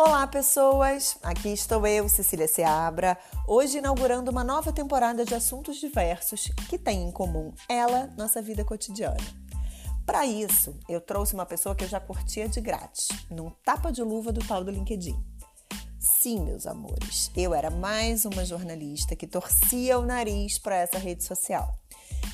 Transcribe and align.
Olá, 0.00 0.24
pessoas! 0.28 1.18
Aqui 1.24 1.48
estou 1.48 1.84
eu, 1.84 2.08
Cecília 2.08 2.46
Seabra, 2.46 3.18
hoje 3.48 3.78
inaugurando 3.78 4.30
uma 4.30 4.44
nova 4.44 4.72
temporada 4.72 5.24
de 5.24 5.34
assuntos 5.34 5.78
diversos 5.78 6.52
que 6.70 6.78
tem 6.78 7.02
em 7.02 7.10
comum 7.10 7.52
ela, 7.68 8.06
nossa 8.16 8.40
vida 8.40 8.64
cotidiana. 8.64 9.16
Para 10.06 10.24
isso, 10.24 10.78
eu 10.88 11.00
trouxe 11.00 11.34
uma 11.34 11.44
pessoa 11.44 11.74
que 11.74 11.82
eu 11.82 11.88
já 11.88 11.98
curtia 11.98 12.48
de 12.48 12.60
grátis, 12.60 13.08
num 13.28 13.50
tapa 13.64 13.90
de 13.90 14.00
luva 14.00 14.30
do 14.30 14.38
tal 14.46 14.62
do 14.62 14.70
LinkedIn. 14.70 15.18
Sim, 15.98 16.44
meus 16.44 16.64
amores, 16.64 17.32
eu 17.36 17.52
era 17.52 17.68
mais 17.68 18.24
uma 18.24 18.44
jornalista 18.44 19.16
que 19.16 19.26
torcia 19.26 19.98
o 19.98 20.06
nariz 20.06 20.60
para 20.60 20.76
essa 20.76 20.96
rede 20.96 21.24
social. 21.24 21.76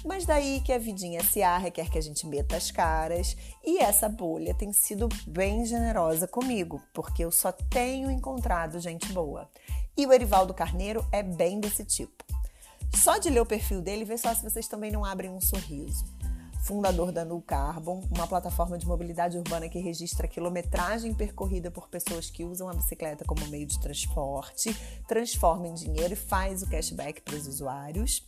Mas 0.04 0.26
daí 0.26 0.60
que 0.60 0.72
a 0.72 0.78
vidinha 0.78 1.22
SA 1.24 1.56
requer 1.56 1.90
que 1.90 1.96
a 1.96 2.02
gente 2.02 2.26
meta 2.26 2.56
as 2.56 2.70
caras 2.70 3.34
e 3.64 3.78
essa 3.78 4.06
bolha 4.06 4.54
tem 4.54 4.70
sido 4.70 5.08
bem 5.26 5.64
generosa 5.64 6.28
comigo, 6.28 6.82
porque 6.92 7.24
eu 7.24 7.32
só 7.32 7.50
tenho 7.50 8.10
encontrado 8.10 8.78
gente 8.78 9.10
boa. 9.12 9.48
E 9.96 10.06
o 10.06 10.12
Erivaldo 10.12 10.52
Carneiro 10.52 11.04
é 11.10 11.22
bem 11.22 11.58
desse 11.58 11.84
tipo. 11.84 12.22
Só 12.94 13.16
de 13.16 13.30
ler 13.30 13.40
o 13.40 13.46
perfil 13.46 13.80
dele, 13.80 14.04
vê 14.04 14.18
só 14.18 14.34
se 14.34 14.42
vocês 14.42 14.68
também 14.68 14.92
não 14.92 15.04
abrem 15.04 15.30
um 15.30 15.40
sorriso 15.40 16.04
fundador 16.64 17.12
da 17.12 17.24
Null 17.24 17.42
Carbon, 17.42 18.02
uma 18.10 18.26
plataforma 18.26 18.78
de 18.78 18.86
mobilidade 18.86 19.36
urbana 19.36 19.68
que 19.68 19.78
registra 19.78 20.26
a 20.26 20.28
quilometragem 20.28 21.12
percorrida 21.12 21.70
por 21.70 21.88
pessoas 21.88 22.30
que 22.30 22.42
usam 22.42 22.68
a 22.68 22.74
bicicleta 22.74 23.24
como 23.24 23.46
meio 23.48 23.66
de 23.66 23.78
transporte, 23.78 24.74
transforma 25.06 25.68
em 25.68 25.74
dinheiro 25.74 26.14
e 26.14 26.16
faz 26.16 26.62
o 26.62 26.70
cashback 26.70 27.20
para 27.20 27.36
os 27.36 27.46
usuários. 27.46 28.24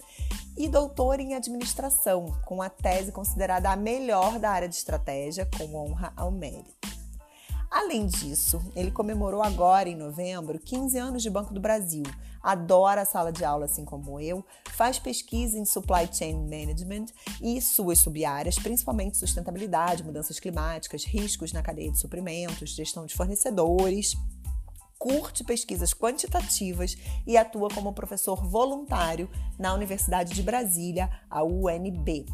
E 0.57 0.69
doutor 0.69 1.19
em 1.19 1.35
administração, 1.35 2.39
com 2.45 2.61
a 2.61 2.69
tese 2.69 3.11
considerada 3.11 3.71
a 3.71 3.77
melhor 3.77 4.39
da 4.39 4.51
área 4.51 4.69
de 4.69 4.75
estratégia, 4.75 5.49
com 5.57 5.75
honra 5.75 6.13
ao 6.15 6.31
mérito. 6.31 6.76
Além 7.71 8.07
disso, 8.07 8.63
ele 8.75 8.91
comemorou 8.91 9.43
agora, 9.43 9.89
em 9.89 9.97
novembro, 9.97 10.59
15 10.59 10.99
anos 10.99 11.23
de 11.23 11.31
Banco 11.31 11.53
do 11.53 11.61
Brasil. 11.61 12.05
Adora 12.43 13.03
a 13.03 13.05
sala 13.05 13.33
de 13.33 13.45
aula, 13.45 13.65
assim 13.65 13.85
como 13.85 14.21
eu, 14.21 14.45
faz 14.71 14.99
pesquisa 14.99 15.59
em 15.59 15.65
supply 15.65 16.09
chain 16.13 16.49
management 16.49 17.07
e 17.43 17.61
suas 17.61 17.99
subáreas, 17.99 18.57
principalmente 18.57 19.19
sustentabilidade, 19.19 20.05
mudanças 20.05 20.39
climáticas, 20.39 21.05
riscos 21.05 21.53
na 21.53 21.63
cadeia 21.63 21.91
de 21.91 21.99
suprimentos, 21.99 22.71
gestão 22.71 23.05
de 23.05 23.15
fornecedores 23.15 24.15
curte 24.99 25.45
pesquisas 25.45 25.93
quantitativas 25.93 26.97
e 27.27 27.37
atua 27.37 27.69
como 27.69 27.93
professor 27.93 28.43
voluntário 28.45 29.31
na 29.59 29.75
Universidade 29.75 30.35
de 30.35 30.43
Brasília, 30.43 31.11
a 31.31 31.45
UNB. 31.45 32.27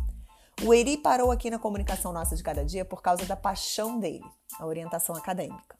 O 0.64 0.72
Eri 0.72 0.96
parou 0.96 1.32
aqui 1.32 1.50
na 1.50 1.58
comunicação 1.58 2.12
nossa 2.12 2.36
de 2.36 2.42
cada 2.42 2.64
dia 2.64 2.84
por 2.84 3.02
causa 3.02 3.26
da 3.26 3.34
paixão 3.34 3.98
dele, 3.98 4.24
a 4.60 4.64
orientação 4.64 5.16
acadêmica. 5.16 5.76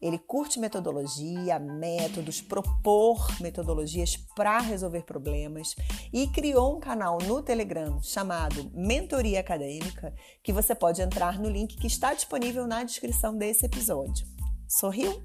Ele 0.00 0.18
curte 0.18 0.60
metodologia, 0.60 1.58
métodos, 1.58 2.42
propor 2.42 3.40
metodologias 3.40 4.18
para 4.36 4.58
resolver 4.58 5.04
problemas 5.04 5.74
e 6.12 6.26
criou 6.26 6.76
um 6.76 6.80
canal 6.80 7.16
no 7.26 7.42
Telegram 7.42 8.02
chamado 8.02 8.70
Mentoria 8.74 9.40
Acadêmica, 9.40 10.14
que 10.42 10.52
você 10.52 10.74
pode 10.74 11.00
entrar 11.00 11.38
no 11.38 11.48
link 11.48 11.76
que 11.76 11.86
está 11.86 12.12
disponível 12.12 12.66
na 12.66 12.84
descrição 12.84 13.34
desse 13.34 13.64
episódio. 13.64 14.26
Sorriu? 14.68 15.22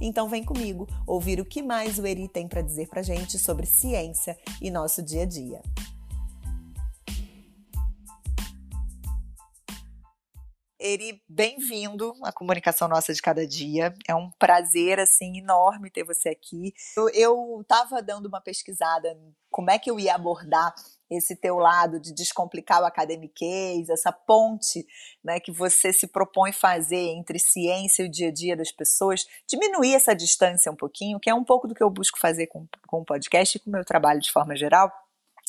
Então 0.00 0.28
vem 0.28 0.42
comigo 0.42 0.88
ouvir 1.06 1.40
o 1.40 1.44
que 1.44 1.62
mais 1.62 1.96
o 1.96 2.06
Eri 2.06 2.26
tem 2.26 2.48
para 2.48 2.62
dizer 2.62 2.88
para 2.88 3.02
gente 3.02 3.38
sobre 3.38 3.66
ciência 3.66 4.36
e 4.60 4.68
nosso 4.68 5.00
dia 5.00 5.22
a 5.22 5.26
dia. 5.26 5.62
Eri, 10.84 11.22
bem-vindo 11.28 12.12
à 12.24 12.32
comunicação 12.32 12.88
nossa 12.88 13.14
de 13.14 13.22
cada 13.22 13.46
dia. 13.46 13.94
É 14.08 14.16
um 14.16 14.32
prazer 14.36 14.98
assim 14.98 15.38
enorme 15.38 15.88
ter 15.88 16.02
você 16.02 16.30
aqui. 16.30 16.74
Eu 17.14 17.60
estava 17.60 18.02
dando 18.02 18.26
uma 18.26 18.40
pesquisada 18.40 19.16
como 19.48 19.70
é 19.70 19.78
que 19.78 19.88
eu 19.88 20.00
ia 20.00 20.12
abordar 20.12 20.74
esse 21.08 21.36
teu 21.36 21.58
lado 21.58 22.00
de 22.00 22.12
descomplicar 22.12 22.82
o 22.82 22.84
academiquez, 22.84 23.88
essa 23.90 24.10
ponte 24.10 24.84
né, 25.22 25.38
que 25.38 25.52
você 25.52 25.92
se 25.92 26.08
propõe 26.08 26.50
fazer 26.50 27.10
entre 27.10 27.38
ciência 27.38 28.02
e 28.02 28.06
o 28.06 28.10
dia 28.10 28.30
a 28.30 28.32
dia 28.32 28.56
das 28.56 28.72
pessoas, 28.72 29.24
diminuir 29.48 29.94
essa 29.94 30.16
distância 30.16 30.72
um 30.72 30.76
pouquinho, 30.76 31.20
que 31.20 31.30
é 31.30 31.34
um 31.34 31.44
pouco 31.44 31.68
do 31.68 31.76
que 31.76 31.82
eu 31.82 31.90
busco 31.90 32.18
fazer 32.18 32.48
com, 32.48 32.66
com 32.88 33.02
o 33.02 33.04
podcast 33.04 33.56
e 33.56 33.60
com 33.60 33.70
o 33.70 33.72
meu 33.72 33.84
trabalho 33.84 34.18
de 34.18 34.32
forma 34.32 34.56
geral. 34.56 34.90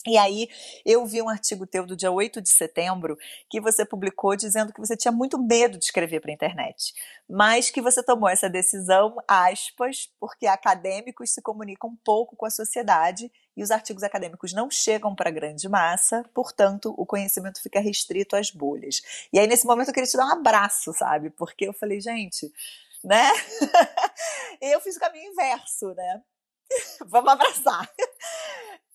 E 0.08 0.18
aí 0.18 0.50
eu 0.86 1.06
vi 1.06 1.22
um 1.22 1.30
artigo 1.30 1.66
teu 1.66 1.86
do 1.86 1.96
dia 1.96 2.12
8 2.12 2.41
de 2.41 2.50
setembro 2.50 3.18
que 3.50 3.62
você 3.62 3.86
publicou 3.86 4.36
dizendo 4.36 4.74
que 4.74 4.80
você 4.80 4.97
tinha 4.97 5.12
muito 5.12 5.41
medo 5.41 5.78
de 5.78 5.86
escrever 5.86 6.19
para 6.19 6.31
a 6.31 6.34
internet, 6.34 6.94
mas 7.30 7.69
que 7.69 7.81
você 7.81 8.03
tomou 8.03 8.28
essa 8.28 8.50
decisão, 8.50 9.16
aspas, 9.28 10.09
porque 10.19 10.46
acadêmicos 10.46 11.31
se 11.31 11.41
comunicam 11.41 11.97
pouco 12.03 12.36
com 12.36 12.46
a 12.46 12.50
sociedade 12.50 13.31
e 13.56 13.64
os 13.64 13.72
artigos 13.72 14.03
acadêmicos 14.03 14.52
não 14.52 14.69
chegam 14.69 15.16
para 15.16 15.30
a 15.30 15.34
grande 15.34 15.69
massa, 15.69 16.24
portanto, 16.34 16.94
o 16.97 17.06
conhecimento 17.06 17.62
fica 17.62 17.80
restrito 17.80 18.35
às 18.35 18.52
bolhas. 18.52 19.02
E 19.31 19.40
aí 19.40 19.47
nesse 19.47 19.66
momento 19.66 19.88
eu 19.90 19.94
queria 19.94 20.09
te 20.09 20.18
dar 20.18 20.25
um 20.25 20.34
abraço, 20.34 20.91
sabe? 20.94 21.30
Porque 21.30 21.66
eu 21.68 21.74
falei, 21.74 22.02
gente, 22.02 22.52
né? 23.03 23.30
eu 24.59 24.81
fiz 24.81 24.97
o 24.97 25.00
caminho 25.00 25.31
inverso, 25.31 25.94
né? 25.94 26.22
Vamos 27.08 27.31
abraçar 27.31 27.90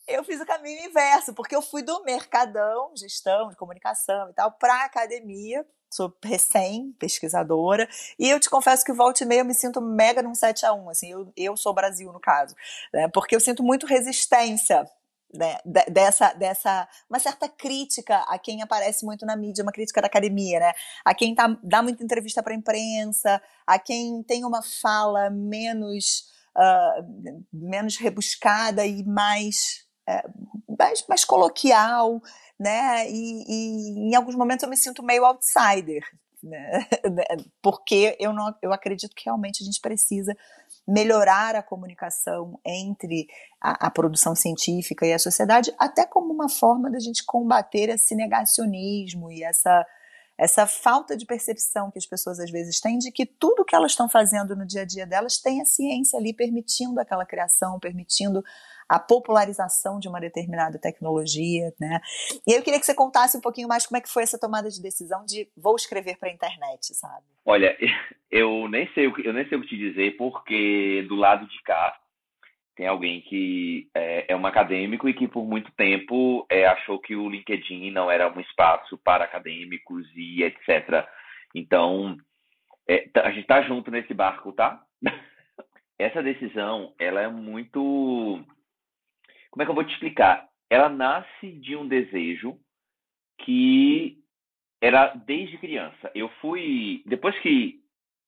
eu 0.09 0.25
fiz 0.25 0.41
o 0.41 0.47
caminho 0.47 0.89
inverso, 0.89 1.35
porque 1.35 1.55
eu 1.55 1.63
fui 1.63 1.83
do 1.83 2.03
mercadão, 2.03 2.93
gestão 2.97 3.51
de 3.51 3.57
comunicação 3.57 4.31
e 4.31 4.33
tal, 4.33 4.51
para 4.53 4.85
academia. 4.85 5.65
Sou 5.91 6.15
recém-pesquisadora. 6.23 7.89
E 8.19 8.29
eu 8.29 8.39
te 8.39 8.51
confesso 8.51 8.85
que 8.85 8.93
volta 8.93 9.25
e 9.25 9.27
meia 9.27 9.41
eu 9.41 9.45
me 9.45 9.55
sinto 9.55 9.81
mega 9.81 10.23
num 10.23 10.35
7 10.35 10.67
a 10.67 10.73
1 10.75 10.91
assim, 10.91 11.11
eu, 11.11 11.33
eu 11.35 11.57
sou 11.57 11.73
Brasil 11.73 12.13
no 12.13 12.21
caso. 12.21 12.55
Né? 12.93 13.09
Porque 13.09 13.35
eu 13.35 13.41
sinto 13.41 13.63
muito 13.63 13.87
resistência 13.87 14.85
né, 15.33 15.59
dessa, 15.91 16.33
dessa 16.35 16.89
uma 17.09 17.19
certa 17.19 17.49
crítica 17.49 18.19
a 18.29 18.39
quem 18.39 18.63
aparece 18.63 19.05
muito 19.05 19.25
na 19.27 19.37
mídia, 19.37 19.63
uma 19.63 19.73
crítica 19.73 20.01
da 20.01 20.07
academia, 20.07 20.59
né? 20.59 20.73
A 21.05 21.15
quem 21.15 21.35
tá, 21.35 21.59
dá 21.63 21.83
muita 21.83 22.03
entrevista 22.03 22.43
para 22.43 22.53
a 22.53 22.57
imprensa, 22.57 23.41
a 23.67 23.79
quem 23.79 24.23
tem 24.23 24.45
uma 24.45 24.63
fala 24.63 25.29
menos 25.29 26.25
uh, 26.57 27.45
menos 27.53 27.97
rebuscada 27.97 28.87
e 28.87 29.05
mais 29.05 29.88
é, 30.09 30.25
mais, 30.79 31.05
mais 31.07 31.25
coloquial, 31.25 32.23
né? 32.59 33.09
E, 33.11 33.45
e, 33.47 34.11
em 34.11 34.15
alguns 34.15 34.35
momentos 34.35 34.63
eu 34.63 34.71
me 34.71 34.77
sinto 34.77 35.03
meio 35.03 35.27
outsider, 35.27 36.03
né? 36.43 36.87
Porque 37.61 38.17
eu 38.19 38.33
não, 38.33 38.55
eu 38.63 38.73
acredito 38.73 39.15
que 39.15 39.27
realmente 39.27 39.63
a 39.63 39.67
gente 39.67 39.81
precisa 39.81 40.35
melhorar 40.87 41.55
a 41.55 41.63
comunicação 41.63 42.59
entre 42.65 43.29
a, 43.61 43.89
a, 43.89 43.91
produção 43.91 44.35
científica 44.35 45.07
e 45.07 45.13
a 45.13 45.19
sociedade, 45.19 45.75
até 45.79 46.07
como 46.07 46.33
uma 46.33 46.49
forma 46.49 46.91
da 46.91 46.99
gente 46.99 47.23
combater 47.27 47.91
esse 47.91 48.15
negacionismo 48.15 49.31
e 49.31 49.45
essa 49.45 49.87
essa 50.39 50.69
falta 50.69 51.17
de 51.17 51.27
percepção 51.27 51.91
que 51.91 51.99
as 51.99 52.07
pessoas 52.07 52.39
às 52.39 52.49
vezes 52.49 52.81
têm 52.81 52.97
de 52.97 53.11
que 53.11 53.27
tudo 53.27 53.65
que 53.65 53.75
elas 53.75 53.91
estão 53.91 54.09
fazendo 54.09 54.55
no 54.55 54.65
dia 54.65 54.83
a 54.83 54.85
dia 54.85 55.05
delas 55.05 55.39
tem 55.39 55.61
a 55.61 55.65
ciência 55.65 56.17
ali 56.17 56.33
permitindo 56.33 57.01
aquela 57.01 57.27
criação, 57.27 57.81
permitindo 57.81 58.41
a 58.89 58.99
popularização 58.99 59.99
de 59.99 60.09
uma 60.09 60.21
determinada 60.21 60.79
tecnologia, 60.79 61.73
né? 61.79 62.01
E 62.47 62.53
eu 62.53 62.63
queria 62.63 62.81
que 62.81 62.87
você 62.87 62.95
contasse 62.95 63.37
um 63.37 63.41
pouquinho 63.41 63.69
mais 63.69 63.87
como 63.87 63.99
é 63.99 64.01
que 64.01 64.09
foi 64.09 64.23
essa 64.23 64.39
tomada 64.39 64.71
de 64.71 64.81
decisão 64.81 65.25
de 65.27 65.49
vou 65.57 65.77
escrever 65.77 66.17
para 66.17 66.31
a 66.31 66.33
internet, 66.33 66.95
sabe? 66.95 67.25
Olha, 67.45 67.77
eu 68.31 68.67
nem 68.69 68.91
sei 68.95 69.07
o 69.07 69.15
que 69.15 69.27
eu 69.27 69.33
nem 69.33 69.47
sei 69.49 69.59
o 69.59 69.61
que 69.61 69.69
te 69.69 69.77
dizer 69.77 70.17
porque 70.17 71.05
do 71.09 71.17
lado 71.17 71.47
de 71.47 71.63
cá 71.63 71.99
tem 72.75 72.87
alguém 72.87 73.21
que 73.23 73.89
é, 73.93 74.33
é 74.33 74.37
um 74.37 74.47
acadêmico 74.47 75.09
e 75.09 75.13
que 75.13 75.27
por 75.27 75.45
muito 75.45 75.71
tempo 75.73 76.47
é, 76.49 76.65
achou 76.67 76.99
que 76.99 77.17
o 77.17 77.29
LinkedIn 77.29 77.91
não 77.91 78.09
era 78.11 78.33
um 78.33 78.41
espaço 78.41 78.97
para 78.99 79.25
acadêmicos 79.25 80.07
e 80.15 80.45
etc. 80.45 81.05
Então 81.55 82.17
é, 82.87 83.09
tá, 83.13 83.23
a 83.23 83.31
gente 83.31 83.43
está 83.43 83.61
junto 83.63 83.91
nesse 83.91 84.15
barco, 84.15 84.53
tá? 84.53 84.81
Essa 85.99 86.23
decisão 86.23 86.95
ela 86.99 87.21
é 87.21 87.29
muito 87.29 88.41
como 89.51 89.63
é 89.63 89.65
que 89.65 89.71
eu 89.71 89.75
vou 89.75 89.85
te 89.85 89.93
explicar? 89.93 90.49
Ela 90.71 90.89
nasce 90.89 91.53
de 91.61 91.77
um 91.77 91.87
desejo 91.87 92.59
que 93.39 94.19
era 94.81 95.15
desde 95.15 95.59
criança. 95.59 96.11
Eu 96.15 96.29
fui 96.41 97.03
depois 97.07 97.39
que 97.41 97.81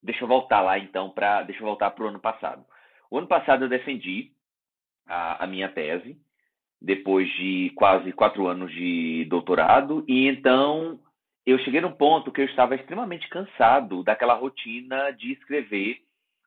deixa 0.02 0.24
eu 0.24 0.28
voltar 0.28 0.60
lá 0.60 0.78
então 0.78 1.10
para 1.10 1.42
deixa 1.42 1.60
eu 1.60 1.66
voltar 1.66 1.90
para 1.90 2.04
o 2.04 2.08
ano 2.08 2.20
passado. 2.20 2.64
O 3.10 3.18
ano 3.18 3.26
passado 3.26 3.64
eu 3.64 3.68
defendi 3.68 4.32
a, 5.06 5.44
a 5.44 5.46
minha 5.46 5.68
tese 5.68 6.16
depois 6.80 7.28
de 7.36 7.70
quase 7.76 8.12
quatro 8.12 8.46
anos 8.46 8.72
de 8.72 9.26
doutorado 9.26 10.04
e 10.08 10.26
então 10.26 10.98
eu 11.44 11.58
cheguei 11.58 11.80
num 11.80 11.92
ponto 11.92 12.32
que 12.32 12.40
eu 12.40 12.46
estava 12.46 12.74
extremamente 12.74 13.28
cansado 13.28 14.02
daquela 14.02 14.34
rotina 14.34 15.10
de 15.10 15.32
escrever 15.32 15.98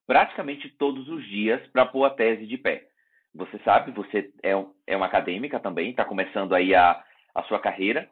praticamente 0.07 0.69
todos 0.69 1.07
os 1.07 1.23
dias 1.27 1.65
para 1.67 1.85
pôr 1.85 2.05
a 2.05 2.09
tese 2.09 2.45
de 2.47 2.57
pé. 2.57 2.87
Você 3.35 3.57
sabe, 3.59 3.91
você 3.91 4.31
é, 4.43 4.55
um, 4.55 4.71
é 4.85 4.95
uma 4.95 5.07
acadêmica 5.07 5.59
também, 5.59 5.89
está 5.89 6.05
começando 6.05 6.53
aí 6.53 6.75
a, 6.75 7.03
a 7.33 7.43
sua 7.43 7.59
carreira. 7.59 8.09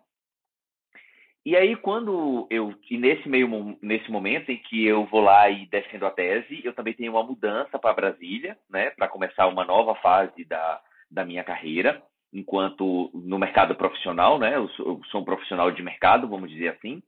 E 1.43 1.55
aí, 1.55 1.75
quando 1.75 2.47
eu. 2.51 2.73
E 2.89 2.97
nesse 2.97 3.27
meio 3.27 3.77
nesse 3.81 4.11
momento 4.11 4.51
em 4.51 4.57
que 4.57 4.85
eu 4.85 5.05
vou 5.05 5.21
lá 5.21 5.49
e 5.49 5.65
defendo 5.67 6.05
a 6.05 6.11
tese, 6.11 6.61
eu 6.63 6.73
também 6.73 6.93
tenho 6.93 7.13
uma 7.13 7.23
mudança 7.23 7.79
para 7.79 7.93
Brasília, 7.93 8.57
né? 8.69 8.91
Para 8.91 9.07
começar 9.07 9.47
uma 9.47 9.65
nova 9.65 9.95
fase 9.95 10.45
da, 10.45 10.79
da 11.09 11.25
minha 11.25 11.43
carreira, 11.43 12.01
enquanto 12.31 13.09
no 13.13 13.39
mercado 13.39 13.73
profissional, 13.75 14.37
né? 14.37 14.55
Eu 14.55 14.69
sou, 14.69 14.87
eu 14.87 15.01
sou 15.05 15.21
um 15.21 15.25
profissional 15.25 15.71
de 15.71 15.81
mercado, 15.81 16.27
vamos 16.27 16.49
dizer 16.49 16.69
assim. 16.69 17.01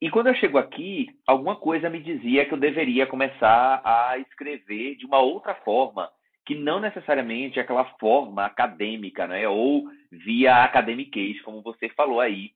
E 0.00 0.10
quando 0.10 0.28
eu 0.28 0.34
chego 0.34 0.58
aqui, 0.58 1.08
alguma 1.26 1.56
coisa 1.56 1.90
me 1.90 2.00
dizia 2.00 2.44
que 2.44 2.54
eu 2.54 2.58
deveria 2.58 3.06
começar 3.06 3.80
a 3.84 4.16
escrever 4.18 4.96
de 4.96 5.06
uma 5.06 5.18
outra 5.18 5.54
forma, 5.56 6.08
que 6.48 6.54
não 6.54 6.80
necessariamente 6.80 7.58
é 7.58 7.62
aquela 7.62 7.84
forma 7.98 8.42
acadêmica, 8.46 9.26
né? 9.26 9.46
Ou 9.46 9.84
via 10.10 10.64
academiquez, 10.64 11.38
como 11.42 11.60
você 11.60 11.90
falou 11.90 12.22
aí, 12.22 12.52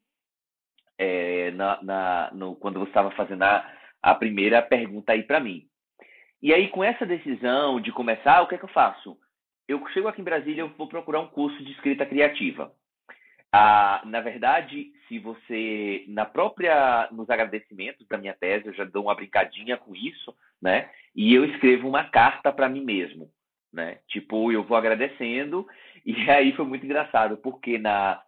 é, 0.97 1.51
na, 1.51 1.83
na 1.83 2.31
no, 2.33 2.57
quando 2.57 2.81
você 2.81 2.89
estava 2.89 3.11
fazendo 3.11 3.43
a, 3.43 3.71
a 4.03 4.15
primeira 4.15 4.63
pergunta 4.63 5.13
aí 5.13 5.23
para 5.23 5.41
mim. 5.41 5.67
E 6.41 6.55
aí, 6.55 6.69
com 6.69 6.83
essa 6.83 7.05
decisão 7.05 7.83
de 7.83 7.93
começar, 7.93 8.41
o 8.41 8.47
que 8.47 8.55
é 8.55 8.59
que 8.59 8.65
eu 8.65 8.69
faço? 8.71 9.15
Eu 9.69 9.87
chego 9.89 10.09
aqui 10.09 10.23
em 10.23 10.25
Brasília, 10.25 10.63
eu 10.63 10.69
vou 10.71 10.89
procurar 10.89 11.21
um 11.21 11.29
curso 11.29 11.63
de 11.63 11.73
escrita 11.73 12.07
criativa. 12.07 12.73
Ah, 13.53 14.01
na 14.07 14.23
verdade, 14.23 14.91
se 15.07 15.19
você, 15.19 16.07
na 16.09 16.25
própria, 16.25 17.11
nos 17.13 17.29
agradecimentos 17.29 18.09
da 18.09 18.17
minha 18.17 18.33
tese, 18.33 18.69
eu 18.69 18.73
já 18.73 18.85
dou 18.85 19.03
uma 19.03 19.15
brincadinha 19.15 19.77
com 19.77 19.95
isso, 19.95 20.35
né? 20.63 20.91
E 21.15 21.35
eu 21.35 21.45
escrevo 21.45 21.87
uma 21.87 22.05
carta 22.05 22.51
para 22.51 22.71
mim 22.71 22.83
mesmo, 22.83 23.31
né? 23.73 23.99
Tipo, 24.09 24.53
eu 24.53 24.63
vou 24.63 24.77
agradecendo, 24.77 25.67
e 26.05 26.31
aí 26.31 26.53
foi 26.53 26.65
muito 26.65 26.85
engraçado, 26.85 27.37
porque 27.39 27.79
na, 27.79 28.23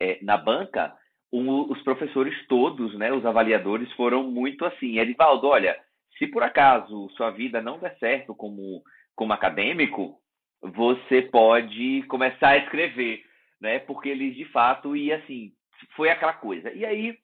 é, 0.00 0.18
na 0.22 0.36
banca 0.36 0.96
um, 1.32 1.72
os 1.72 1.80
professores 1.82 2.34
todos, 2.46 2.94
né, 2.98 3.12
os 3.12 3.24
avaliadores 3.24 3.90
foram 3.92 4.24
muito 4.24 4.64
assim, 4.64 4.98
Edivaldo, 4.98 5.48
olha, 5.48 5.78
se 6.18 6.26
por 6.26 6.42
acaso 6.42 7.08
sua 7.10 7.30
vida 7.30 7.62
não 7.62 7.78
der 7.78 7.96
certo 7.98 8.34
como, 8.34 8.82
como 9.14 9.32
acadêmico, 9.32 10.18
você 10.60 11.22
pode 11.22 12.02
começar 12.02 12.50
a 12.50 12.58
escrever, 12.58 13.24
né, 13.60 13.78
porque 13.78 14.10
eles 14.10 14.36
de 14.36 14.44
fato, 14.46 14.94
e 14.94 15.12
assim, 15.12 15.52
foi 15.96 16.10
aquela 16.10 16.34
coisa. 16.34 16.70
E 16.72 16.84
aí 16.84 17.18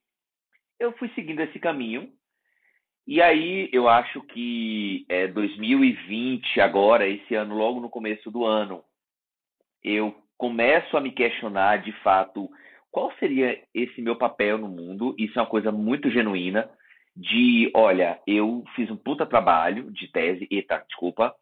eu 0.80 0.92
fui 0.92 1.08
seguindo 1.10 1.40
esse 1.40 1.58
caminho, 1.58 2.10
e 3.08 3.22
aí 3.22 3.70
eu 3.72 3.88
acho 3.88 4.20
que 4.20 5.06
é 5.08 5.26
2020 5.26 6.60
agora, 6.60 7.08
esse 7.08 7.34
ano, 7.34 7.56
logo 7.56 7.80
no 7.80 7.88
começo 7.88 8.30
do 8.30 8.44
ano, 8.44 8.84
eu 9.82 10.14
começo 10.36 10.94
a 10.94 11.00
me 11.00 11.10
questionar 11.10 11.78
de 11.78 11.92
fato 12.02 12.50
qual 12.90 13.10
seria 13.18 13.58
esse 13.74 14.02
meu 14.02 14.14
papel 14.14 14.58
no 14.58 14.68
mundo? 14.68 15.14
Isso 15.18 15.38
é 15.38 15.42
uma 15.42 15.48
coisa 15.48 15.72
muito 15.72 16.10
genuína 16.10 16.68
de, 17.16 17.70
olha, 17.74 18.20
eu 18.26 18.62
fiz 18.76 18.90
um 18.90 18.96
puta 18.96 19.24
trabalho 19.24 19.90
de 19.90 20.08
tese, 20.08 20.46
eita, 20.50 20.84
desculpa, 20.86 21.34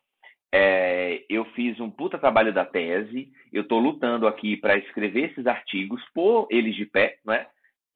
é, 0.53 1.25
eu 1.29 1.45
fiz 1.47 1.81
um 1.81 1.91
puta 1.91 2.17
trabalho 2.17 2.53
da 2.53 2.65
tese, 2.65 3.29
eu 3.53 3.63
estou 3.63 3.81
lutando 3.81 4.29
aqui 4.29 4.57
para 4.57 4.79
escrever 4.79 5.31
esses 5.31 5.47
artigos, 5.49 6.01
pôr 6.15 6.47
eles 6.49 6.77
de 6.77 6.87
pé, 6.87 7.19
né? 7.27 7.47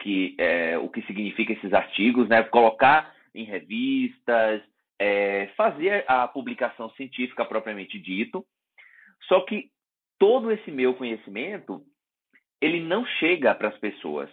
Que, 0.01 0.35
é, 0.39 0.77
o 0.77 0.89
que 0.89 1.03
significa 1.03 1.53
esses 1.53 1.73
artigos, 1.73 2.29
né? 2.29 2.43
Colocar 2.43 3.15
em 3.35 3.45
revistas, 3.45 4.63
é, 4.99 5.47
fazer 5.57 6.05
a 6.07 6.29
publicação 6.29 6.91
científica 6.91 7.45
propriamente 7.45 7.99
dito. 7.99 8.45
Só 9.29 9.41
que 9.41 9.71
todo 10.19 10.51
esse 10.51 10.71
meu 10.71 10.95
conhecimento 10.95 11.83
ele 12.61 12.81
não 12.81 13.07
chega 13.19 13.55
para 13.55 13.69
as 13.69 13.79
pessoas. 13.79 14.29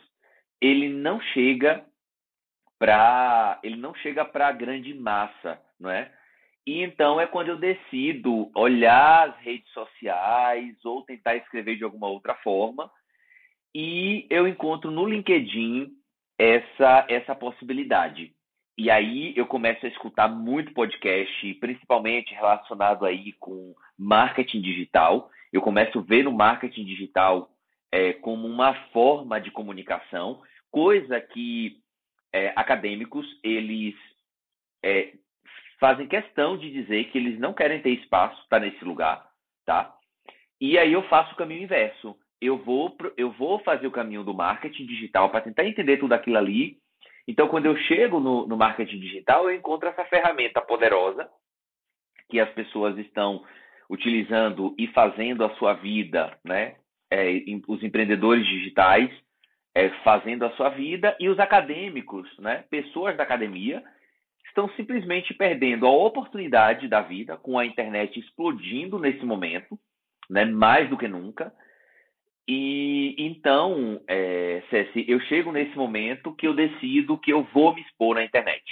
Ele 0.62 0.90
não 0.90 1.22
chega 1.22 1.86
para 2.80 3.60
ele 3.64 3.76
não 3.76 3.94
chega 3.96 4.24
para 4.24 4.50
a 4.50 4.52
grande 4.52 4.94
massa, 4.94 5.60
não 5.80 5.90
é? 5.90 6.12
E 6.66 6.84
então 6.84 7.20
é 7.20 7.26
quando 7.26 7.50
eu 7.50 7.58
decido 7.58 8.52
olhar 8.56 9.30
as 9.30 9.38
redes 9.40 9.72
sociais 9.72 10.76
ou 10.86 11.04
tentar 11.04 11.36
escrever 11.38 11.78
de 11.78 11.84
alguma 11.84 12.08
outra 12.08 12.36
forma 12.36 12.92
e 13.74 14.28
eu 14.30 14.48
encontro 14.48 14.92
no 14.92 15.08
LinkedIn 15.08 15.90
essa 16.38 17.06
essa 17.10 17.34
possibilidade. 17.34 18.36
E 18.78 18.92
aí 18.92 19.34
eu 19.36 19.48
começo 19.48 19.84
a 19.86 19.90
escutar 19.90 20.28
muito 20.28 20.72
podcast, 20.72 21.54
principalmente 21.56 22.32
relacionado 22.36 23.06
aí 23.06 23.34
com 23.34 23.74
marketing 23.98 24.62
digital. 24.62 25.32
Eu 25.52 25.64
começo 25.64 25.98
a 25.98 26.02
ver 26.04 26.24
no 26.24 26.32
marketing 26.32 26.86
digital 26.86 27.50
é, 27.92 28.14
como 28.14 28.48
uma 28.48 28.76
forma 28.92 29.42
de 29.42 29.50
comunicação, 29.50 30.44
coisa 30.70 31.20
que 31.20 31.78
é, 32.32 32.54
acadêmicos 32.56 33.26
eles 33.44 33.96
é, 34.86 35.14
fazem 35.80 36.08
questão 36.08 36.56
de 36.56 36.72
dizer 36.72 37.06
que 37.06 37.18
eles 37.18 37.40
não 37.40 37.54
querem 37.54 37.82
ter 37.82 37.92
espaço 37.92 38.48
para 38.48 38.66
nesse 38.66 38.86
lugar, 38.86 39.28
tá? 39.66 39.96
E 40.62 40.78
aí 40.78 40.94
eu 40.94 41.02
faço 41.10 41.34
o 41.34 41.38
caminho 41.38 41.64
inverso. 41.64 42.16
Eu 42.40 42.58
vou 42.60 42.96
eu 43.16 43.32
vou 43.32 43.58
fazer 43.64 43.88
o 43.88 43.92
caminho 43.92 44.24
do 44.24 44.36
marketing 44.36 44.86
digital 44.86 45.32
para 45.32 45.42
tentar 45.42 45.66
entender 45.66 45.98
tudo 45.98 46.14
aquilo 46.14 46.38
ali. 46.38 46.78
Então, 47.28 47.48
quando 47.48 47.66
eu 47.66 47.76
chego 47.76 48.20
no, 48.20 48.48
no 48.48 48.56
marketing 48.56 49.00
digital, 49.00 49.50
eu 49.50 49.56
encontro 49.56 49.90
essa 49.90 50.06
ferramenta 50.06 50.62
poderosa 50.62 51.30
que 52.30 52.40
as 52.40 52.50
pessoas 52.52 52.98
estão 52.98 53.44
utilizando 53.90 54.76
e 54.78 54.88
fazendo 54.88 55.44
a 55.44 55.54
sua 55.56 55.74
vida, 55.74 56.38
né, 56.44 56.76
é, 57.12 57.32
os 57.68 57.82
empreendedores 57.84 58.46
digitais 58.46 59.10
é, 59.74 59.90
fazendo 60.04 60.46
a 60.46 60.52
sua 60.52 60.70
vida 60.70 61.16
e 61.20 61.30
os 61.30 61.40
acadêmicos, 61.40 62.28
né, 62.40 62.66
pessoas 62.70 63.16
da 63.16 63.24
academia, 63.24 63.84
estão 64.48 64.70
simplesmente 64.70 65.34
perdendo 65.34 65.86
a 65.86 65.92
oportunidade 65.92 66.88
da 66.88 67.02
vida 67.02 67.38
com 67.38 67.60
a 67.60 67.66
internet 67.66 68.20
explodindo 68.20 68.98
nesse 68.98 69.24
momento, 69.26 69.78
né, 70.30 70.46
mais 70.46 70.90
do 70.90 70.98
que 70.98 71.08
nunca. 71.08 71.54
E 72.48 73.16
então, 73.18 74.02
é, 74.08 74.64
Ceci, 74.70 75.06
eu 75.08 75.20
chego 75.22 75.52
nesse 75.52 75.76
momento 75.76 76.34
que 76.34 76.48
eu 76.48 76.54
decido 76.54 77.18
que 77.18 77.32
eu 77.32 77.44
vou 77.54 77.76
me 77.76 77.82
expor 77.82 78.16
na 78.16 78.24
internet. 78.24 78.64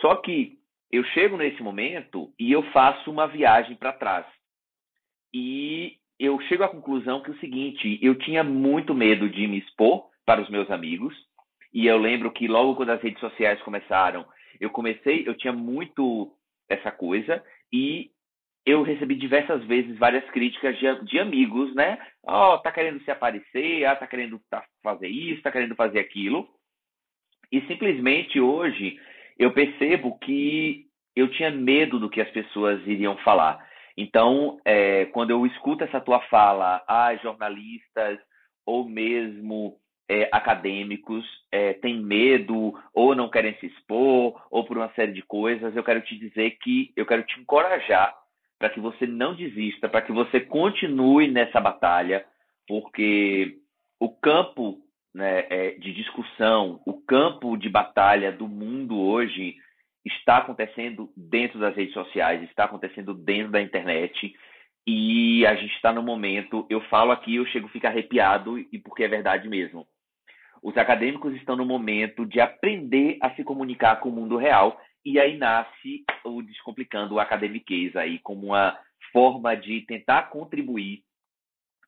Só 0.00 0.16
que 0.16 0.58
eu 0.90 1.04
chego 1.06 1.36
nesse 1.36 1.62
momento 1.62 2.32
e 2.38 2.52
eu 2.52 2.62
faço 2.72 3.10
uma 3.10 3.26
viagem 3.26 3.76
para 3.76 3.92
trás. 3.92 4.26
E 5.32 5.98
eu 6.18 6.40
chego 6.42 6.62
à 6.62 6.68
conclusão 6.68 7.20
que 7.22 7.30
é 7.30 7.34
o 7.34 7.38
seguinte, 7.38 7.98
eu 8.00 8.14
tinha 8.14 8.42
muito 8.42 8.94
medo 8.94 9.28
de 9.28 9.46
me 9.46 9.58
expor 9.58 10.08
para 10.24 10.40
os 10.40 10.48
meus 10.48 10.70
amigos, 10.70 11.14
e 11.72 11.86
eu 11.86 11.98
lembro 11.98 12.30
que 12.30 12.46
logo 12.46 12.76
quando 12.76 12.90
as 12.90 13.02
redes 13.02 13.20
sociais 13.20 13.60
começaram, 13.62 14.24
eu 14.60 14.70
comecei, 14.70 15.26
eu 15.26 15.36
tinha 15.36 15.52
muito 15.52 16.32
essa 16.68 16.90
coisa, 16.90 17.44
e 17.72 18.10
eu 18.66 18.82
recebi 18.82 19.14
diversas 19.14 19.62
vezes 19.64 19.98
várias 19.98 20.24
críticas 20.30 20.78
de, 20.78 21.04
de 21.04 21.18
amigos, 21.18 21.74
né? 21.74 21.98
Ó, 22.26 22.54
oh, 22.54 22.58
tá 22.58 22.72
querendo 22.72 23.02
se 23.04 23.10
aparecer, 23.10 23.84
ah, 23.84 23.94
tá 23.94 24.06
querendo 24.06 24.40
tá, 24.48 24.64
fazer 24.82 25.08
isso, 25.08 25.42
tá 25.42 25.52
querendo 25.52 25.74
fazer 25.74 25.98
aquilo. 25.98 26.48
E 27.52 27.60
simplesmente 27.66 28.40
hoje 28.40 28.98
eu 29.38 29.52
percebo 29.52 30.18
que 30.18 30.86
eu 31.14 31.30
tinha 31.30 31.50
medo 31.50 31.98
do 31.98 32.08
que 32.08 32.20
as 32.20 32.30
pessoas 32.30 32.80
iriam 32.86 33.16
falar. 33.18 33.64
Então, 33.96 34.58
é, 34.64 35.04
quando 35.06 35.30
eu 35.30 35.46
escuto 35.46 35.84
essa 35.84 36.00
tua 36.00 36.20
fala, 36.22 36.82
ah, 36.88 37.14
jornalistas 37.16 38.18
ou 38.66 38.88
mesmo 38.88 39.76
é, 40.08 40.28
acadêmicos 40.32 41.24
é, 41.52 41.74
têm 41.74 42.00
medo 42.02 42.72
ou 42.94 43.14
não 43.14 43.28
querem 43.28 43.54
se 43.58 43.66
expor 43.66 44.42
ou 44.50 44.64
por 44.64 44.78
uma 44.78 44.92
série 44.94 45.12
de 45.12 45.22
coisas, 45.22 45.76
eu 45.76 45.84
quero 45.84 46.00
te 46.00 46.18
dizer 46.18 46.52
que 46.62 46.92
eu 46.96 47.06
quero 47.06 47.22
te 47.22 47.38
encorajar 47.38 48.23
para 48.64 48.70
que 48.70 48.80
você 48.80 49.06
não 49.06 49.34
desista, 49.34 49.90
para 49.90 50.00
que 50.00 50.10
você 50.10 50.40
continue 50.40 51.28
nessa 51.28 51.60
batalha, 51.60 52.24
porque 52.66 53.58
o 54.00 54.08
campo 54.08 54.78
né, 55.14 55.44
é, 55.50 55.70
de 55.72 55.92
discussão, 55.92 56.80
o 56.86 56.94
campo 56.94 57.58
de 57.58 57.68
batalha 57.68 58.32
do 58.32 58.48
mundo 58.48 58.98
hoje 58.98 59.56
está 60.02 60.38
acontecendo 60.38 61.12
dentro 61.14 61.60
das 61.60 61.76
redes 61.76 61.92
sociais, 61.92 62.42
está 62.44 62.64
acontecendo 62.64 63.12
dentro 63.12 63.52
da 63.52 63.60
internet. 63.60 64.34
E 64.86 65.46
a 65.46 65.54
gente 65.56 65.74
está 65.74 65.92
no 65.92 66.02
momento, 66.02 66.66
eu 66.70 66.80
falo 66.88 67.12
aqui, 67.12 67.34
eu 67.34 67.44
chego 67.44 67.66
a 67.66 67.70
ficar 67.70 67.88
arrepiado, 67.90 68.58
e 68.58 68.78
porque 68.78 69.04
é 69.04 69.08
verdade 69.08 69.46
mesmo. 69.46 69.86
Os 70.62 70.74
acadêmicos 70.78 71.34
estão 71.34 71.54
no 71.54 71.66
momento 71.66 72.24
de 72.24 72.40
aprender 72.40 73.18
a 73.20 73.28
se 73.34 73.44
comunicar 73.44 74.00
com 74.00 74.08
o 74.08 74.12
mundo 74.12 74.38
real, 74.38 74.80
e 75.04 75.18
aí 75.18 75.36
nasce 75.36 76.04
o 76.24 76.42
Descomplicando 76.42 77.14
o 77.14 77.20
Academiquez 77.20 77.94
aí, 77.96 78.18
como 78.20 78.48
uma 78.48 78.78
forma 79.12 79.54
de 79.54 79.82
tentar 79.82 80.30
contribuir 80.30 81.02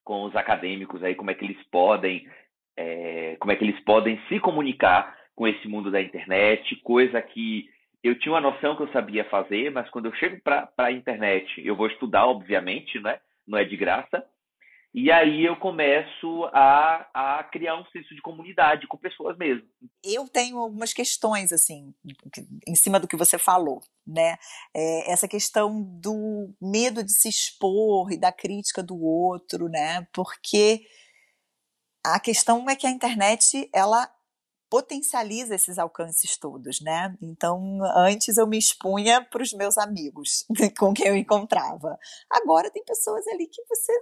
com 0.05 0.25
os 0.25 0.37
acadêmicos 0.37 1.03
aí, 1.03 1.15
como 1.15 1.31
é 1.31 1.35
que 1.35 1.45
eles 1.45 1.63
podem, 1.71 2.29
é, 2.77 3.37
como 3.41 3.53
é 3.53 3.57
que 3.57 3.65
eles 3.65 3.81
podem 3.81 4.21
se 4.29 4.39
comunicar 4.39 5.17
com 5.35 5.47
esse 5.47 5.67
mundo 5.67 5.91
da 5.91 6.01
internet, 6.01 6.77
coisa 6.77 7.21
que 7.21 7.69
eu 8.03 8.19
tinha 8.19 8.33
uma 8.33 8.41
noção 8.41 8.77
que 8.77 8.83
eu 8.83 8.93
sabia 8.93 9.25
fazer, 9.25 9.71
mas 9.71 9.91
quando 9.91 10.07
eu 10.07 10.15
chego 10.15 10.41
para 10.43 10.71
a 10.79 10.93
internet, 10.93 11.61
eu 11.67 11.75
vou 11.75 11.89
estudar, 11.89 12.27
obviamente, 12.27 13.01
né? 13.01 13.19
não 13.47 13.59
é 13.59 13.65
de 13.65 13.77
graça. 13.77 14.25
E 14.99 15.13
aí 15.13 15.45
eu 15.45 15.55
começo 15.57 16.45
a, 16.55 17.07
a 17.13 17.45
criar 17.45 17.79
um 17.79 17.85
senso 17.91 18.15
de 18.15 18.23
comunidade 18.23 18.87
com 18.87 18.97
pessoas 18.97 19.37
mesmo. 19.37 19.69
Eu 20.03 20.27
tenho 20.27 20.57
algumas 20.57 20.95
questões, 20.95 21.53
assim, 21.53 21.95
em 22.67 22.75
cima 22.75 22.99
do 22.99 23.07
que 23.07 23.15
você 23.15 23.37
falou, 23.37 23.83
né? 24.07 24.39
É, 24.75 25.13
essa 25.13 25.29
questão 25.29 25.83
do 26.01 26.51
medo 26.59 27.05
de 27.05 27.13
se 27.13 27.29
expor 27.29 28.11
e 28.11 28.17
da 28.17 28.33
crítica 28.33 28.83
do 28.83 28.99
outro, 28.99 29.69
né? 29.69 30.09
Porque 30.15 30.87
a 32.03 32.19
questão 32.19 32.65
é 32.71 32.75
que 32.75 32.87
a 32.87 32.91
internet, 32.91 33.69
ela 33.75 34.11
potencializa 34.71 35.55
esses 35.55 35.79
alcances 35.79 36.39
todos, 36.39 36.81
né? 36.81 37.15
Então, 37.21 37.81
antes 37.95 38.39
eu 38.39 38.47
me 38.47 38.57
expunha 38.57 39.23
para 39.23 39.43
os 39.43 39.53
meus 39.53 39.77
amigos 39.77 40.47
com 40.79 40.95
quem 40.95 41.09
eu 41.09 41.17
encontrava. 41.17 41.99
Agora 42.31 42.71
tem 42.71 42.83
pessoas 42.83 43.27
ali 43.29 43.47
que 43.47 43.63
você 43.69 43.93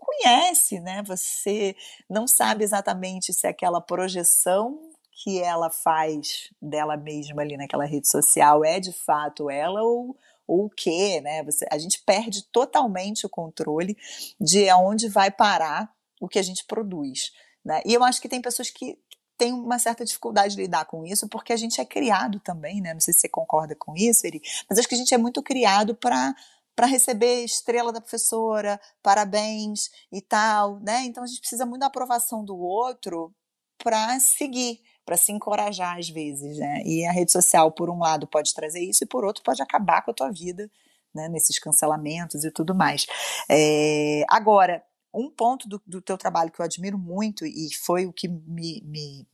conhece, 0.00 0.80
né? 0.80 1.02
Você 1.02 1.76
não 2.08 2.26
sabe 2.26 2.64
exatamente 2.64 3.32
se 3.32 3.46
aquela 3.46 3.80
projeção 3.80 4.80
que 5.22 5.40
ela 5.40 5.70
faz 5.70 6.50
dela 6.60 6.96
mesma 6.96 7.42
ali 7.42 7.56
naquela 7.56 7.84
rede 7.84 8.08
social 8.08 8.64
é 8.64 8.80
de 8.80 8.92
fato 8.92 9.50
ela 9.50 9.82
ou, 9.82 10.16
ou 10.46 10.64
o 10.64 10.70
que, 10.70 11.20
né? 11.20 11.44
Você, 11.44 11.66
a 11.70 11.78
gente 11.78 12.00
perde 12.00 12.42
totalmente 12.44 13.26
o 13.26 13.28
controle 13.28 13.96
de 14.40 14.68
aonde 14.68 15.08
vai 15.08 15.30
parar 15.30 15.92
o 16.20 16.28
que 16.28 16.38
a 16.38 16.42
gente 16.42 16.64
produz. 16.64 17.32
Né? 17.64 17.82
E 17.84 17.92
eu 17.92 18.02
acho 18.02 18.20
que 18.20 18.28
tem 18.28 18.40
pessoas 18.40 18.70
que 18.70 18.98
têm 19.36 19.52
uma 19.52 19.78
certa 19.78 20.04
dificuldade 20.04 20.54
de 20.54 20.60
lidar 20.60 20.84
com 20.84 21.04
isso, 21.04 21.26
porque 21.28 21.52
a 21.52 21.56
gente 21.56 21.80
é 21.80 21.84
criado 21.84 22.38
também, 22.40 22.80
né? 22.80 22.92
Não 22.92 23.00
sei 23.00 23.14
se 23.14 23.20
você 23.20 23.28
concorda 23.28 23.74
com 23.74 23.94
isso, 23.96 24.26
Eri, 24.26 24.42
mas 24.68 24.78
acho 24.78 24.86
que 24.86 24.94
a 24.94 24.98
gente 24.98 25.14
é 25.14 25.18
muito 25.18 25.42
criado 25.42 25.94
para 25.94 26.34
para 26.74 26.86
receber 26.86 27.44
estrela 27.44 27.92
da 27.92 28.00
professora, 28.00 28.80
parabéns 29.02 29.90
e 30.12 30.20
tal, 30.20 30.80
né? 30.80 31.04
Então 31.04 31.22
a 31.22 31.26
gente 31.26 31.40
precisa 31.40 31.66
muito 31.66 31.80
da 31.80 31.86
aprovação 31.86 32.44
do 32.44 32.56
outro 32.56 33.34
para 33.82 34.18
seguir, 34.20 34.80
para 35.04 35.16
se 35.16 35.32
encorajar 35.32 35.98
às 35.98 36.08
vezes, 36.08 36.58
né? 36.58 36.82
E 36.84 37.04
a 37.04 37.12
rede 37.12 37.32
social, 37.32 37.72
por 37.72 37.90
um 37.90 37.98
lado, 37.98 38.26
pode 38.26 38.54
trazer 38.54 38.80
isso 38.80 39.04
e 39.04 39.06
por 39.06 39.24
outro 39.24 39.42
pode 39.42 39.62
acabar 39.62 40.02
com 40.02 40.10
a 40.10 40.14
tua 40.14 40.30
vida, 40.30 40.70
né? 41.14 41.28
Nesses 41.28 41.58
cancelamentos 41.58 42.44
e 42.44 42.50
tudo 42.50 42.74
mais. 42.74 43.06
É... 43.50 44.24
Agora, 44.28 44.82
um 45.12 45.30
ponto 45.30 45.68
do, 45.68 45.82
do 45.86 46.00
teu 46.00 46.16
trabalho 46.16 46.50
que 46.50 46.60
eu 46.60 46.64
admiro 46.64 46.98
muito 46.98 47.44
e 47.44 47.68
foi 47.74 48.06
o 48.06 48.12
que 48.12 48.28
me, 48.28 48.82
me, 48.84 49.26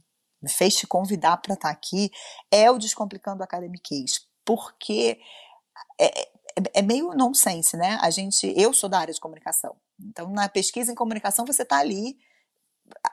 fez 0.48 0.74
te 0.76 0.86
convidar 0.86 1.36
para 1.38 1.54
estar 1.54 1.68
tá 1.68 1.74
aqui 1.74 2.10
é 2.50 2.70
o 2.70 2.78
Descomplicando 2.78 3.42
Academiquez, 3.42 4.26
porque 4.44 5.18
é, 6.00 6.28
é, 6.74 6.82
meio 6.82 7.14
nonsense, 7.14 7.76
né? 7.76 7.98
A 8.00 8.10
gente, 8.10 8.52
eu 8.56 8.72
sou 8.72 8.88
da 8.88 8.98
área 8.98 9.12
de 9.12 9.20
comunicação, 9.20 9.76
então 10.00 10.30
na 10.30 10.48
pesquisa 10.48 10.90
em 10.90 10.94
comunicação 10.94 11.44
você 11.44 11.62
está 11.62 11.78
ali 11.78 12.18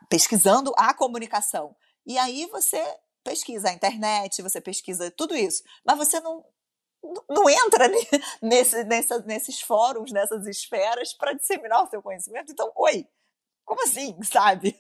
pesquisando 0.09 0.73
a 0.77 0.93
comunicação 0.93 1.75
e 2.05 2.17
aí 2.17 2.45
você 2.47 2.81
pesquisa 3.23 3.69
a 3.69 3.73
internet, 3.73 4.41
você 4.41 4.62
pesquisa 4.62 5.09
tudo 5.12 5.35
isso, 5.35 5.63
mas 5.85 5.97
você 5.97 6.19
não 6.19 6.43
não 7.29 7.50
entra 7.50 7.89
nesse, 8.41 8.83
nessa, 8.85 9.19
nesses 9.19 9.59
fóruns, 9.62 10.12
nessas 10.12 10.47
esferas 10.47 11.13
para 11.13 11.33
disseminar 11.33 11.83
o 11.83 11.89
seu 11.89 12.01
conhecimento. 12.01 12.51
Então, 12.51 12.71
oi, 12.75 13.05
como 13.65 13.84
assim, 13.84 14.15
sabe? 14.24 14.79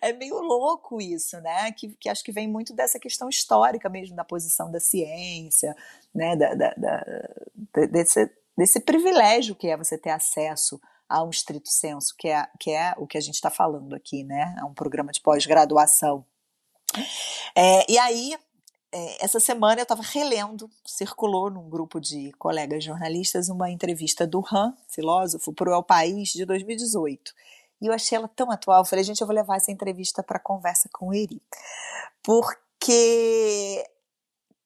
É 0.00 0.12
meio 0.12 0.38
louco 0.40 1.00
isso, 1.00 1.40
né? 1.40 1.72
Que, 1.72 1.88
que 1.96 2.08
acho 2.08 2.24
que 2.24 2.32
vem 2.32 2.48
muito 2.48 2.74
dessa 2.74 2.98
questão 2.98 3.28
histórica 3.28 3.88
mesmo 3.88 4.16
da 4.16 4.24
posição 4.24 4.70
da 4.70 4.80
ciência, 4.80 5.76
né? 6.14 6.36
Da, 6.36 6.54
da, 6.54 6.74
da, 6.74 7.86
desse, 7.86 8.30
desse 8.56 8.80
privilégio 8.80 9.54
que 9.54 9.68
é 9.68 9.76
você 9.76 9.98
ter 9.98 10.10
acesso 10.10 10.80
a 11.08 11.22
um 11.22 11.30
estrito 11.30 11.68
senso, 11.68 12.14
que 12.18 12.28
é, 12.28 12.48
que 12.58 12.70
é 12.70 12.94
o 12.96 13.06
que 13.06 13.16
a 13.16 13.20
gente 13.20 13.34
está 13.34 13.50
falando 13.50 13.94
aqui, 13.94 14.24
né? 14.24 14.56
A 14.60 14.66
um 14.66 14.74
programa 14.74 15.12
de 15.12 15.20
pós-graduação. 15.20 16.24
É, 17.54 17.90
e 17.90 17.98
aí, 17.98 18.36
é, 18.92 19.24
essa 19.24 19.38
semana 19.38 19.80
eu 19.80 19.84
estava 19.84 20.02
relendo, 20.02 20.70
circulou 20.84 21.50
num 21.50 21.68
grupo 21.68 22.00
de 22.00 22.32
colegas 22.38 22.82
jornalistas 22.82 23.48
uma 23.48 23.70
entrevista 23.70 24.26
do 24.26 24.42
Han, 24.52 24.74
filósofo, 24.88 25.52
para 25.52 25.70
o 25.70 25.74
El 25.74 25.82
País 25.82 26.30
de 26.30 26.44
2018. 26.44 27.32
E 27.80 27.86
eu 27.86 27.92
achei 27.92 28.16
ela 28.16 28.28
tão 28.28 28.50
atual. 28.50 28.84
Falei, 28.84 29.04
gente, 29.04 29.20
eu 29.20 29.26
vou 29.26 29.36
levar 29.36 29.56
essa 29.56 29.70
entrevista 29.70 30.22
para 30.22 30.38
conversa 30.38 30.88
com 30.92 31.08
o 31.08 31.14
Eri. 31.14 31.42
Porque 32.22 33.84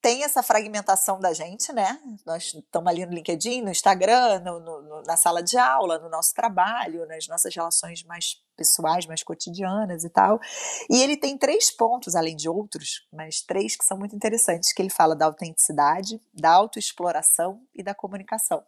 tem 0.02 0.24
essa 0.24 0.42
fragmentação 0.42 1.20
da 1.20 1.32
gente, 1.32 1.72
né? 1.72 2.00
Nós 2.24 2.54
estamos 2.54 2.88
ali 2.88 3.04
no 3.04 3.12
LinkedIn, 3.12 3.60
no 3.60 3.70
Instagram, 3.70 4.40
no, 4.40 4.60
no, 4.60 5.02
na 5.02 5.16
sala 5.16 5.42
de 5.42 5.58
aula, 5.58 5.98
no 5.98 6.08
nosso 6.08 6.34
trabalho, 6.34 7.06
nas 7.06 7.28
nossas 7.28 7.54
relações 7.54 8.02
mais 8.04 8.38
pessoais, 8.56 9.06
mais 9.06 9.22
cotidianas 9.22 10.04
e 10.04 10.08
tal. 10.08 10.40
E 10.88 11.02
ele 11.02 11.16
tem 11.16 11.36
três 11.36 11.70
pontos, 11.70 12.14
além 12.14 12.34
de 12.34 12.48
outros, 12.48 13.06
mas 13.12 13.42
três 13.42 13.76
que 13.76 13.84
são 13.84 13.98
muito 13.98 14.16
interessantes, 14.16 14.72
que 14.72 14.80
ele 14.80 14.90
fala 14.90 15.14
da 15.14 15.26
autenticidade, 15.26 16.20
da 16.32 16.50
autoexploração 16.50 17.60
e 17.74 17.82
da 17.82 17.94
comunicação. 17.94 18.64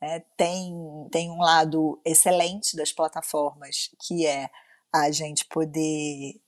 É, 0.00 0.20
tem, 0.36 0.74
tem 1.10 1.30
um 1.30 1.38
lado 1.38 2.00
excelente 2.04 2.76
das 2.76 2.92
plataformas, 2.92 3.90
que 4.06 4.26
é 4.26 4.50
a 4.92 5.10
gente 5.10 5.44
poder 5.46 6.40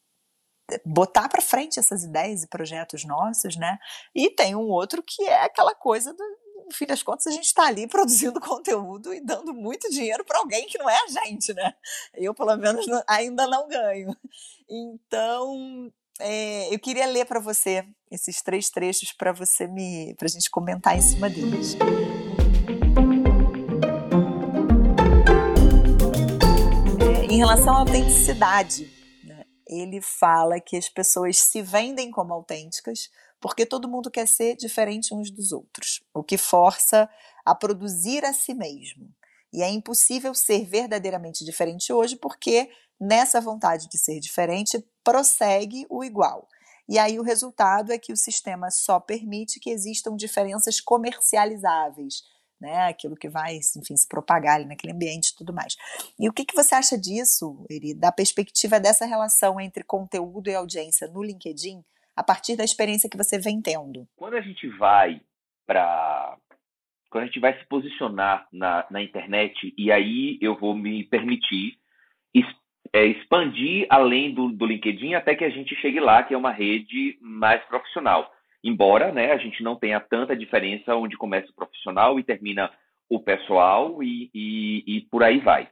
botar 0.84 1.28
para 1.28 1.40
frente 1.40 1.78
essas 1.78 2.04
ideias 2.04 2.42
e 2.42 2.48
projetos 2.48 3.04
nossos, 3.04 3.56
né? 3.56 3.78
E 4.14 4.30
tem 4.30 4.54
um 4.54 4.68
outro 4.68 5.02
que 5.02 5.22
é 5.22 5.44
aquela 5.44 5.74
coisa 5.74 6.12
do, 6.12 6.22
no 6.68 6.74
fim 6.74 6.84
das 6.84 7.02
contas, 7.02 7.26
a 7.26 7.30
gente 7.30 7.46
está 7.46 7.66
ali 7.66 7.86
produzindo 7.88 8.40
conteúdo 8.40 9.12
e 9.12 9.20
dando 9.20 9.54
muito 9.54 9.90
dinheiro 9.90 10.24
para 10.24 10.38
alguém 10.38 10.66
que 10.66 10.78
não 10.78 10.88
é 10.88 10.96
a 10.96 11.06
gente, 11.06 11.52
né? 11.54 11.74
Eu, 12.14 12.34
pelo 12.34 12.56
menos, 12.56 12.86
ainda 13.06 13.46
não 13.46 13.66
ganho. 13.68 14.14
Então, 14.68 15.90
é, 16.20 16.72
eu 16.72 16.78
queria 16.78 17.06
ler 17.06 17.24
para 17.24 17.40
você 17.40 17.84
esses 18.10 18.42
três 18.42 18.70
trechos 18.70 19.12
para 19.12 19.32
você 19.32 19.66
me, 19.66 20.14
para 20.14 20.26
a 20.26 20.30
gente 20.30 20.50
comentar 20.50 20.96
em 20.96 21.02
cima 21.02 21.30
deles. 21.30 21.76
Em 27.38 27.40
relação 27.40 27.72
à 27.72 27.78
autenticidade, 27.78 28.92
né, 29.22 29.44
ele 29.64 30.00
fala 30.00 30.58
que 30.58 30.76
as 30.76 30.88
pessoas 30.88 31.38
se 31.38 31.62
vendem 31.62 32.10
como 32.10 32.34
autênticas 32.34 33.08
porque 33.40 33.64
todo 33.64 33.88
mundo 33.88 34.10
quer 34.10 34.26
ser 34.26 34.56
diferente 34.56 35.14
uns 35.14 35.30
dos 35.30 35.52
outros, 35.52 36.02
o 36.12 36.24
que 36.24 36.36
força 36.36 37.08
a 37.46 37.54
produzir 37.54 38.24
a 38.24 38.32
si 38.32 38.52
mesmo. 38.54 39.08
E 39.52 39.62
é 39.62 39.70
impossível 39.70 40.34
ser 40.34 40.64
verdadeiramente 40.64 41.44
diferente 41.44 41.92
hoje 41.92 42.16
porque 42.16 42.68
nessa 43.00 43.40
vontade 43.40 43.88
de 43.88 43.98
ser 43.98 44.18
diferente 44.18 44.84
prossegue 45.04 45.86
o 45.88 46.02
igual. 46.02 46.48
E 46.88 46.98
aí 46.98 47.20
o 47.20 47.22
resultado 47.22 47.92
é 47.92 47.98
que 47.98 48.12
o 48.12 48.16
sistema 48.16 48.68
só 48.72 48.98
permite 48.98 49.60
que 49.60 49.70
existam 49.70 50.16
diferenças 50.16 50.80
comercializáveis, 50.80 52.24
né? 52.60 52.88
Aquilo 52.88 53.16
que 53.16 53.28
vai, 53.28 53.56
enfim, 53.76 53.96
se 53.96 54.08
propagar 54.08 54.56
ali 54.56 54.64
naquele 54.64 54.92
ambiente 54.92 55.28
e 55.28 55.36
tudo 55.36 55.52
mais. 55.52 55.76
E 56.18 56.28
o 56.28 56.32
que, 56.32 56.44
que 56.44 56.54
você 56.54 56.74
acha 56.74 56.98
disso, 56.98 57.64
Eri, 57.70 57.94
da 57.94 58.12
perspectiva 58.12 58.80
dessa 58.80 59.06
relação 59.06 59.60
entre 59.60 59.84
conteúdo 59.84 60.48
e 60.48 60.54
audiência 60.54 61.08
no 61.08 61.22
LinkedIn, 61.22 61.82
a 62.16 62.22
partir 62.22 62.56
da 62.56 62.64
experiência 62.64 63.08
que 63.08 63.16
você 63.16 63.38
vem 63.38 63.60
tendo? 63.60 64.06
Quando 64.16 64.34
a 64.34 64.40
gente 64.40 64.68
vai 64.76 65.20
para 65.66 66.36
quando 67.10 67.24
a 67.24 67.26
gente 67.26 67.40
vai 67.40 67.58
se 67.58 67.64
posicionar 67.66 68.46
na, 68.52 68.86
na 68.90 69.00
internet, 69.00 69.72
e 69.78 69.90
aí 69.90 70.38
eu 70.42 70.58
vou 70.58 70.74
me 70.74 71.04
permitir 71.04 71.78
é, 72.92 73.04
expandir 73.06 73.86
além 73.90 74.32
do, 74.34 74.48
do 74.48 74.66
LinkedIn 74.66 75.14
até 75.14 75.34
que 75.34 75.44
a 75.44 75.50
gente 75.50 75.74
chegue 75.76 76.00
lá, 76.00 76.22
que 76.22 76.34
é 76.34 76.36
uma 76.38 76.52
rede 76.52 77.18
mais 77.20 77.62
profissional. 77.64 78.32
Embora 78.62 79.12
né, 79.12 79.32
a 79.32 79.36
gente 79.36 79.62
não 79.62 79.76
tenha 79.76 80.00
tanta 80.00 80.36
diferença 80.36 80.94
onde 80.94 81.16
começa 81.16 81.50
o 81.50 81.54
profissional 81.54 82.18
e 82.18 82.24
termina 82.24 82.70
o 83.08 83.20
pessoal 83.20 84.02
e, 84.02 84.30
e, 84.34 84.84
e 84.86 85.00
por 85.10 85.22
aí 85.22 85.38
vai. 85.38 85.68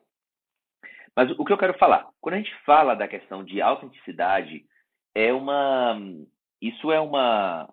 Mas 1.15 1.31
o 1.31 1.45
que 1.45 1.53
eu 1.53 1.59
quero 1.59 1.77
falar, 1.79 2.09
quando 2.21 2.35
a 2.35 2.39
gente 2.39 2.55
fala 2.65 2.95
da 2.95 3.09
questão 3.09 3.43
de 3.43 3.61
autenticidade, 3.61 4.65
é 5.15 5.33
uma, 5.33 5.99
isso 6.61 6.93
é 6.93 7.01
uma, 7.01 7.69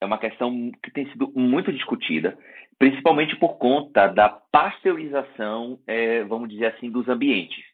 é 0.00 0.04
uma 0.04 0.18
questão 0.18 0.72
que 0.82 0.90
tem 0.90 1.08
sido 1.10 1.32
muito 1.34 1.72
discutida, 1.72 2.36
principalmente 2.78 3.36
por 3.36 3.58
conta 3.58 4.08
da 4.08 4.28
pasteurização, 4.28 5.78
é, 5.86 6.24
vamos 6.24 6.48
dizer 6.48 6.66
assim, 6.66 6.90
dos 6.90 7.08
ambientes. 7.08 7.64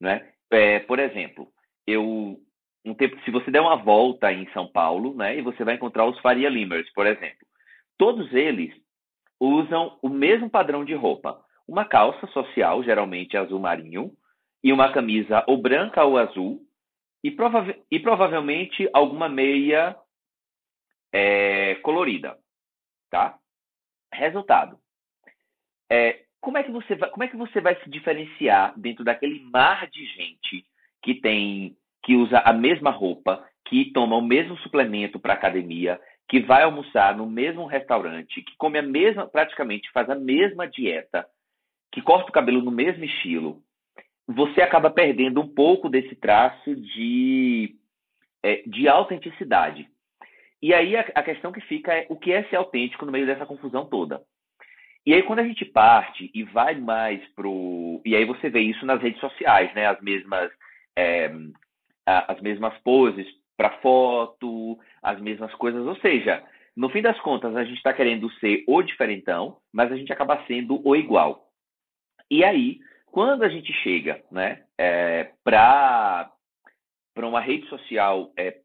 Né? 0.00 0.28
É, 0.50 0.80
por 0.80 0.98
exemplo, 0.98 1.48
eu 1.86 2.38
um 2.84 2.94
tempo, 2.94 3.18
se 3.24 3.30
você 3.30 3.50
der 3.50 3.60
uma 3.60 3.76
volta 3.76 4.32
em 4.32 4.50
São 4.52 4.66
Paulo, 4.66 5.14
né, 5.14 5.36
e 5.36 5.42
você 5.42 5.64
vai 5.64 5.74
encontrar 5.74 6.06
os 6.06 6.18
Faria 6.20 6.48
Limers, 6.48 6.90
por 6.92 7.06
exemplo. 7.06 7.46
Todos 7.98 8.32
eles 8.32 8.74
usam 9.38 9.98
o 10.02 10.08
mesmo 10.08 10.48
padrão 10.48 10.84
de 10.84 10.94
roupa. 10.94 11.42
Uma 11.68 11.84
calça 11.84 12.26
social, 12.28 12.82
geralmente 12.82 13.36
azul 13.36 13.60
marinho, 13.60 14.12
e 14.62 14.72
uma 14.72 14.92
camisa 14.92 15.44
ou 15.46 15.56
branca 15.56 16.04
ou 16.04 16.18
azul, 16.18 16.60
e, 17.22 17.30
prova 17.30 17.74
e 17.90 17.98
provavelmente 17.98 18.88
alguma 18.92 19.28
meia 19.28 19.96
é, 21.12 21.74
colorida. 21.76 22.38
Tá? 23.10 23.38
Resultado. 24.12 24.78
É, 25.90 26.24
como 26.40 26.56
é 26.56 26.62
que 26.62 26.70
você 26.70 26.94
vai, 26.94 27.10
como 27.10 27.24
é 27.24 27.28
que 27.28 27.36
você 27.36 27.60
vai 27.60 27.76
se 27.82 27.90
diferenciar 27.90 28.78
dentro 28.78 29.04
daquele 29.04 29.40
mar 29.40 29.88
de 29.88 30.04
gente 30.06 30.64
que 31.02 31.14
tem 31.14 31.76
que 32.02 32.14
usa 32.14 32.38
a 32.38 32.52
mesma 32.52 32.90
roupa, 32.90 33.44
que 33.66 33.92
toma 33.92 34.16
o 34.16 34.22
mesmo 34.22 34.56
suplemento 34.58 35.18
para 35.18 35.34
academia, 35.34 36.00
que 36.28 36.40
vai 36.40 36.62
almoçar 36.62 37.16
no 37.16 37.28
mesmo 37.28 37.66
restaurante, 37.66 38.42
que 38.42 38.56
come 38.56 38.78
a 38.78 38.82
mesma, 38.82 39.26
praticamente 39.26 39.90
faz 39.92 40.08
a 40.08 40.14
mesma 40.14 40.66
dieta, 40.66 41.26
que 41.92 42.00
corta 42.00 42.30
o 42.30 42.32
cabelo 42.32 42.62
no 42.62 42.70
mesmo 42.70 43.04
estilo, 43.04 43.62
você 44.26 44.62
acaba 44.62 44.90
perdendo 44.90 45.40
um 45.40 45.48
pouco 45.48 45.88
desse 45.88 46.14
traço 46.14 46.74
de, 46.76 47.74
é, 48.42 48.62
de 48.66 48.88
autenticidade. 48.88 49.88
E 50.62 50.72
aí 50.72 50.96
a, 50.96 51.00
a 51.14 51.22
questão 51.22 51.50
que 51.50 51.60
fica 51.62 51.92
é 51.92 52.06
o 52.08 52.16
que 52.16 52.32
é 52.32 52.44
ser 52.44 52.56
autêntico 52.56 53.04
no 53.04 53.12
meio 53.12 53.26
dessa 53.26 53.46
confusão 53.46 53.86
toda. 53.86 54.22
E 55.04 55.14
aí, 55.14 55.22
quando 55.22 55.38
a 55.38 55.44
gente 55.44 55.64
parte 55.64 56.30
e 56.34 56.44
vai 56.44 56.74
mais 56.74 57.26
pro. 57.34 58.02
E 58.04 58.14
aí 58.14 58.24
você 58.24 58.50
vê 58.50 58.60
isso 58.60 58.84
nas 58.84 59.00
redes 59.00 59.18
sociais, 59.18 59.72
né? 59.74 59.86
As 59.86 60.00
mesmas, 60.02 60.50
é, 60.94 61.32
as 62.18 62.40
mesmas 62.40 62.76
poses 62.78 63.26
para 63.56 63.78
foto, 63.78 64.78
as 65.02 65.20
mesmas 65.20 65.54
coisas. 65.54 65.86
Ou 65.86 65.96
seja, 65.96 66.42
no 66.76 66.88
fim 66.88 67.02
das 67.02 67.18
contas, 67.20 67.54
a 67.54 67.64
gente 67.64 67.76
está 67.76 67.92
querendo 67.92 68.30
ser 68.34 68.64
o 68.66 68.82
diferentão, 68.82 69.58
mas 69.72 69.90
a 69.92 69.96
gente 69.96 70.12
acaba 70.12 70.44
sendo 70.46 70.80
o 70.86 70.96
igual. 70.96 71.48
E 72.30 72.44
aí, 72.44 72.78
quando 73.06 73.42
a 73.42 73.48
gente 73.48 73.72
chega 73.82 74.22
né, 74.30 74.62
é, 74.78 75.32
para 75.44 76.30
uma 77.16 77.40
rede 77.40 77.66
social 77.68 78.32
é, 78.36 78.56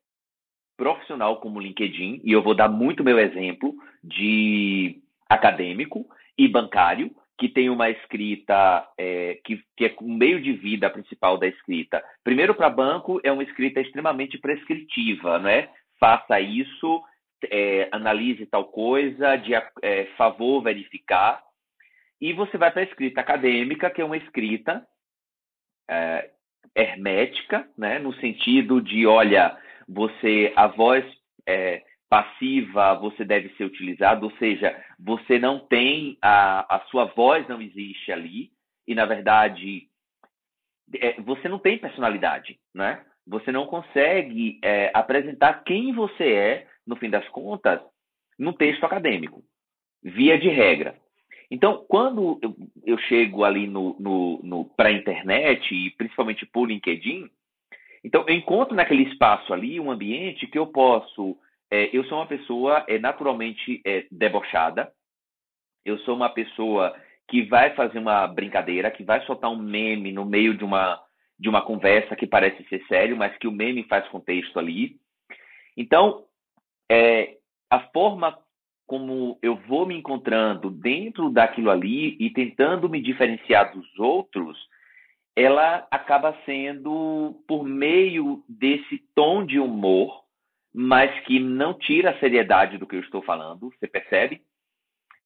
profissional 0.78 1.40
como 1.40 1.60
o 1.60 1.62
LinkedIn, 1.62 2.22
e 2.24 2.32
eu 2.32 2.44
vou 2.44 2.56
dar 2.56 2.70
muito 2.70 3.04
meu 3.04 3.20
exemplo 3.20 3.76
de 4.04 5.02
acadêmico 5.30 6.06
e 6.38 6.48
bancário, 6.48 7.14
que 7.38 7.50
tem 7.50 7.70
uma 7.70 7.90
escrita 7.90 8.88
é, 8.98 9.40
que, 9.44 9.62
que, 9.76 9.86
é 9.86 9.96
o 10.00 10.10
meio 10.10 10.42
de 10.42 10.54
vida 10.54 10.90
principal 10.90 11.38
da 11.38 11.48
escrita. 11.48 12.04
Primeiro, 12.24 12.56
para 12.56 12.70
banco, 12.70 13.20
é 13.24 13.32
uma 13.32 13.44
escrita 13.44 13.82
extremamente 13.82 14.38
prescritiva, 14.38 15.38
né? 15.40 15.70
Faça 16.00 16.40
isso, 16.40 17.04
é, 17.50 17.90
analise 17.92 18.46
tal 18.46 18.66
coisa, 18.66 19.36
de 19.36 19.54
é, 19.82 20.06
favor 20.18 20.62
verificar. 20.62 21.42
E 22.22 22.32
você 22.32 22.58
vai 22.58 22.72
para 22.72 22.82
a 22.82 22.86
escrita 22.86 23.22
acadêmica, 23.22 23.90
que 23.90 24.02
é 24.02 24.06
uma 24.06 24.18
escrita 24.18 24.86
é, 25.90 26.30
hermética, 26.74 27.68
né? 27.78 28.00
no 28.00 28.14
sentido 28.16 28.82
de, 28.82 29.06
olha, 29.06 29.58
você 29.88 30.54
a 30.56 30.68
voz 30.68 31.06
é, 31.48 31.84
passiva 32.10 32.94
você 32.96 33.26
deve 33.26 33.50
ser 33.56 33.66
utilizada, 33.66 34.24
ou 34.24 34.32
seja, 34.38 34.76
você 35.00 35.40
não 35.40 35.60
tem 35.60 36.18
a, 36.22 36.76
a 36.76 36.80
sua 36.88 37.06
voz 37.06 37.48
não 37.48 37.62
existe 37.62 38.12
ali 38.12 38.52
e 38.88 38.94
na 38.94 39.06
verdade 39.06 39.88
é, 40.96 41.20
você 41.22 41.50
não 41.50 41.60
tem 41.60 41.78
personalidade, 41.78 42.60
né? 42.74 43.04
Você 43.28 43.52
não 43.52 43.66
consegue 43.66 44.60
é, 44.64 44.92
apresentar 44.94 45.64
quem 45.64 45.94
você 45.94 46.32
é 46.32 46.68
no 46.86 46.96
fim 46.96 47.10
das 47.10 47.28
contas 47.30 47.82
no 48.38 48.54
texto 48.54 48.84
acadêmico, 48.84 49.44
via 50.04 50.38
de 50.38 50.50
regra. 50.50 50.96
Então, 51.50 51.86
quando 51.88 52.40
eu, 52.42 52.56
eu 52.86 52.98
chego 52.98 53.44
ali 53.44 53.68
no, 53.68 53.96
no, 54.00 54.40
no 54.44 54.66
para 54.66 54.90
a 54.90 54.92
internet, 54.92 55.74
e 55.74 55.92
principalmente 55.92 56.46
por 56.46 56.68
LinkedIn, 56.68 57.30
então 58.04 58.24
eu 58.28 58.36
encontro 58.36 58.76
naquele 58.76 59.04
espaço 59.04 59.54
ali 59.54 59.80
um 59.80 59.92
ambiente 59.92 60.48
que 60.48 60.60
eu 60.60 60.68
posso. 60.68 61.38
É, 61.72 61.96
eu 61.96 62.04
sou 62.06 62.20
uma 62.20 62.28
pessoa 62.28 62.86
é, 62.88 63.00
naturalmente 63.00 63.82
é, 63.86 64.06
debochada, 64.12 64.92
eu 65.84 65.98
sou 66.00 66.16
uma 66.16 66.30
pessoa 66.30 66.96
que 67.28 67.44
vai 67.44 67.74
fazer 67.76 68.00
uma 68.00 68.28
brincadeira, 68.28 68.92
que 68.92 69.04
vai 69.04 69.24
soltar 69.26 69.52
um 69.52 69.58
meme 69.58 70.12
no 70.12 70.26
meio 70.26 70.56
de 70.56 70.64
uma, 70.64 71.02
de 71.40 71.50
uma 71.50 71.62
conversa 71.62 72.16
que 72.16 72.28
parece 72.28 72.64
ser 72.70 72.84
sério, 72.88 73.18
mas 73.18 73.36
que 73.38 73.48
o 73.48 73.52
meme 73.52 73.84
faz 73.84 74.08
contexto 74.10 74.60
ali. 74.60 74.98
Então, 75.76 76.26
é, 76.90 77.38
a 77.70 77.80
forma 77.92 78.38
como 78.88 79.40
eu 79.42 79.56
vou 79.68 79.86
me 79.86 79.96
encontrando 79.96 80.70
dentro 80.70 81.30
daquilo 81.30 81.72
ali 81.72 82.16
e 82.20 82.30
tentando 82.30 82.88
me 82.88 83.02
diferenciar 83.02 83.74
dos 83.74 84.00
outros, 84.00 84.58
ela 85.36 85.88
acaba 85.92 86.38
sendo 86.46 87.42
por 87.48 87.64
meio 87.64 88.44
desse 88.48 89.00
tom 89.16 89.46
de 89.46 89.60
humor, 89.60 90.24
mas 90.78 91.18
que 91.22 91.40
não 91.40 91.74
tira 91.74 92.10
a 92.10 92.20
seriedade 92.20 92.78
do 92.78 92.86
que 92.86 92.98
eu 92.98 93.00
estou 93.00 93.22
falando, 93.22 93.72
você 93.72 93.88
percebe? 93.88 94.42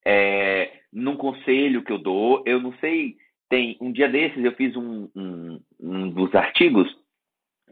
É, 0.06 0.72
num 0.94 1.18
conselho 1.18 1.84
que 1.84 1.92
eu 1.92 1.98
dou, 1.98 2.44
eu 2.46 2.62
não 2.62 2.72
sei, 2.74 3.18
tem 3.50 3.76
um 3.82 3.92
dia 3.92 4.08
desses 4.08 4.46
eu 4.46 4.52
fiz 4.52 4.76
um, 4.76 5.10
um, 5.16 5.60
um 5.80 6.10
dos 6.12 6.36
artigos, 6.36 6.88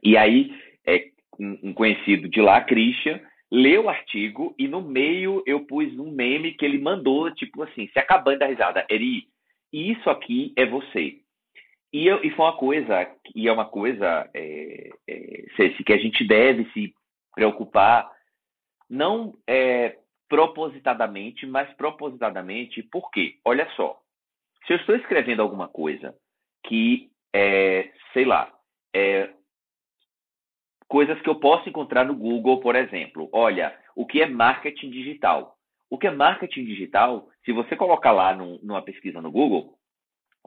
e 0.03 0.17
aí 0.17 0.51
é, 0.87 1.11
um 1.39 1.71
conhecido 1.71 2.27
de 2.27 2.41
lá, 2.41 2.61
Christian, 2.61 3.21
leu 3.51 3.83
o 3.83 3.89
artigo 3.89 4.55
e 4.57 4.67
no 4.67 4.81
meio 4.81 5.43
eu 5.45 5.59
pus 5.59 5.93
um 5.99 6.09
meme 6.09 6.53
que 6.53 6.65
ele 6.65 6.79
mandou, 6.79 7.31
tipo 7.31 7.61
assim, 7.61 7.87
se 7.89 7.99
acabando 7.99 8.39
da 8.39 8.47
risada. 8.47 8.87
Eri, 8.89 9.27
isso 9.71 10.09
aqui 10.09 10.51
é 10.57 10.65
você. 10.65 11.19
E, 11.93 12.07
eu, 12.07 12.23
e 12.23 12.31
foi 12.31 12.45
uma 12.45 12.57
coisa, 12.57 13.07
e 13.35 13.47
é 13.47 13.51
uma 13.51 13.65
coisa 13.65 14.27
é, 14.33 14.89
é, 15.07 15.69
que 15.85 15.93
a 15.93 15.97
gente 15.97 16.25
deve 16.25 16.65
se 16.71 16.93
preocupar, 17.37 18.11
não 18.89 19.35
é, 19.45 19.95
propositadamente, 20.27 21.45
mas 21.45 21.71
propositadamente, 21.75 22.81
por 22.81 23.11
quê? 23.11 23.35
Olha 23.45 23.69
só, 23.75 23.99
se 24.65 24.73
eu 24.73 24.77
estou 24.77 24.95
escrevendo 24.95 25.43
alguma 25.43 25.67
coisa 25.67 26.15
que, 26.65 27.11
é, 27.31 27.91
sei 28.11 28.25
lá, 28.25 28.51
é, 28.91 29.29
coisas 30.87 31.21
que 31.21 31.29
eu 31.29 31.35
posso 31.35 31.69
encontrar 31.69 32.03
no 32.05 32.15
Google, 32.15 32.59
por 32.59 32.75
exemplo. 32.75 33.29
Olha, 33.31 33.77
o 33.95 34.03
que 34.03 34.19
é 34.19 34.25
marketing 34.25 34.89
digital? 34.89 35.55
O 35.91 35.97
que 35.99 36.07
é 36.07 36.11
marketing 36.11 36.65
digital? 36.65 37.29
Se 37.45 37.51
você 37.51 37.75
colocar 37.75 38.11
lá 38.11 38.35
no, 38.35 38.57
numa 38.63 38.81
pesquisa 38.81 39.21
no 39.21 39.31
Google, 39.31 39.75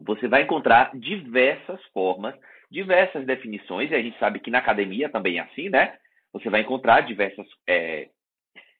você 0.02 0.26
vai 0.26 0.42
encontrar 0.42 0.90
diversas 0.98 1.80
formas, 1.92 2.34
diversas 2.68 3.24
definições, 3.24 3.92
e 3.92 3.94
a 3.94 4.02
gente 4.02 4.18
sabe 4.18 4.40
que 4.40 4.50
na 4.50 4.58
academia 4.58 5.08
também 5.08 5.38
é 5.38 5.42
assim, 5.42 5.68
né? 5.68 5.99
Você 6.32 6.48
vai 6.48 6.60
encontrar 6.60 7.00
diversas, 7.02 7.46
é, 7.66 8.08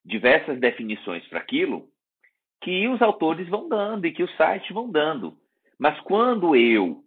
diversas 0.05 0.59
definições 0.59 1.27
para 1.29 1.41
aquilo 1.41 1.89
que 2.63 2.89
os 2.89 3.01
autores 3.01 3.49
vão 3.49 3.69
dando 3.69 4.07
e 4.07 4.13
que 4.13 4.23
os 4.23 4.37
sites 4.37 4.71
vão 4.73 4.91
dando. 4.91 5.37
Mas 5.79 5.99
quando 6.01 6.55
eu 6.55 7.03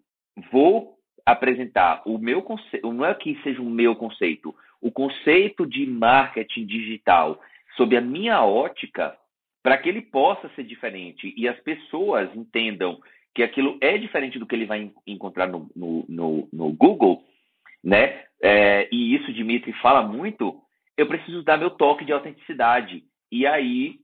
vou 0.51 0.97
apresentar 1.25 2.01
o 2.05 2.17
meu 2.17 2.41
conceito, 2.41 2.91
não 2.91 3.05
é 3.05 3.13
que 3.13 3.39
seja 3.43 3.61
o 3.61 3.69
meu 3.69 3.95
conceito, 3.95 4.53
o 4.81 4.91
conceito 4.91 5.65
de 5.65 5.85
marketing 5.85 6.65
digital 6.65 7.39
sob 7.77 7.95
a 7.95 8.01
minha 8.01 8.43
ótica, 8.43 9.17
para 9.61 9.77
que 9.77 9.87
ele 9.87 10.01
possa 10.01 10.49
ser 10.49 10.63
diferente 10.63 11.33
e 11.37 11.47
as 11.47 11.57
pessoas 11.61 12.35
entendam 12.35 12.99
que 13.33 13.41
aquilo 13.41 13.77
é 13.81 13.97
diferente 13.97 14.37
do 14.37 14.45
que 14.45 14.53
ele 14.53 14.65
vai 14.65 14.91
encontrar 15.07 15.47
no, 15.47 15.69
no, 15.75 16.05
no, 16.07 16.49
no 16.51 16.71
Google, 16.73 17.23
né? 17.83 18.25
É, 18.45 18.89
e 18.91 19.15
isso 19.15 19.31
Dimitri 19.31 19.71
fala 19.81 20.03
muito, 20.03 20.61
eu 20.97 21.07
preciso 21.07 21.43
dar 21.43 21.57
meu 21.57 21.71
toque 21.71 22.03
de 22.03 22.11
autenticidade. 22.11 23.01
E 23.31 23.47
aí 23.47 23.99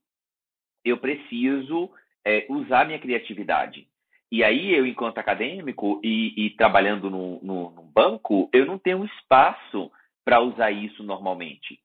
eu 0.85 0.97
preciso 0.97 1.91
é, 2.25 2.45
usar 2.49 2.85
minha 2.85 2.99
criatividade. 2.99 3.85
E 4.31 4.41
aí 4.43 4.73
eu, 4.73 4.85
enquanto 4.85 5.17
acadêmico 5.17 5.99
e, 6.01 6.45
e 6.45 6.49
trabalhando 6.51 7.09
no, 7.09 7.43
no, 7.43 7.71
no, 7.71 7.83
banco, 7.83 8.49
eu 8.53 8.65
não 8.65 8.77
tenho 8.77 9.03
espaço 9.03 9.91
para 10.23 10.39
usar 10.39 10.71
isso 10.71 11.03
normalmente. 11.03 11.79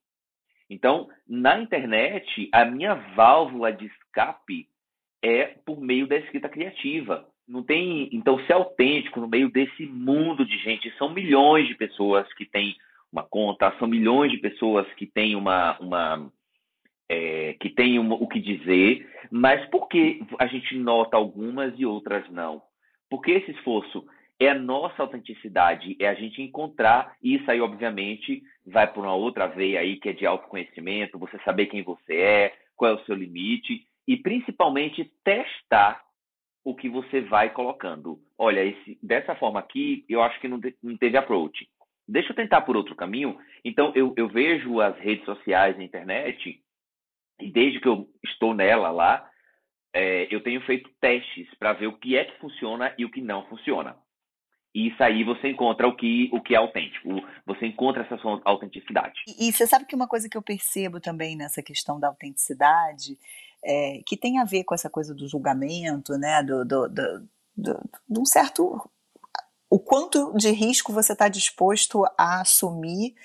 Então, 0.69 1.09
na 1.27 1.59
internet, 1.59 2.47
a 2.53 2.63
minha 2.63 2.93
válvula 3.15 3.73
de 3.73 3.87
escape 3.87 4.69
é 5.21 5.45
por 5.65 5.81
meio 5.81 6.07
da 6.07 6.15
escrita 6.15 6.47
criativa. 6.47 7.27
Não 7.47 7.61
tem, 7.61 8.09
então, 8.11 8.39
ser 8.45 8.53
autêntico 8.53 9.19
no 9.19 9.27
meio 9.27 9.49
desse 9.51 9.85
mundo 9.85 10.45
de 10.45 10.57
gente, 10.57 10.91
são 10.97 11.13
milhões 11.13 11.67
de 11.67 11.75
pessoas 11.75 12.31
que 12.33 12.45
têm 12.45 12.75
uma 13.11 13.23
conta, 13.23 13.73
são 13.77 13.87
milhões 13.87 14.31
de 14.31 14.37
pessoas 14.37 14.91
que 14.95 15.05
têm 15.05 15.35
uma, 15.35 15.77
uma 15.79 16.31
é, 17.07 17.55
que 17.59 17.69
têm 17.69 17.99
o 17.99 18.27
que 18.27 18.39
dizer, 18.39 19.07
mas 19.31 19.65
por 19.69 19.87
que 19.87 20.21
a 20.39 20.47
gente 20.47 20.75
nota 20.77 21.15
algumas 21.15 21.73
e 21.77 21.85
outras 21.85 22.29
não? 22.31 22.61
Porque 23.09 23.31
esse 23.31 23.51
esforço 23.51 24.03
é 24.39 24.49
a 24.49 24.59
nossa 24.59 25.01
autenticidade, 25.01 25.95
é 25.99 26.07
a 26.07 26.13
gente 26.13 26.41
encontrar, 26.41 27.15
e 27.21 27.35
isso 27.35 27.49
aí, 27.49 27.61
obviamente, 27.61 28.43
vai 28.65 28.91
para 28.91 29.01
uma 29.01 29.13
outra 29.13 29.47
veia 29.47 29.79
aí, 29.79 29.97
que 29.97 30.09
é 30.09 30.13
de 30.13 30.25
autoconhecimento, 30.25 31.19
você 31.19 31.37
saber 31.45 31.67
quem 31.67 31.83
você 31.83 32.15
é, 32.15 32.53
qual 32.75 32.91
é 32.91 32.93
o 32.95 33.05
seu 33.05 33.15
limite, 33.15 33.85
e 34.07 34.17
principalmente 34.17 35.09
testar 35.23 36.04
o 36.65 36.75
que 36.75 36.89
você 36.89 37.21
vai 37.21 37.51
colocando. 37.51 38.19
Olha, 38.37 38.65
esse, 38.65 38.97
dessa 39.01 39.35
forma 39.35 39.59
aqui, 39.59 40.03
eu 40.09 40.23
acho 40.23 40.41
que 40.41 40.47
não, 40.47 40.59
não 40.81 40.97
teve 40.97 41.15
approach. 41.15 41.69
Deixa 42.07 42.31
eu 42.31 42.35
tentar 42.35 42.61
por 42.61 42.75
outro 42.75 42.95
caminho. 42.95 43.37
Então, 43.63 43.93
eu, 43.95 44.13
eu 44.17 44.27
vejo 44.27 44.81
as 44.81 44.97
redes 44.97 45.23
sociais, 45.25 45.77
a 45.77 45.83
internet, 45.83 46.59
e 47.39 47.51
desde 47.51 47.79
que 47.79 47.87
eu 47.87 48.07
estou 48.23 48.55
nela 48.55 48.89
lá, 48.89 49.29
é, 49.93 50.27
eu 50.33 50.41
tenho 50.41 50.59
feito 50.61 50.89
testes 50.99 51.47
para 51.59 51.73
ver 51.73 51.87
o 51.87 51.97
que 51.97 52.17
é 52.17 52.25
que 52.25 52.39
funciona 52.39 52.93
e 52.97 53.05
o 53.05 53.11
que 53.11 53.21
não 53.21 53.45
funciona. 53.47 53.95
E 54.73 54.89
isso 54.89 55.01
aí 55.01 55.23
você 55.23 55.49
encontra 55.49 55.87
o 55.87 55.95
que, 55.95 56.29
o 56.33 56.41
que 56.41 56.53
é 56.53 56.57
autêntico, 56.57 57.09
você 57.45 57.65
encontra 57.65 58.03
essa 58.03 58.17
sua 58.17 58.41
autenticidade. 58.43 59.21
E, 59.25 59.47
e 59.47 59.51
você 59.53 59.65
sabe 59.65 59.85
que 59.85 59.95
uma 59.95 60.07
coisa 60.07 60.27
que 60.27 60.37
eu 60.37 60.41
percebo 60.41 60.99
também 60.99 61.37
nessa 61.37 61.63
questão 61.63 61.97
da 61.97 62.07
autenticidade, 62.07 63.17
é, 63.65 64.01
que 64.05 64.15
tem 64.15 64.39
a 64.39 64.45
ver 64.45 64.63
com 64.63 64.75
essa 64.75 64.89
coisa 64.89 65.13
do 65.13 65.27
julgamento, 65.27 66.17
né, 66.17 66.43
do, 66.43 66.63
do, 66.63 66.87
do, 66.87 67.29
do 67.57 67.89
de 68.07 68.19
um 68.19 68.25
certo 68.25 68.79
o 69.69 69.79
quanto 69.79 70.31
de 70.37 70.51
risco 70.51 70.93
você 70.93 71.13
está 71.13 71.27
disposto 71.27 72.05
a 72.17 72.41
assumir 72.41 73.15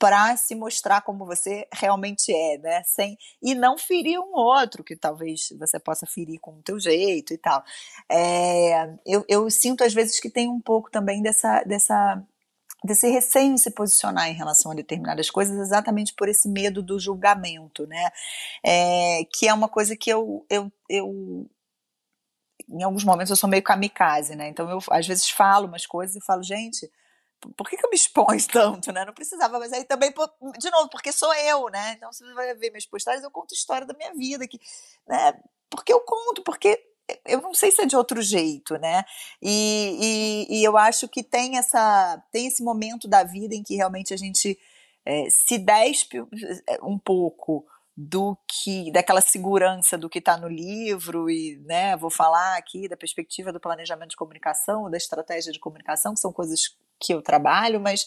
para 0.00 0.34
se 0.34 0.54
mostrar 0.54 1.02
como 1.02 1.26
você 1.26 1.68
realmente 1.70 2.32
é, 2.32 2.56
né? 2.56 2.82
Sem, 2.84 3.18
e 3.42 3.54
não 3.54 3.76
ferir 3.76 4.18
um 4.18 4.32
outro, 4.32 4.82
que 4.82 4.96
talvez 4.96 5.50
você 5.58 5.78
possa 5.78 6.06
ferir 6.06 6.40
com 6.40 6.52
o 6.52 6.62
teu 6.62 6.80
jeito 6.80 7.34
e 7.34 7.38
tal. 7.38 7.62
É, 8.10 8.94
eu, 9.04 9.22
eu 9.28 9.50
sinto 9.50 9.84
às 9.84 9.92
vezes 9.92 10.18
que 10.18 10.30
tem 10.30 10.48
um 10.48 10.58
pouco 10.58 10.90
também 10.90 11.20
dessa, 11.20 11.62
dessa 11.64 12.26
desse 12.84 13.08
receio 13.08 13.52
em 13.52 13.58
se 13.58 13.70
posicionar 13.70 14.28
em 14.28 14.34
relação 14.34 14.72
a 14.72 14.74
determinadas 14.74 15.30
coisas, 15.30 15.58
exatamente 15.58 16.14
por 16.14 16.28
esse 16.28 16.48
medo 16.48 16.82
do 16.82 16.98
julgamento, 16.98 17.86
né? 17.86 18.10
É, 18.64 19.24
que 19.32 19.48
é 19.48 19.54
uma 19.54 19.68
coisa 19.68 19.96
que 19.96 20.10
eu, 20.10 20.44
eu, 20.48 20.72
eu 20.88 21.46
em 22.68 22.82
alguns 22.82 23.04
momentos 23.04 23.30
eu 23.30 23.36
sou 23.36 23.48
meio 23.48 23.62
kamikaze, 23.62 24.34
né? 24.36 24.48
Então 24.48 24.68
eu 24.70 24.78
às 24.90 25.06
vezes 25.06 25.28
falo 25.30 25.66
umas 25.66 25.86
coisas 25.86 26.16
e 26.16 26.24
falo, 26.24 26.42
gente, 26.42 26.90
por 27.56 27.68
que, 27.68 27.76
que 27.76 27.84
eu 27.84 27.90
me 27.90 27.96
exponho 27.96 28.40
tanto, 28.48 28.92
né? 28.92 29.04
Não 29.04 29.14
precisava, 29.14 29.58
mas 29.58 29.72
aí 29.72 29.84
também, 29.84 30.12
de 30.58 30.70
novo, 30.70 30.88
porque 30.90 31.12
sou 31.12 31.32
eu, 31.34 31.68
né? 31.68 31.94
Então, 31.96 32.12
você 32.12 32.24
vai 32.34 32.54
ver 32.54 32.70
minhas 32.70 32.86
postagens, 32.86 33.24
eu 33.24 33.30
conto 33.30 33.54
história 33.54 33.86
da 33.86 33.94
minha 33.94 34.14
vida, 34.14 34.46
que, 34.46 34.60
né? 35.06 35.38
Porque 35.68 35.92
eu 35.92 36.00
conto, 36.00 36.42
porque 36.42 36.89
eu 37.26 37.40
não 37.40 37.54
sei 37.54 37.70
se 37.70 37.82
é 37.82 37.86
de 37.86 37.96
outro 37.96 38.20
jeito, 38.22 38.76
né? 38.78 39.04
E, 39.42 40.46
e, 40.48 40.58
e 40.58 40.64
eu 40.64 40.76
acho 40.76 41.08
que 41.08 41.22
tem 41.22 41.56
essa, 41.58 42.22
tem 42.32 42.46
esse 42.46 42.62
momento 42.62 43.08
da 43.08 43.22
vida 43.24 43.54
em 43.54 43.62
que 43.62 43.76
realmente 43.76 44.12
a 44.14 44.16
gente 44.16 44.58
é, 45.04 45.26
se 45.30 45.58
despe 45.58 46.18
é, 46.66 46.78
um 46.82 46.98
pouco 46.98 47.64
do 47.96 48.36
que 48.48 48.90
daquela 48.92 49.20
segurança 49.20 49.98
do 49.98 50.08
que 50.08 50.20
está 50.20 50.36
no 50.36 50.48
livro 50.48 51.28
e 51.28 51.58
né 51.66 51.96
vou 51.96 52.08
falar 52.08 52.56
aqui 52.56 52.88
da 52.88 52.96
perspectiva 52.96 53.52
do 53.52 53.60
planejamento 53.60 54.10
de 54.10 54.16
comunicação 54.16 54.90
da 54.90 54.96
estratégia 54.96 55.52
de 55.52 55.58
comunicação 55.58 56.14
que 56.14 56.20
são 56.20 56.32
coisas 56.32 56.74
que 57.00 57.14
eu 57.14 57.22
trabalho, 57.22 57.80
mas 57.80 58.06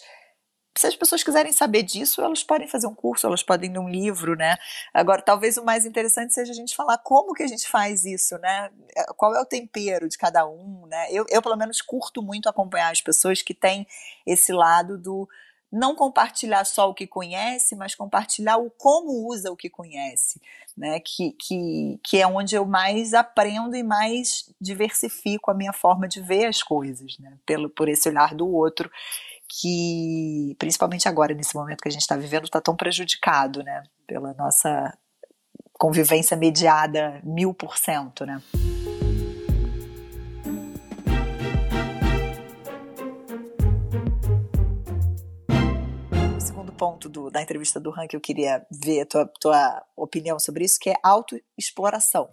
se 0.75 0.87
as 0.87 0.95
pessoas 0.95 1.23
quiserem 1.23 1.51
saber 1.51 1.83
disso, 1.83 2.21
elas 2.21 2.43
podem 2.43 2.67
fazer 2.67 2.87
um 2.87 2.95
curso, 2.95 3.27
elas 3.27 3.43
podem 3.43 3.71
ler 3.71 3.79
um 3.79 3.89
livro, 3.89 4.35
né? 4.35 4.57
Agora, 4.93 5.21
talvez 5.21 5.57
o 5.57 5.63
mais 5.63 5.85
interessante 5.85 6.33
seja 6.33 6.51
a 6.51 6.55
gente 6.55 6.75
falar 6.75 6.97
como 6.97 7.33
que 7.33 7.43
a 7.43 7.47
gente 7.47 7.67
faz 7.67 8.03
isso, 8.05 8.37
né? 8.39 8.71
É, 8.95 9.05
qual 9.15 9.35
é 9.35 9.41
o 9.41 9.45
tempero 9.45 10.09
de 10.09 10.17
cada 10.17 10.47
um, 10.47 10.87
né? 10.87 11.11
Eu, 11.11 11.25
eu 11.29 11.41
pelo 11.41 11.55
menos, 11.55 11.81
curto 11.81 12.23
muito 12.23 12.49
acompanhar 12.49 12.91
as 12.91 13.01
pessoas 13.01 13.41
que 13.41 13.53
têm 13.53 13.85
esse 14.25 14.51
lado 14.51 14.97
do 14.97 15.27
não 15.71 15.95
compartilhar 15.95 16.65
só 16.65 16.87
o 16.87 16.93
que 16.93 17.07
conhece, 17.07 17.75
mas 17.75 17.95
compartilhar 17.95 18.57
o 18.57 18.69
como 18.69 19.27
usa 19.27 19.51
o 19.51 19.57
que 19.57 19.71
conhece, 19.71 20.39
né? 20.77 20.99
Que, 20.99 21.31
que, 21.31 21.99
que 22.03 22.17
é 22.19 22.27
onde 22.27 22.55
eu 22.55 22.63
mais 22.63 23.13
aprendo 23.15 23.75
e 23.75 23.81
mais 23.81 24.51
diversifico 24.61 25.49
a 25.49 25.53
minha 25.53 25.73
forma 25.73 26.07
de 26.07 26.21
ver 26.21 26.45
as 26.45 26.61
coisas, 26.61 27.17
né? 27.19 27.37
Pelo, 27.43 27.69
por 27.69 27.89
esse 27.89 28.07
olhar 28.07 28.35
do 28.35 28.47
outro, 28.47 28.89
que 29.61 30.55
principalmente 30.57 31.07
agora, 31.07 31.33
nesse 31.33 31.55
momento 31.55 31.81
que 31.81 31.87
a 31.87 31.91
gente 31.91 32.01
está 32.01 32.17
vivendo, 32.17 32.45
está 32.45 32.59
tão 32.59 32.75
prejudicado, 32.75 33.61
né? 33.63 33.83
Pela 34.07 34.33
nossa 34.33 34.97
convivência 35.73 36.35
mediada 36.35 37.21
mil 37.23 37.53
por 37.53 37.77
cento, 37.77 38.25
né? 38.25 38.41
ponto 46.83 47.07
do, 47.07 47.29
da 47.31 47.41
entrevista 47.41 47.79
do 47.79 47.97
Han 47.97 48.07
que 48.07 48.15
eu 48.15 48.19
queria 48.19 48.65
ver 48.69 49.01
a 49.01 49.05
tua, 49.05 49.31
tua 49.39 49.85
opinião 49.95 50.37
sobre 50.37 50.65
isso, 50.65 50.77
que 50.81 50.89
é 50.89 50.95
autoexploração. 51.01 52.29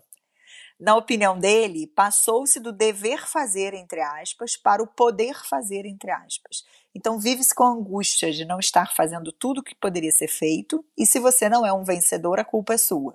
Na 0.80 0.96
opinião 0.96 1.38
dele, 1.38 1.86
passou-se 1.86 2.58
do 2.58 2.72
dever 2.72 3.26
fazer, 3.26 3.74
entre 3.74 4.00
aspas, 4.00 4.56
para 4.56 4.82
o 4.82 4.86
poder 4.86 5.36
fazer, 5.44 5.84
entre 5.84 6.10
aspas. 6.10 6.64
Então, 6.94 7.18
vive-se 7.20 7.54
com 7.54 7.64
angústia 7.64 8.32
de 8.32 8.46
não 8.46 8.58
estar 8.58 8.94
fazendo 8.94 9.30
tudo 9.30 9.58
o 9.58 9.62
que 9.62 9.74
poderia 9.74 10.10
ser 10.10 10.28
feito, 10.28 10.82
e 10.96 11.04
se 11.04 11.20
você 11.20 11.50
não 11.50 11.66
é 11.66 11.72
um 11.72 11.84
vencedor, 11.84 12.40
a 12.40 12.44
culpa 12.44 12.72
é 12.72 12.78
sua. 12.78 13.14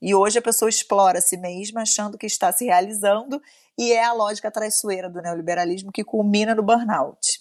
E 0.00 0.14
hoje 0.14 0.38
a 0.38 0.42
pessoa 0.42 0.68
explora 0.68 1.18
a 1.18 1.20
si 1.20 1.36
mesma 1.36 1.82
achando 1.82 2.16
que 2.16 2.26
está 2.26 2.52
se 2.52 2.66
realizando, 2.66 3.42
e 3.76 3.92
é 3.92 4.04
a 4.04 4.12
lógica 4.12 4.48
traiçoeira 4.48 5.10
do 5.10 5.20
neoliberalismo 5.20 5.90
que 5.90 6.04
culmina 6.04 6.54
no 6.54 6.62
burnout 6.62 7.38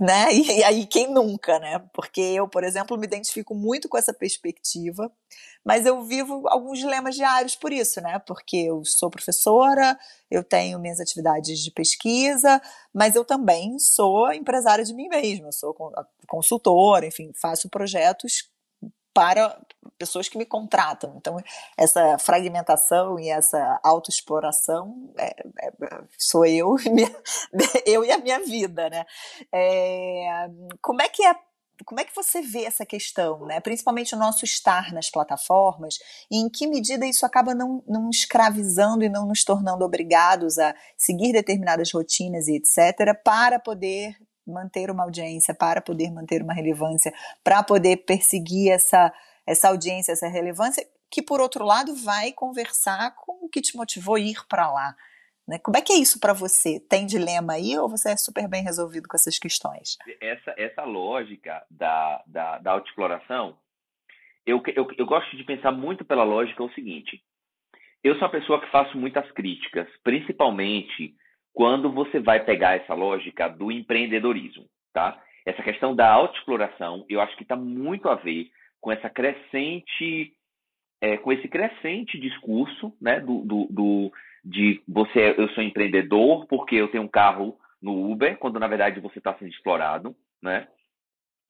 né? 0.00 0.26
E, 0.34 0.64
aí 0.64 0.86
quem 0.86 1.08
nunca, 1.12 1.58
né? 1.58 1.78
Porque 1.92 2.20
eu, 2.20 2.48
por 2.48 2.64
exemplo, 2.64 2.96
me 2.98 3.06
identifico 3.06 3.54
muito 3.54 3.88
com 3.88 3.96
essa 3.96 4.12
perspectiva, 4.12 5.10
mas 5.64 5.86
eu 5.86 6.02
vivo 6.04 6.42
alguns 6.48 6.78
dilemas 6.78 7.14
diários 7.14 7.54
por 7.56 7.72
isso, 7.72 8.00
né? 8.00 8.18
Porque 8.20 8.56
eu 8.56 8.84
sou 8.84 9.10
professora, 9.10 9.98
eu 10.30 10.42
tenho 10.42 10.78
minhas 10.78 11.00
atividades 11.00 11.60
de 11.60 11.70
pesquisa, 11.70 12.60
mas 12.92 13.14
eu 13.14 13.24
também 13.24 13.78
sou 13.78 14.32
empresária 14.32 14.84
de 14.84 14.94
mim 14.94 15.08
mesma, 15.08 15.52
sou 15.52 15.74
consultora, 16.26 17.06
enfim, 17.06 17.30
faço 17.34 17.68
projetos 17.68 18.50
para 19.14 19.58
pessoas 19.98 20.28
que 20.28 20.38
me 20.38 20.46
contratam. 20.46 21.14
Então, 21.16 21.36
essa 21.76 22.18
fragmentação 22.18 23.18
e 23.18 23.28
essa 23.28 23.80
autoexploração 23.82 25.12
é, 25.18 25.34
é, 25.62 25.72
sou 26.18 26.44
eu, 26.44 26.76
minha, 26.86 27.14
eu 27.86 28.04
e 28.04 28.10
a 28.10 28.18
minha 28.18 28.40
vida, 28.40 28.88
né? 28.90 29.04
É, 29.52 30.48
como 30.80 31.02
é 31.02 31.08
que 31.08 31.24
é 31.24 31.34
como 31.84 32.00
é 32.00 32.04
que 32.04 32.14
você 32.14 32.40
vê 32.40 32.64
essa 32.64 32.86
questão, 32.86 33.44
né? 33.44 33.60
principalmente 33.60 34.14
o 34.14 34.18
nosso 34.18 34.46
estar 34.46 34.92
nas 34.94 35.10
plataformas, 35.10 35.98
e 36.30 36.38
em 36.38 36.48
que 36.48 36.66
medida 36.66 37.06
isso 37.06 37.26
acaba 37.26 37.54
não, 37.54 37.82
não 37.86 38.08
escravizando 38.08 39.04
e 39.04 39.10
não 39.10 39.26
nos 39.26 39.44
tornando 39.44 39.84
obrigados 39.84 40.58
a 40.58 40.74
seguir 40.96 41.32
determinadas 41.32 41.92
rotinas 41.92 42.48
e 42.48 42.56
etc., 42.56 43.14
para 43.22 43.58
poder 43.58 44.16
manter 44.46 44.90
uma 44.90 45.02
audiência, 45.02 45.54
para 45.54 45.80
poder 45.80 46.10
manter 46.10 46.42
uma 46.42 46.54
relevância, 46.54 47.12
para 47.42 47.62
poder 47.62 47.98
perseguir 47.98 48.70
essa, 48.70 49.12
essa 49.46 49.68
audiência, 49.68 50.12
essa 50.12 50.28
relevância, 50.28 50.84
que 51.10 51.22
por 51.22 51.40
outro 51.40 51.64
lado 51.64 51.94
vai 51.94 52.32
conversar 52.32 53.14
com 53.14 53.46
o 53.46 53.48
que 53.48 53.60
te 53.60 53.76
motivou 53.76 54.16
a 54.16 54.20
ir 54.20 54.44
para 54.48 54.70
lá. 54.70 54.94
Né? 55.46 55.58
Como 55.60 55.76
é 55.76 55.80
que 55.80 55.92
é 55.92 55.96
isso 55.96 56.18
para 56.18 56.32
você? 56.32 56.80
Tem 56.80 57.06
dilema 57.06 57.52
aí 57.52 57.78
ou 57.78 57.88
você 57.88 58.10
é 58.10 58.16
super 58.16 58.48
bem 58.48 58.62
resolvido 58.64 59.08
com 59.08 59.16
essas 59.16 59.38
questões? 59.38 59.96
Essa, 60.20 60.54
essa 60.56 60.82
lógica 60.82 61.64
da, 61.70 62.22
da, 62.26 62.58
da 62.58 62.72
autoexploração, 62.72 63.56
eu, 64.44 64.60
eu, 64.74 64.88
eu 64.98 65.06
gosto 65.06 65.36
de 65.36 65.44
pensar 65.44 65.70
muito 65.70 66.04
pela 66.04 66.24
lógica 66.24 66.62
o 66.62 66.72
seguinte: 66.72 67.22
eu 68.02 68.14
sou 68.14 68.24
uma 68.24 68.30
pessoa 68.30 68.60
que 68.60 68.70
faço 68.70 68.98
muitas 68.98 69.30
críticas, 69.32 69.88
principalmente 70.02 71.14
quando 71.52 71.90
você 71.92 72.18
vai 72.18 72.44
pegar 72.44 72.76
essa 72.76 72.94
lógica 72.94 73.48
do 73.48 73.72
empreendedorismo, 73.72 74.66
tá? 74.92 75.22
Essa 75.44 75.62
questão 75.62 75.94
da 75.94 76.10
autoexploração, 76.10 77.06
eu 77.08 77.20
acho 77.20 77.36
que 77.36 77.44
está 77.44 77.56
muito 77.56 78.08
a 78.08 78.16
ver 78.16 78.50
com 78.86 78.92
essa 78.92 79.10
crescente, 79.10 80.32
é, 81.00 81.16
com 81.16 81.32
esse 81.32 81.48
crescente 81.48 82.20
discurso, 82.20 82.96
né, 83.00 83.18
do, 83.18 83.40
do, 83.40 83.66
do, 83.68 84.12
de 84.44 84.80
você, 84.86 85.34
eu 85.36 85.48
sou 85.48 85.64
empreendedor 85.64 86.46
porque 86.46 86.76
eu 86.76 86.86
tenho 86.86 87.02
um 87.02 87.08
carro 87.08 87.58
no 87.82 88.08
Uber, 88.12 88.38
quando 88.38 88.60
na 88.60 88.68
verdade 88.68 89.00
você 89.00 89.18
está 89.18 89.34
sendo 89.34 89.50
explorado, 89.50 90.14
né? 90.40 90.68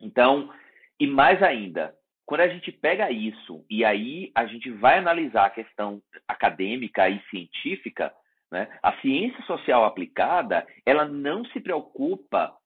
Então, 0.01 0.51
e 0.99 1.07
mais 1.07 1.43
ainda, 1.43 1.95
quando 2.25 2.41
a 2.41 2.49
gente 2.49 2.73
pega 2.73 3.11
isso 3.11 3.63
e 3.69 3.85
aí 3.85 4.33
a 4.35 4.47
gente 4.47 4.71
vai 4.71 4.97
analisar 4.97 5.45
a 5.45 5.51
questão 5.51 6.01
acadêmica 6.27 7.07
e 7.07 7.21
científica, 7.29 8.15
né? 8.51 8.67
A 8.83 8.95
ciência 9.03 9.45
social 9.45 9.85
aplicada, 9.85 10.67
ela 10.87 11.05
não 11.05 11.45
se 11.45 11.61
preocupa, 11.61 12.57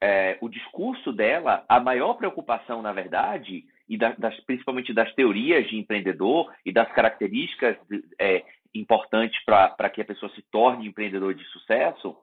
é, 0.00 0.38
o 0.40 0.48
discurso 0.48 1.12
dela, 1.12 1.62
a 1.68 1.78
maior 1.78 2.14
preocupação, 2.14 2.80
na 2.80 2.94
verdade, 2.94 3.66
e 3.88 3.96
da, 3.96 4.12
das, 4.12 4.38
principalmente 4.40 4.92
das 4.92 5.12
teorias 5.14 5.68
de 5.68 5.76
empreendedor 5.76 6.52
e 6.64 6.72
das 6.72 6.90
características 6.92 7.76
é, 8.20 8.44
importantes 8.74 9.42
para 9.44 9.90
que 9.90 10.02
a 10.02 10.04
pessoa 10.04 10.30
se 10.32 10.42
torne 10.50 10.86
empreendedor 10.86 11.34
de 11.34 11.44
sucesso, 11.44 12.16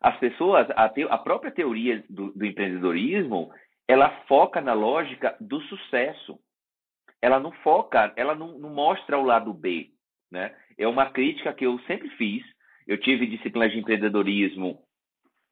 as 0.00 0.16
pessoas, 0.18 0.68
a, 0.76 0.88
te, 0.88 1.02
a 1.04 1.18
própria 1.18 1.50
teoria 1.50 2.04
do, 2.08 2.32
do 2.32 2.44
empreendedorismo, 2.44 3.50
ela 3.88 4.10
foca 4.28 4.60
na 4.60 4.72
lógica 4.72 5.36
do 5.40 5.60
sucesso. 5.62 6.38
Ela 7.22 7.40
não 7.40 7.52
foca, 7.52 8.12
ela 8.16 8.34
não, 8.34 8.58
não 8.58 8.70
mostra 8.70 9.18
o 9.18 9.24
lado 9.24 9.52
B, 9.52 9.90
né? 10.30 10.54
É 10.78 10.86
uma 10.86 11.10
crítica 11.10 11.52
que 11.52 11.64
eu 11.64 11.78
sempre 11.80 12.08
fiz. 12.10 12.44
Eu 12.86 12.98
tive 12.98 13.26
disciplinas 13.26 13.72
de 13.72 13.78
empreendedorismo, 13.78 14.80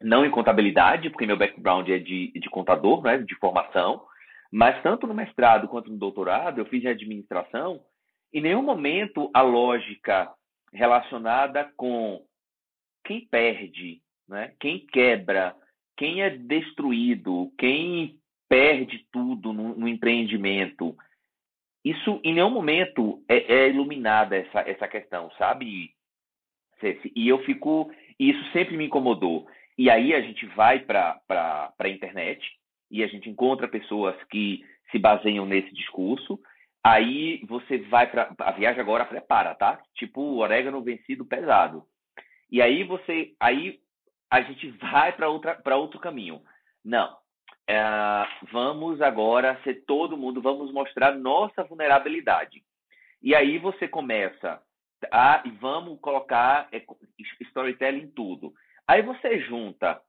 não 0.00 0.24
em 0.24 0.30
contabilidade, 0.30 1.08
porque 1.10 1.26
meu 1.26 1.36
background 1.36 1.88
é 1.88 1.98
de, 1.98 2.30
de 2.32 2.50
contador, 2.50 3.02
né, 3.02 3.18
de 3.18 3.34
formação, 3.36 4.04
mas 4.54 4.80
tanto 4.84 5.04
no 5.08 5.14
mestrado 5.14 5.66
quanto 5.66 5.90
no 5.90 5.98
doutorado, 5.98 6.60
eu 6.60 6.66
fiz 6.66 6.86
administração. 6.86 7.84
Em 8.32 8.40
nenhum 8.40 8.62
momento 8.62 9.28
a 9.34 9.42
lógica 9.42 10.32
relacionada 10.72 11.72
com 11.76 12.24
quem 13.04 13.26
perde, 13.26 14.00
né? 14.28 14.54
quem 14.60 14.86
quebra, 14.86 15.56
quem 15.96 16.22
é 16.22 16.30
destruído, 16.30 17.52
quem 17.58 18.16
perde 18.48 19.04
tudo 19.10 19.52
no, 19.52 19.74
no 19.74 19.88
empreendimento. 19.88 20.96
Isso 21.84 22.20
em 22.22 22.32
nenhum 22.32 22.50
momento 22.50 23.24
é, 23.28 23.52
é 23.52 23.68
iluminada 23.68 24.36
essa, 24.36 24.60
essa 24.60 24.86
questão, 24.86 25.32
sabe? 25.32 25.90
E 27.16 27.28
eu 27.28 27.42
fico. 27.42 27.90
Isso 28.20 28.52
sempre 28.52 28.76
me 28.76 28.86
incomodou. 28.86 29.48
E 29.76 29.90
aí 29.90 30.14
a 30.14 30.20
gente 30.20 30.46
vai 30.46 30.78
para 30.78 31.20
a 31.76 31.88
internet 31.88 32.40
e 32.90 33.02
a 33.02 33.06
gente 33.06 33.28
encontra 33.28 33.68
pessoas 33.68 34.16
que 34.24 34.64
se 34.90 34.98
baseiam 34.98 35.46
nesse 35.46 35.72
discurso. 35.74 36.38
Aí 36.84 37.42
você 37.46 37.78
vai 37.78 38.10
para. 38.10 38.34
A 38.38 38.52
viagem 38.52 38.80
agora 38.80 39.06
prepara, 39.06 39.54
tá? 39.54 39.80
Tipo 39.94 40.36
orégano 40.36 40.82
vencido 40.82 41.24
pesado. 41.24 41.84
E 42.50 42.60
aí 42.60 42.84
você. 42.84 43.34
Aí 43.40 43.80
a 44.30 44.42
gente 44.42 44.68
vai 44.78 45.12
para 45.12 45.76
outro 45.76 45.98
caminho. 45.98 46.42
Não. 46.84 47.16
É, 47.66 47.82
vamos 48.52 49.00
agora 49.00 49.58
ser 49.64 49.84
todo 49.86 50.18
mundo, 50.18 50.42
vamos 50.42 50.70
mostrar 50.70 51.14
nossa 51.14 51.64
vulnerabilidade. 51.64 52.62
E 53.22 53.34
aí 53.34 53.58
você 53.58 53.88
começa 53.88 54.60
a. 55.10 55.42
E 55.46 55.50
vamos 55.52 55.98
colocar 56.00 56.68
é, 56.70 56.84
storytelling 57.40 58.02
em 58.02 58.10
tudo. 58.10 58.52
Aí 58.86 59.00
você 59.00 59.40
junta 59.40 60.00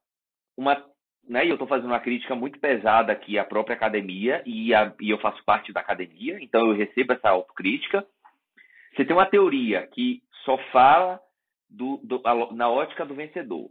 uma. 0.58 0.86
Né, 1.28 1.46
e 1.46 1.50
eu 1.50 1.56
estou 1.56 1.68
fazendo 1.68 1.88
uma 1.88 2.00
crítica 2.00 2.36
muito 2.36 2.60
pesada 2.60 3.12
aqui 3.12 3.40
à 3.40 3.44
própria 3.44 3.76
academia, 3.76 4.44
e, 4.46 4.76
a, 4.76 4.94
e 5.02 5.10
eu 5.10 5.18
faço 5.18 5.44
parte 5.44 5.74
da 5.74 5.80
academia, 5.80 6.38
então 6.40 6.68
eu 6.68 6.76
recebo 6.76 7.14
essa 7.14 7.30
autocrítica. 7.30 8.06
Você 8.96 9.04
tem 9.04 9.16
uma 9.16 9.26
teoria 9.26 9.88
que 9.88 10.22
só 10.44 10.58
fala 10.72 11.20
do, 11.70 12.00
do, 12.04 12.22
na 12.54 12.70
ótica 12.70 13.06
do 13.06 13.16
vencedor. 13.16 13.70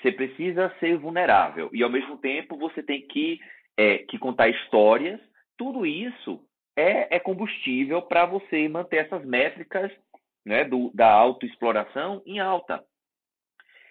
Você 0.00 0.12
precisa 0.12 0.72
ser 0.80 0.96
vulnerável 0.98 1.68
e, 1.72 1.82
ao 1.82 1.90
mesmo 1.90 2.16
tempo, 2.18 2.56
você 2.56 2.82
tem 2.82 3.06
que, 3.06 3.40
é, 3.76 3.98
que 3.98 4.18
contar 4.18 4.48
histórias. 4.48 5.20
Tudo 5.56 5.84
isso 5.86 6.40
é, 6.76 7.16
é 7.16 7.18
combustível 7.18 8.02
para 8.02 8.26
você 8.26 8.68
manter 8.68 8.98
essas 8.98 9.24
métricas 9.24 9.90
né, 10.44 10.64
do, 10.64 10.90
da 10.94 11.10
autoexploração 11.10 12.22
em 12.26 12.38
alta. 12.38 12.84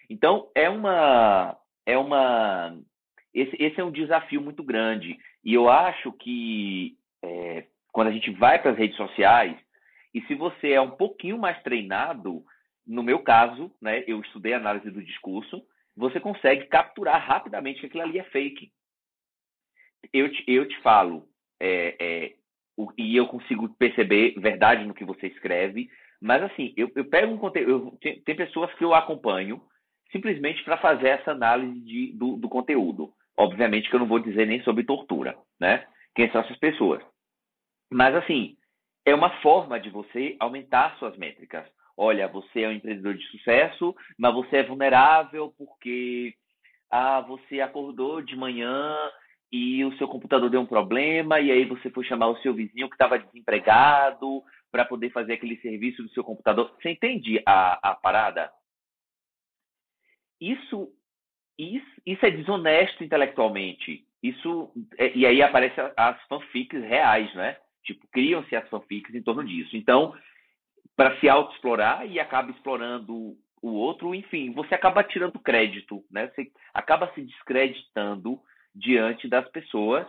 Então, 0.09 0.49
é 0.55 0.69
uma. 0.69 1.57
É 1.85 1.97
uma 1.97 2.77
esse, 3.33 3.55
esse 3.61 3.79
é 3.79 3.83
um 3.83 3.91
desafio 3.91 4.41
muito 4.41 4.63
grande. 4.63 5.17
E 5.43 5.53
eu 5.53 5.69
acho 5.69 6.11
que 6.13 6.95
é, 7.23 7.65
quando 7.91 8.07
a 8.07 8.11
gente 8.11 8.31
vai 8.31 8.61
para 8.61 8.71
as 8.71 8.77
redes 8.77 8.97
sociais, 8.97 9.57
e 10.13 10.21
se 10.21 10.35
você 10.35 10.73
é 10.73 10.81
um 10.81 10.91
pouquinho 10.91 11.37
mais 11.37 11.61
treinado, 11.63 12.43
no 12.85 13.01
meu 13.01 13.19
caso, 13.19 13.71
né, 13.81 14.03
eu 14.05 14.19
estudei 14.21 14.53
análise 14.53 14.89
do 14.91 15.03
discurso, 15.03 15.63
você 15.95 16.19
consegue 16.19 16.65
capturar 16.67 17.25
rapidamente 17.25 17.79
que 17.79 17.85
aquilo 17.87 18.03
ali 18.03 18.19
é 18.19 18.23
fake. 18.25 18.71
Eu 20.11 20.31
te, 20.31 20.43
eu 20.47 20.67
te 20.67 20.79
falo, 20.81 21.27
é, 21.59 21.95
é, 21.99 22.33
o, 22.75 22.91
e 22.97 23.15
eu 23.15 23.27
consigo 23.27 23.69
perceber 23.75 24.35
verdade 24.37 24.85
no 24.85 24.93
que 24.93 25.05
você 25.05 25.27
escreve, 25.27 25.89
mas 26.21 26.43
assim, 26.43 26.73
eu, 26.75 26.91
eu 26.95 27.05
pego 27.05 27.33
um 27.33 27.37
conteúdo. 27.37 27.97
Tem, 28.01 28.21
tem 28.21 28.35
pessoas 28.35 28.73
que 28.75 28.83
eu 28.83 28.93
acompanho 28.93 29.61
simplesmente 30.11 30.63
para 30.63 30.77
fazer 30.77 31.07
essa 31.07 31.31
análise 31.31 31.79
de, 31.81 32.13
do, 32.13 32.37
do, 32.37 32.47
conteúdo. 32.47 33.11
Obviamente 33.37 33.89
que 33.89 33.95
eu 33.95 33.99
não 33.99 34.07
vou 34.07 34.19
dizer 34.19 34.45
nem 34.45 34.61
sobre 34.63 34.83
tortura, 34.83 35.35
né? 35.59 35.85
Quem 36.15 36.31
são 36.31 36.41
essas 36.41 36.57
pessoas? 36.57 37.01
Mas 37.91 38.15
assim, 38.15 38.55
é 39.05 39.13
uma 39.13 39.29
forma 39.41 39.79
de 39.79 39.89
você 39.89 40.35
aumentar 40.39 40.97
suas 40.97 41.17
métricas. 41.17 41.67
Olha, 41.97 42.27
você 42.27 42.61
é 42.61 42.69
um 42.69 42.71
empreendedor 42.71 43.15
de 43.15 43.25
sucesso, 43.27 43.95
mas 44.17 44.33
você 44.33 44.57
é 44.57 44.63
vulnerável 44.63 45.53
porque 45.57 46.33
ah, 46.91 47.21
você 47.21 47.61
acordou 47.61 48.21
de 48.21 48.35
manhã 48.35 48.95
e 49.51 49.83
o 49.85 49.95
seu 49.97 50.07
computador 50.07 50.49
deu 50.49 50.61
um 50.61 50.65
problema 50.65 51.39
e 51.39 51.51
aí 51.51 51.65
você 51.65 51.89
foi 51.89 52.03
chamar 52.03 52.27
o 52.27 52.37
seu 52.37 52.53
vizinho 52.53 52.89
que 52.89 52.95
estava 52.95 53.19
desempregado 53.19 54.43
para 54.71 54.85
poder 54.85 55.11
fazer 55.11 55.33
aquele 55.33 55.57
serviço 55.57 56.01
do 56.01 56.09
seu 56.09 56.23
computador. 56.23 56.73
Você 56.81 56.89
entende 56.89 57.41
a, 57.45 57.91
a 57.91 57.95
parada? 57.95 58.51
isso, 60.43 60.89
isso, 61.57 62.01
isso 62.05 62.25
é 62.25 62.31
desonesto 62.31 63.03
intelectualmente. 63.03 64.05
Isso 64.21 64.71
é, 64.97 65.15
e 65.15 65.25
aí 65.25 65.41
aparecem 65.41 65.83
as 65.95 66.21
fanfics 66.27 66.81
reais, 66.81 67.33
né? 67.35 67.57
Tipo, 67.83 68.07
criam-se 68.07 68.55
as 68.55 68.67
fanfics 68.69 69.13
em 69.13 69.21
torno 69.21 69.43
disso. 69.43 69.75
Então, 69.75 70.15
para 70.95 71.19
se 71.19 71.27
autoexplorar 71.27 72.05
e 72.07 72.19
acaba 72.19 72.51
explorando 72.51 73.35
o 73.61 73.73
outro, 73.73 74.13
enfim, 74.15 74.51
você 74.51 74.75
acaba 74.75 75.03
tirando 75.03 75.39
crédito, 75.39 76.03
né? 76.09 76.27
Você 76.29 76.51
acaba 76.73 77.11
se 77.13 77.21
descreditando 77.21 78.39
diante 78.73 79.27
das 79.27 79.47
pessoas. 79.49 80.07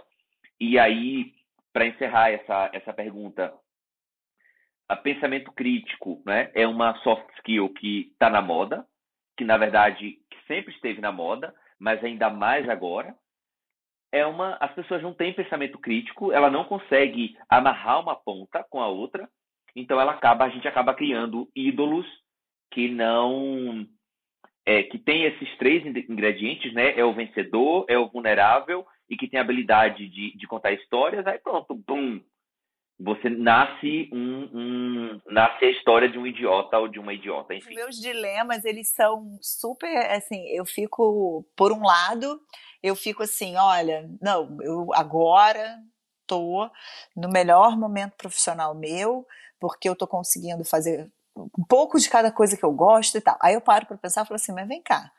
E 0.61 0.79
aí, 0.79 1.33
para 1.73 1.87
encerrar 1.87 2.31
essa, 2.31 2.71
essa 2.73 2.93
pergunta, 2.93 3.53
a 4.89 4.97
pensamento 4.97 5.51
crítico, 5.53 6.23
né, 6.25 6.51
é 6.55 6.67
uma 6.67 6.95
soft 7.03 7.29
skill 7.39 7.69
que 7.71 8.11
está 8.13 8.31
na 8.31 8.41
moda, 8.41 8.87
que 9.37 9.45
na 9.45 9.57
verdade 9.57 10.19
sempre 10.47 10.73
esteve 10.75 11.01
na 11.01 11.13
moda, 11.13 11.55
mas 11.79 12.03
ainda 12.03 12.31
mais 12.31 12.69
agora. 12.69 13.15
É 14.13 14.25
uma, 14.25 14.57
as 14.61 14.73
pessoas 14.75 15.03
não 15.03 15.13
têm 15.13 15.33
pensamento 15.33 15.79
crítico, 15.79 16.31
ela 16.31 16.49
não 16.49 16.65
consegue 16.65 17.37
amarrar 17.49 18.01
uma 18.01 18.15
ponta 18.15 18.65
com 18.71 18.81
a 18.81 18.87
outra, 18.87 19.29
então 19.75 20.01
ela 20.01 20.13
acaba, 20.13 20.45
a 20.45 20.49
gente 20.49 20.69
acaba 20.69 20.95
criando 20.95 21.51
ídolos 21.55 22.07
que 22.71 22.89
não 22.89 23.87
é, 24.65 24.83
que 24.83 24.99
tem 24.99 25.25
esses 25.25 25.57
três 25.59 25.85
ingredientes, 25.85 26.73
né? 26.73 26.99
É 26.99 27.05
o 27.05 27.13
vencedor, 27.13 27.85
é 27.89 27.99
o 27.99 28.09
vulnerável 28.09 28.87
e 29.09 29.17
que 29.17 29.29
tem 29.29 29.39
a 29.39 29.43
habilidade 29.43 30.09
de, 30.09 30.37
de 30.37 30.47
contar 30.47 30.73
histórias. 30.73 31.27
Aí 31.27 31.39
pronto, 31.39 31.75
bum, 31.75 32.21
você 33.05 33.29
nasce 33.29 34.09
um, 34.12 34.49
um, 34.53 35.21
nasce 35.27 35.64
a 35.67 35.71
história 35.71 36.09
de 36.09 36.19
um 36.19 36.27
idiota 36.27 36.79
ou 36.79 36.88
de 36.88 36.99
uma 36.99 37.12
idiota, 37.12 37.55
enfim. 37.55 37.75
Meus 37.75 37.97
dilemas, 37.97 38.64
eles 38.64 38.88
são 38.88 39.38
super, 39.43 40.11
assim, 40.11 40.49
eu 40.49 40.64
fico, 40.64 41.45
por 41.55 41.71
um 41.71 41.85
lado, 41.85 42.40
eu 42.83 42.97
fico 42.97 43.23
assim, 43.23 43.57
olha, 43.57 44.09
não, 44.21 44.59
eu 44.62 44.88
agora 44.95 45.79
tô 46.27 46.71
no 47.14 47.29
melhor 47.29 47.77
momento 47.77 48.14
profissional 48.17 48.75
meu, 48.75 49.27
porque 49.61 49.88
eu 49.88 49.95
tô 49.95 50.07
conseguindo 50.07 50.64
fazer 50.64 51.12
um 51.37 51.64
pouco 51.69 51.99
de 51.99 52.09
cada 52.09 52.33
coisa 52.33 52.57
que 52.57 52.64
eu 52.64 52.73
gosto 52.73 53.19
e 53.19 53.21
tal. 53.21 53.37
Aí 53.43 53.55
eu 53.55 53.61
paro 53.61 53.87
para 53.87 53.99
pensar 53.99 54.23
e 54.23 54.27
falo 54.27 54.37
assim, 54.37 54.53
mas 54.53 54.67
vem 54.67 54.81
cá, 54.81 55.12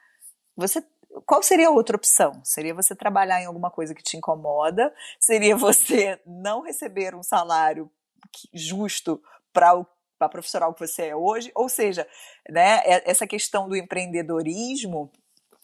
você 0.55 0.83
qual 1.25 1.41
seria 1.43 1.67
a 1.67 1.71
outra 1.71 1.95
opção? 1.95 2.41
Seria 2.43 2.73
você 2.73 2.95
trabalhar 2.95 3.41
em 3.41 3.45
alguma 3.45 3.71
coisa 3.71 3.93
que 3.93 4.03
te 4.03 4.17
incomoda? 4.17 4.93
Seria 5.19 5.55
você 5.57 6.19
não 6.25 6.61
receber 6.61 7.15
um 7.15 7.23
salário 7.23 7.89
justo 8.53 9.21
para 9.53 9.77
o 9.77 9.85
para 10.17 10.29
profissional 10.29 10.73
que 10.73 10.79
você 10.79 11.07
é 11.07 11.15
hoje? 11.15 11.51
Ou 11.53 11.67
seja, 11.67 12.07
né, 12.49 12.81
essa 12.85 13.27
questão 13.27 13.67
do 13.67 13.75
empreendedorismo 13.75 15.11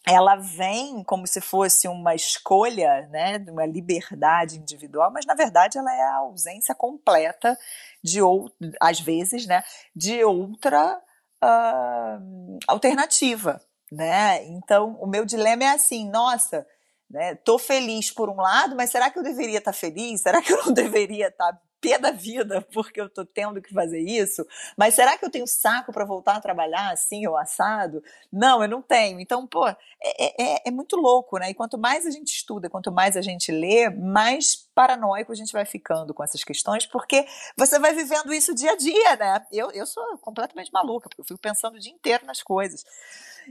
ela 0.06 0.34
vem 0.36 1.02
como 1.04 1.26
se 1.26 1.40
fosse 1.40 1.86
uma 1.86 2.14
escolha, 2.14 3.06
né, 3.08 3.38
de 3.38 3.50
uma 3.50 3.64
liberdade 3.64 4.58
individual, 4.58 5.12
mas 5.12 5.24
na 5.24 5.34
verdade 5.34 5.78
ela 5.78 5.94
é 5.94 6.02
a 6.02 6.16
ausência 6.16 6.74
completa 6.74 7.56
de 8.02 8.20
ou 8.20 8.50
às 8.80 9.00
vezes, 9.00 9.46
né, 9.46 9.62
de 9.94 10.24
outra 10.24 11.00
uh, 11.42 12.58
alternativa, 12.66 13.62
né? 13.92 14.42
Então, 14.46 14.96
o 15.00 15.06
meu 15.06 15.26
dilema 15.26 15.64
é 15.64 15.68
assim, 15.68 16.08
nossa, 16.08 16.66
né? 17.10 17.34
Tô 17.34 17.58
feliz 17.58 18.10
por 18.10 18.30
um 18.30 18.36
lado, 18.36 18.74
mas 18.74 18.90
será 18.90 19.10
que 19.10 19.18
eu 19.18 19.22
deveria 19.22 19.58
estar 19.58 19.72
tá 19.72 19.78
feliz? 19.78 20.22
Será 20.22 20.40
que 20.40 20.50
eu 20.50 20.64
não 20.64 20.72
deveria 20.74 21.28
estar 21.28 21.52
tá 21.52 21.60
pé 21.78 21.98
da 21.98 22.12
vida 22.12 22.62
porque 22.72 22.98
eu 22.98 23.10
tô 23.10 23.26
tendo 23.26 23.60
que 23.60 23.74
fazer 23.74 24.00
isso? 24.00 24.46
Mas 24.78 24.94
será 24.94 25.18
que 25.18 25.24
eu 25.26 25.30
tenho 25.30 25.46
saco 25.46 25.92
para 25.92 26.06
voltar 26.06 26.36
a 26.36 26.40
trabalhar 26.40 26.90
assim 26.90 27.26
ou 27.26 27.36
assado? 27.36 28.02
Não, 28.32 28.62
eu 28.62 28.68
não 28.68 28.80
tenho. 28.80 29.20
Então, 29.20 29.46
pô, 29.46 29.68
é, 29.68 29.76
é, 30.00 30.42
é, 30.42 30.62
é, 30.68 30.70
muito 30.70 30.96
louco, 30.96 31.36
né? 31.38 31.50
E 31.50 31.54
quanto 31.54 31.76
mais 31.76 32.06
a 32.06 32.10
gente 32.10 32.28
estuda, 32.28 32.70
quanto 32.70 32.90
mais 32.90 33.14
a 33.14 33.20
gente 33.20 33.52
lê, 33.52 33.90
mais 33.90 34.56
paranoico 34.74 35.32
a 35.32 35.34
gente 35.34 35.52
vai 35.52 35.66
ficando 35.66 36.14
com 36.14 36.24
essas 36.24 36.42
questões, 36.42 36.86
porque 36.86 37.26
você 37.58 37.78
vai 37.78 37.92
vivendo 37.92 38.32
isso 38.32 38.54
dia 38.54 38.72
a 38.72 38.76
dia, 38.76 39.16
né? 39.16 39.46
Eu, 39.52 39.70
eu 39.72 39.84
sou 39.84 40.16
completamente 40.18 40.70
maluca, 40.72 41.10
porque 41.10 41.20
eu 41.20 41.26
fico 41.26 41.40
pensando 41.40 41.74
o 41.74 41.80
dia 41.80 41.92
inteiro 41.92 42.24
nas 42.24 42.42
coisas. 42.42 42.84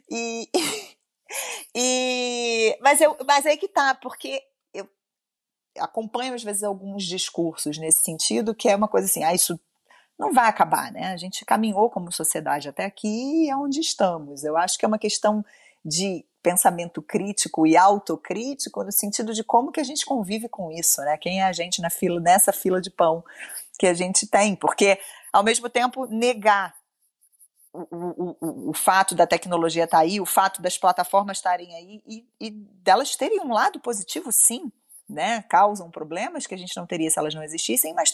E, 0.09 0.49
e 1.75 2.77
mas, 2.81 3.01
eu, 3.01 3.17
mas 3.25 3.45
aí 3.45 3.57
que 3.57 3.67
tá, 3.67 3.95
porque 3.95 4.41
eu 4.73 4.87
acompanho 5.79 6.33
às 6.33 6.43
vezes 6.43 6.63
alguns 6.63 7.03
discursos 7.03 7.77
nesse 7.77 8.03
sentido, 8.03 8.55
que 8.55 8.69
é 8.69 8.75
uma 8.75 8.87
coisa 8.87 9.07
assim, 9.07 9.23
ah, 9.23 9.33
isso 9.33 9.59
não 10.19 10.31
vai 10.33 10.47
acabar, 10.47 10.91
né? 10.91 11.07
A 11.07 11.17
gente 11.17 11.43
caminhou 11.45 11.89
como 11.89 12.11
sociedade 12.11 12.69
até 12.69 12.85
aqui 12.85 13.45
e 13.45 13.49
é 13.49 13.55
onde 13.55 13.79
estamos. 13.79 14.43
Eu 14.43 14.55
acho 14.55 14.77
que 14.77 14.85
é 14.85 14.87
uma 14.87 14.99
questão 14.99 15.43
de 15.83 16.23
pensamento 16.43 17.01
crítico 17.01 17.65
e 17.65 17.75
autocrítico 17.75 18.83
no 18.83 18.91
sentido 18.91 19.33
de 19.33 19.43
como 19.43 19.71
que 19.71 19.79
a 19.79 19.83
gente 19.83 20.05
convive 20.05 20.47
com 20.47 20.71
isso, 20.71 21.01
né? 21.01 21.17
Quem 21.17 21.41
é 21.41 21.45
a 21.45 21.51
gente 21.51 21.81
na 21.81 21.89
fila, 21.89 22.19
nessa 22.19 22.51
fila 22.51 22.81
de 22.81 22.89
pão 22.89 23.23
que 23.79 23.87
a 23.87 23.93
gente 23.93 24.27
tem, 24.27 24.55
porque 24.55 24.99
ao 25.33 25.43
mesmo 25.43 25.69
tempo 25.69 26.05
negar 26.05 26.75
o, 27.73 28.35
o, 28.41 28.69
o, 28.69 28.73
fato 28.73 29.15
da 29.15 29.25
tecnologia 29.25 29.85
estar 29.85 29.97
tá 29.97 30.03
aí, 30.03 30.19
o 30.19 30.25
fato 30.25 30.61
das 30.61 30.77
plataformas 30.77 31.37
estarem 31.37 31.73
aí 31.75 32.01
e, 32.05 32.25
e 32.39 32.49
delas 32.49 33.15
terem 33.15 33.39
um 33.39 33.53
lado 33.53 33.79
positivo, 33.79 34.31
sim, 34.31 34.71
né? 35.07 35.43
Causam 35.43 35.89
problemas 35.89 36.45
que 36.45 36.53
a 36.53 36.57
gente 36.57 36.75
não 36.75 36.85
teria 36.85 37.09
se 37.09 37.17
elas 37.17 37.33
não 37.33 37.43
existissem, 37.43 37.93
mas 37.93 38.13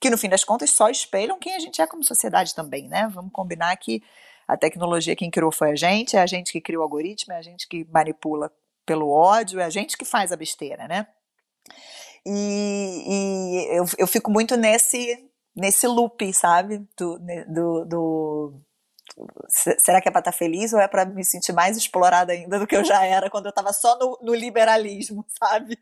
que 0.00 0.10
no 0.10 0.18
fim 0.18 0.28
das 0.28 0.44
contas 0.44 0.70
só 0.70 0.88
espelham 0.88 1.38
quem 1.38 1.54
a 1.54 1.58
gente 1.58 1.82
é 1.82 1.86
como 1.86 2.02
sociedade 2.02 2.54
também, 2.54 2.88
né? 2.88 3.08
Vamos 3.12 3.32
combinar 3.32 3.76
que 3.76 4.02
a 4.46 4.56
tecnologia 4.56 5.16
quem 5.16 5.30
criou 5.30 5.52
foi 5.52 5.72
a 5.72 5.76
gente, 5.76 6.16
é 6.16 6.20
a 6.20 6.26
gente 6.26 6.50
que 6.50 6.60
cria 6.60 6.78
o 6.78 6.82
algoritmo, 6.82 7.34
é 7.34 7.38
a 7.38 7.42
gente 7.42 7.68
que 7.68 7.86
manipula 7.90 8.50
pelo 8.86 9.10
ódio, 9.10 9.60
é 9.60 9.64
a 9.64 9.70
gente 9.70 9.98
que 9.98 10.04
faz 10.04 10.32
a 10.32 10.36
besteira, 10.36 10.88
né? 10.88 11.06
E, 12.24 13.04
e 13.06 13.76
eu, 13.76 13.84
eu 13.98 14.06
fico 14.06 14.30
muito 14.30 14.56
nesse 14.56 15.28
nesse 15.54 15.86
loop, 15.88 16.32
sabe? 16.32 16.86
Do, 16.96 17.18
do, 17.48 17.84
do 17.84 18.60
será 19.48 20.00
que 20.00 20.08
é 20.08 20.12
para 20.12 20.20
estar 20.20 20.32
tá 20.32 20.36
feliz 20.38 20.72
ou 20.72 20.80
é 20.80 20.88
para 20.88 21.04
me 21.04 21.24
sentir 21.24 21.52
mais 21.52 21.76
explorada 21.76 22.32
ainda 22.32 22.58
do 22.58 22.66
que 22.66 22.76
eu 22.76 22.84
já 22.84 23.04
era 23.04 23.30
quando 23.30 23.46
eu 23.46 23.50
estava 23.50 23.72
só 23.72 23.98
no, 23.98 24.18
no, 24.22 24.34
liberalismo, 24.34 25.24
sabe? 25.38 25.76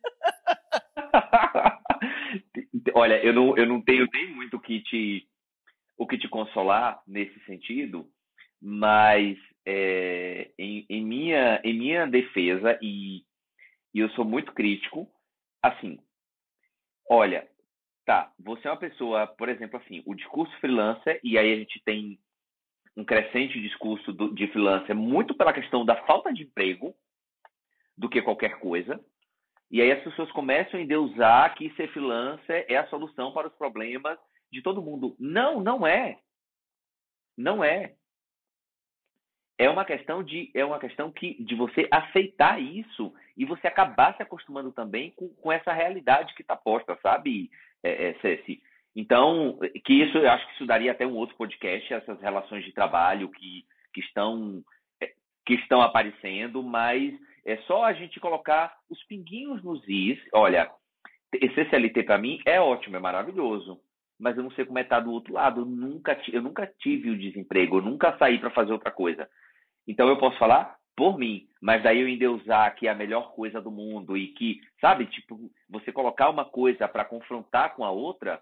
Olha, 2.95 3.23
eu 3.25 3.33
não, 3.33 3.57
eu 3.57 3.67
não 3.67 3.81
tenho 3.83 4.09
nem 4.13 4.35
muito 4.35 4.57
o 4.57 4.61
que 4.61 4.81
te, 4.83 5.29
o 5.97 6.07
que 6.07 6.19
te 6.19 6.29
consolar 6.29 7.03
nesse 7.07 7.39
sentido, 7.45 8.09
mas 8.61 9.37
é, 9.67 10.51
em, 10.59 10.87
em, 10.89 11.05
minha, 11.05 11.61
em 11.65 11.79
minha 11.79 12.07
defesa, 12.07 12.79
e, 12.81 13.19
e 13.93 14.01
eu 14.01 14.09
sou 14.11 14.25
muito 14.25 14.53
crítico, 14.53 15.09
assim, 15.63 15.99
olha, 17.11 17.47
tá, 18.05 18.33
você 18.39 18.69
é 18.69 18.71
uma 18.71 18.79
pessoa, 18.79 19.27
por 19.27 19.49
exemplo, 19.49 19.79
assim, 19.79 20.03
o 20.07 20.15
discurso 20.15 20.57
freelancer, 20.61 21.21
e 21.23 21.37
aí 21.37 21.53
a 21.53 21.57
gente 21.57 21.83
tem 21.85 22.19
um 22.97 23.05
crescente 23.05 23.61
discurso 23.61 24.13
do, 24.13 24.35
de 24.35 24.47
freelancer 24.49 24.97
muito 24.97 25.35
pela 25.35 25.53
questão 25.53 25.85
da 25.85 25.97
falta 26.07 26.33
de 26.33 26.45
emprego 26.45 26.95
do 27.97 28.09
que 28.09 28.23
qualquer 28.23 28.59
coisa. 28.59 28.99
E 29.71 29.83
aí 29.83 29.91
as 29.93 30.03
pessoas 30.03 30.31
começam 30.33 30.79
a 30.79 30.83
endeusar 30.83 31.55
que 31.55 31.71
ser 31.75 31.89
freelancer 31.93 32.65
é 32.69 32.77
a 32.77 32.87
solução 32.87 33.33
para 33.33 33.49
os 33.49 33.55
problemas 33.55 34.19
de 34.51 34.63
todo 34.63 34.83
mundo. 34.83 35.15
Não, 35.19 35.61
não 35.61 35.87
é. 35.87 36.19
Não 37.37 37.63
é. 37.63 37.95
É 39.59 39.69
uma 39.69 39.85
questão 39.85 40.23
de 40.23 40.51
é 40.55 40.65
uma 40.65 40.79
questão 40.79 41.11
que 41.11 41.43
de 41.43 41.55
você 41.55 41.89
aceitar 41.91 42.61
isso 42.61 43.13
e 43.37 43.45
você 43.45 43.67
acabar 43.67 44.15
se 44.17 44.23
acostumando 44.23 44.71
também 44.71 45.11
com, 45.13 45.29
com 45.29 45.51
essa 45.51 45.73
realidade 45.73 46.35
que 46.35 46.43
está 46.43 46.55
posta, 46.55 46.99
sabe, 47.03 47.51
é, 47.83 48.11
é, 48.11 48.15
Ceci? 48.21 48.63
Então, 48.97 49.59
que 49.85 49.93
isso, 49.93 50.17
eu 50.17 50.31
acho 50.31 50.47
que 50.47 50.55
isso 50.55 50.67
daria 50.67 50.91
até 50.91 51.07
um 51.07 51.15
outro 51.15 51.37
podcast, 51.37 51.93
essas 51.93 52.19
relações 52.19 52.65
de 52.65 52.73
trabalho 52.73 53.29
que, 53.29 53.67
que, 53.93 54.01
estão, 54.01 54.63
é, 55.03 55.11
que 55.45 55.53
estão 55.53 55.83
aparecendo, 55.83 56.63
mas 56.63 57.13
é 57.45 57.59
só 57.59 57.85
a 57.85 57.93
gente 57.93 58.19
colocar 58.19 58.75
os 58.89 59.03
pinguinhos 59.05 59.63
nos 59.63 59.87
is. 59.87 60.19
Olha, 60.33 60.71
esse 61.35 61.69
CLT 61.69 62.05
para 62.05 62.17
mim 62.17 62.41
é 62.47 62.59
ótimo, 62.59 62.97
é 62.97 62.99
maravilhoso, 62.99 63.79
mas 64.19 64.35
eu 64.35 64.43
não 64.43 64.51
sei 64.53 64.65
como 64.65 64.79
é 64.79 64.83
estar 64.83 64.97
tá 64.97 65.03
do 65.03 65.13
outro 65.13 65.35
lado. 65.35 65.61
Eu 65.61 65.67
nunca, 65.67 66.19
eu 66.33 66.41
nunca 66.41 66.67
tive 66.67 67.11
o 67.11 67.19
desemprego, 67.19 67.77
eu 67.77 67.83
nunca 67.83 68.17
saí 68.17 68.39
para 68.39 68.51
fazer 68.51 68.73
outra 68.73 68.91
coisa. 68.91 69.29
Então 69.87 70.09
eu 70.09 70.17
posso 70.17 70.39
falar 70.39 70.75
por 70.97 71.19
mim, 71.19 71.47
mas 71.61 71.83
daí 71.83 72.01
eu 72.01 72.09
endeusar 72.09 72.75
que 72.75 72.89
é 72.89 72.91
a 72.91 72.95
melhor 72.95 73.35
coisa 73.35 73.61
do 73.61 73.71
mundo 73.71 74.17
e 74.17 74.29
que, 74.29 74.59
sabe, 74.81 75.05
tipo, 75.05 75.39
você 75.69 75.93
colocar 75.93 76.31
uma 76.31 76.47
coisa 76.47 76.89
para 76.89 77.05
confrontar 77.05 77.75
com 77.77 77.85
a 77.85 77.91
outra, 77.91 78.41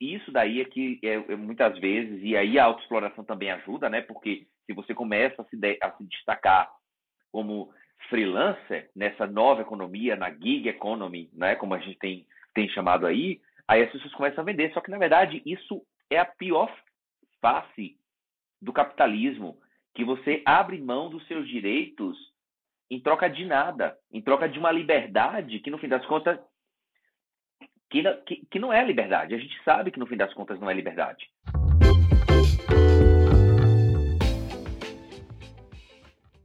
isso 0.00 0.30
daí 0.30 0.60
é 0.60 0.64
que 0.64 1.00
é, 1.02 1.14
é, 1.14 1.36
muitas 1.36 1.78
vezes, 1.78 2.22
e 2.22 2.36
aí 2.36 2.58
a 2.58 2.64
autoexploração 2.64 3.24
também 3.24 3.50
ajuda, 3.50 3.88
né? 3.88 4.00
Porque 4.00 4.46
se 4.66 4.72
você 4.72 4.94
começa 4.94 5.42
a 5.42 5.44
se, 5.46 5.56
de, 5.56 5.78
a 5.82 5.90
se 5.92 6.04
destacar 6.04 6.70
como 7.32 7.72
freelancer 8.08 8.90
nessa 8.94 9.26
nova 9.26 9.62
economia, 9.62 10.16
na 10.16 10.30
gig 10.30 10.68
economy, 10.68 11.28
né? 11.32 11.56
Como 11.56 11.74
a 11.74 11.78
gente 11.78 11.98
tem, 11.98 12.26
tem 12.54 12.68
chamado 12.68 13.06
aí, 13.06 13.40
aí 13.66 13.82
as 13.82 13.90
pessoas 13.90 14.14
começam 14.14 14.42
a 14.42 14.44
vender. 14.44 14.72
Só 14.72 14.80
que, 14.80 14.90
na 14.90 14.98
verdade, 14.98 15.42
isso 15.44 15.82
é 16.10 16.18
a 16.18 16.24
pior 16.24 16.72
face 17.40 17.96
do 18.62 18.72
capitalismo, 18.72 19.58
que 19.94 20.04
você 20.04 20.42
abre 20.44 20.80
mão 20.80 21.10
dos 21.10 21.26
seus 21.26 21.48
direitos 21.48 22.16
em 22.90 23.00
troca 23.00 23.28
de 23.28 23.44
nada, 23.44 23.96
em 24.12 24.22
troca 24.22 24.48
de 24.48 24.58
uma 24.58 24.72
liberdade 24.72 25.58
que, 25.60 25.70
no 25.70 25.78
fim 25.78 25.88
das 25.88 26.04
contas, 26.06 26.38
que, 27.90 28.02
que, 28.26 28.46
que 28.50 28.58
não 28.58 28.72
é 28.72 28.84
liberdade. 28.84 29.34
A 29.34 29.38
gente 29.38 29.62
sabe 29.64 29.90
que 29.90 29.98
no 29.98 30.06
fim 30.06 30.16
das 30.16 30.32
contas 30.34 30.60
não 30.60 30.70
é 30.70 30.74
liberdade. 30.74 31.30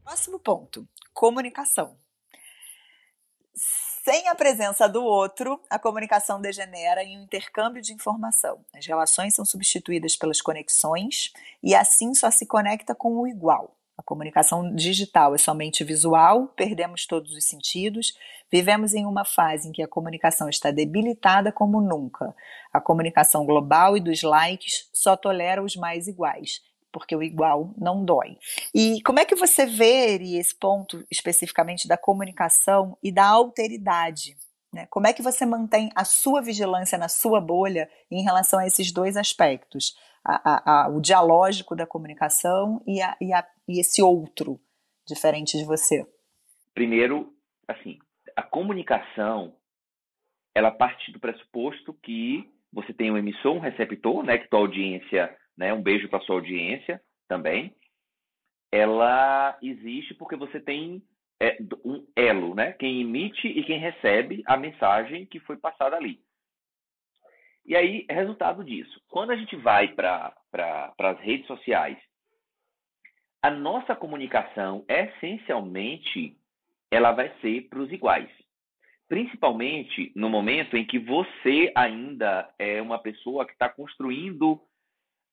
Próximo 0.04 0.40
ponto: 0.40 0.88
comunicação. 1.14 1.98
Sem 3.56 4.28
a 4.28 4.36
presença 4.36 4.90
do 4.90 5.02
outro, 5.02 5.62
a 5.70 5.80
comunicação 5.80 6.42
degenera 6.42 7.04
em 7.04 7.18
um 7.18 7.24
intercâmbio 7.24 7.82
de 7.82 7.94
informação. 7.94 8.66
As 8.76 8.86
relações 8.86 9.34
são 9.34 9.46
substituídas 9.46 10.18
pelas 10.18 10.42
conexões 10.42 11.32
e 11.64 11.74
assim 11.74 12.14
só 12.14 12.30
se 12.30 12.46
conecta 12.46 12.94
com 12.94 13.14
o 13.16 13.26
igual. 13.26 13.78
A 13.98 14.02
comunicação 14.02 14.74
digital 14.74 15.36
é 15.36 15.38
somente 15.38 15.84
visual, 15.84 16.48
perdemos 16.56 17.06
todos 17.06 17.32
os 17.32 17.46
sentidos, 17.46 18.14
vivemos 18.52 18.94
em 18.94 19.06
uma 19.06 19.24
fase 19.24 19.70
em 19.70 19.72
que 19.72 19.84
a 19.84 19.88
comunicação 19.88 20.50
está 20.50 20.72
debilitada 20.72 21.52
como 21.52 21.80
nunca. 21.80 22.36
A 22.74 22.82
comunicação 22.82 23.46
global 23.46 23.96
e 23.96 24.00
dos 24.00 24.24
likes 24.24 24.90
só 24.92 25.16
tolera 25.16 25.64
os 25.64 25.76
mais 25.76 26.08
iguais, 26.08 26.62
porque 26.92 27.16
o 27.16 27.22
igual 27.22 27.72
não 27.78 28.04
dói. 28.04 28.38
E 28.74 29.00
como 29.04 29.20
é 29.20 29.26
que 29.26 29.36
você 29.36 29.66
vê 29.66 30.16
esse 30.38 30.56
ponto 30.56 31.06
especificamente 31.12 31.88
da 31.88 31.98
comunicação 31.98 32.98
e 33.04 33.12
da 33.12 33.28
alteridade? 33.28 34.36
Né? 34.74 34.88
Como 34.90 35.06
é 35.06 35.14
que 35.14 35.22
você 35.22 35.46
mantém 35.46 35.92
a 35.96 36.04
sua 36.04 36.42
vigilância 36.42 36.98
na 36.98 37.08
sua 37.08 37.40
bolha 37.40 37.88
em 38.10 38.24
relação 38.24 38.58
a 38.58 38.66
esses 38.66 38.92
dois 38.92 39.16
aspectos? 39.16 39.96
A, 40.26 40.54
a, 40.54 40.86
a, 40.86 40.88
o 40.88 41.02
dialógico 41.02 41.76
da 41.76 41.86
comunicação 41.86 42.82
e, 42.88 43.02
e, 43.20 43.34
e 43.68 43.80
esse 43.80 44.02
outro 44.02 44.60
diferente 45.08 45.58
de 45.58 45.66
você? 45.66 46.06
Primeiro, 46.74 47.34
assim, 47.68 48.00
a 48.36 48.42
comunicação 48.42 49.56
ela 50.56 50.72
parte 50.72 51.12
do 51.12 51.20
pressuposto 51.20 51.94
que 51.94 52.48
você 52.72 52.94
tem 52.94 53.12
um 53.12 53.18
emissor, 53.18 53.56
um 53.56 53.60
receptor, 53.60 54.24
né, 54.24 54.38
que 54.38 54.50
tua 54.50 54.60
audiência, 54.60 55.36
né, 55.58 55.74
um 55.74 55.82
beijo 55.82 56.08
para 56.10 56.20
sua 56.22 56.36
audiência 56.36 57.02
também. 57.28 57.76
Ela 58.72 59.58
existe 59.62 60.14
porque 60.16 60.36
você 60.36 60.60
tem 60.60 61.02
é, 61.40 61.58
um 61.84 62.06
elo, 62.16 62.56
né? 62.56 62.72
Quem 62.74 63.02
emite 63.02 63.48
e 63.48 63.64
quem 63.64 63.78
recebe 63.78 64.42
a 64.48 64.58
mensagem 64.58 65.26
que 65.26 65.40
foi 65.42 65.58
passada 65.58 65.96
ali. 65.96 66.20
E 67.66 67.76
aí, 67.76 68.06
resultado 68.10 68.64
disso, 68.64 69.02
quando 69.10 69.32
a 69.32 69.36
gente 69.36 69.56
vai 69.58 69.90
para 69.90 70.36
pra, 70.52 70.94
as 70.98 71.20
redes 71.20 71.46
sociais, 71.48 71.98
a 73.44 73.52
nossa 73.52 73.94
comunicação, 73.94 74.86
essencialmente, 74.88 76.38
ela 76.90 77.12
vai 77.12 77.30
ser 77.42 77.68
para 77.68 77.80
os 77.80 77.92
iguais. 77.92 78.30
Principalmente 79.10 80.14
no 80.16 80.30
momento 80.30 80.78
em 80.78 80.86
que 80.86 80.98
você 80.98 81.70
ainda 81.76 82.50
é 82.58 82.82
uma 82.82 82.98
pessoa 82.98 83.46
que 83.46 83.52
está 83.52 83.68
construindo 83.68 84.62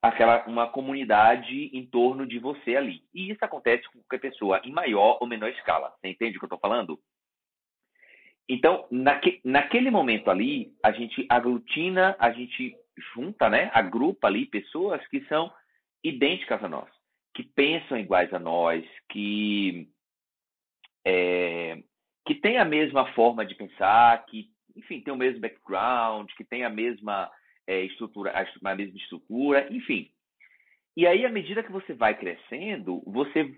aquela 0.02 0.44
uma 0.46 0.66
comunidade 0.66 1.70
em 1.72 1.86
torno 1.86 2.26
de 2.26 2.40
você 2.40 2.74
ali. 2.74 3.04
E 3.14 3.30
isso 3.30 3.44
acontece 3.44 3.88
com 3.88 4.00
qualquer 4.00 4.28
pessoa, 4.28 4.60
em 4.64 4.72
maior 4.72 5.18
ou 5.20 5.28
menor 5.28 5.48
escala. 5.50 5.94
Você 6.00 6.08
entende 6.08 6.36
o 6.36 6.40
que 6.40 6.44
eu 6.44 6.48
estou 6.48 6.58
falando? 6.58 6.98
Então, 8.48 8.88
naque, 8.90 9.40
naquele 9.44 9.88
momento 9.88 10.32
ali, 10.32 10.74
a 10.82 10.90
gente 10.90 11.24
aglutina, 11.28 12.16
a 12.18 12.32
gente 12.32 12.74
junta, 13.14 13.48
né, 13.48 13.70
agrupa 13.72 14.26
ali 14.26 14.46
pessoas 14.46 15.06
que 15.06 15.24
são 15.26 15.52
idênticas 16.02 16.62
a 16.64 16.68
nós, 16.68 16.88
que 17.34 17.42
pensam 17.42 17.98
iguais 17.98 18.32
a 18.32 18.38
nós, 18.38 18.84
que 19.08 19.88
é, 21.06 21.82
que 22.26 22.34
tem 22.34 22.58
a 22.58 22.64
mesma 22.64 23.12
forma 23.12 23.44
de 23.44 23.54
pensar, 23.54 24.24
que, 24.26 24.50
enfim, 24.76 25.00
tem 25.00 25.12
o 25.12 25.16
mesmo 25.16 25.40
background, 25.40 26.30
que 26.36 26.44
tem 26.44 26.64
a 26.64 26.70
mesma 26.70 27.30
é, 27.66 27.82
estrutura, 27.82 28.32
a, 28.32 28.74
mesma 28.74 28.96
estrutura, 28.96 29.66
enfim. 29.70 30.10
E 30.96 31.06
aí, 31.06 31.24
à 31.24 31.30
medida 31.30 31.62
que 31.62 31.72
você 31.72 31.94
vai 31.94 32.16
crescendo, 32.16 33.02
você, 33.06 33.54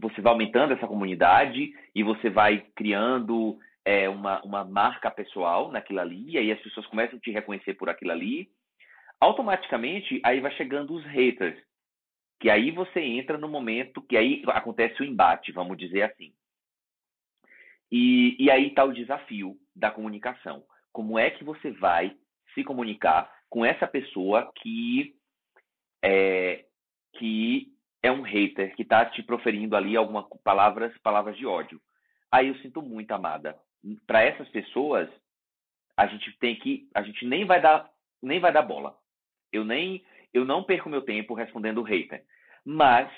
você 0.00 0.20
vai 0.20 0.32
aumentando 0.32 0.72
essa 0.72 0.86
comunidade 0.86 1.72
e 1.94 2.02
você 2.02 2.30
vai 2.30 2.64
criando 2.74 3.58
é, 3.84 4.08
uma, 4.08 4.42
uma 4.42 4.64
marca 4.64 5.10
pessoal 5.10 5.70
naquilo 5.70 6.00
ali, 6.00 6.30
e 6.30 6.38
aí 6.38 6.50
as 6.50 6.60
pessoas 6.60 6.86
começam 6.86 7.18
a 7.18 7.20
te 7.20 7.30
reconhecer 7.30 7.74
por 7.74 7.88
aquilo 7.88 8.12
ali. 8.12 8.48
Automaticamente, 9.20 10.20
aí 10.24 10.40
vai 10.40 10.52
chegando 10.52 10.94
os 10.94 11.04
haters, 11.04 11.56
que 12.40 12.50
aí 12.50 12.70
você 12.70 13.00
entra 13.00 13.38
no 13.38 13.48
momento 13.48 14.02
que 14.02 14.16
aí 14.16 14.42
acontece 14.48 15.00
o 15.00 15.04
embate, 15.04 15.52
vamos 15.52 15.76
dizer 15.76 16.02
assim. 16.02 16.32
E, 17.90 18.36
e 18.38 18.50
aí 18.50 18.68
está 18.68 18.84
o 18.84 18.92
desafio 18.92 19.56
da 19.74 19.90
comunicação. 19.90 20.64
Como 20.92 21.18
é 21.18 21.30
que 21.30 21.44
você 21.44 21.70
vai 21.72 22.16
se 22.54 22.64
comunicar 22.64 23.32
com 23.48 23.64
essa 23.64 23.86
pessoa 23.86 24.50
que 24.56 25.14
é, 26.02 26.64
que 27.14 27.72
é 28.02 28.10
um 28.10 28.22
hater 28.22 28.74
que 28.76 28.82
está 28.82 29.04
te 29.04 29.22
proferindo 29.22 29.76
ali 29.76 29.96
algumas 29.96 30.26
palavras, 30.44 30.96
palavras 30.98 31.36
de 31.36 31.46
ódio. 31.46 31.80
Aí 32.30 32.48
eu 32.48 32.54
sinto 32.56 32.82
muito, 32.82 33.10
amada. 33.12 33.58
Para 34.06 34.22
essas 34.22 34.48
pessoas, 34.48 35.08
a 35.96 36.06
gente 36.06 36.36
tem 36.38 36.56
que, 36.56 36.88
a 36.94 37.02
gente 37.02 37.24
nem 37.26 37.44
vai 37.44 37.60
dar, 37.60 37.90
nem 38.22 38.40
vai 38.40 38.52
dar 38.52 38.62
bola. 38.62 38.96
Eu 39.52 39.64
nem, 39.64 40.04
eu 40.36 40.44
não 40.44 40.62
perco 40.62 40.90
meu 40.90 41.02
tempo 41.02 41.34
respondendo 41.34 41.78
o 41.78 41.82
hater. 41.82 42.22
Mas 42.64 43.10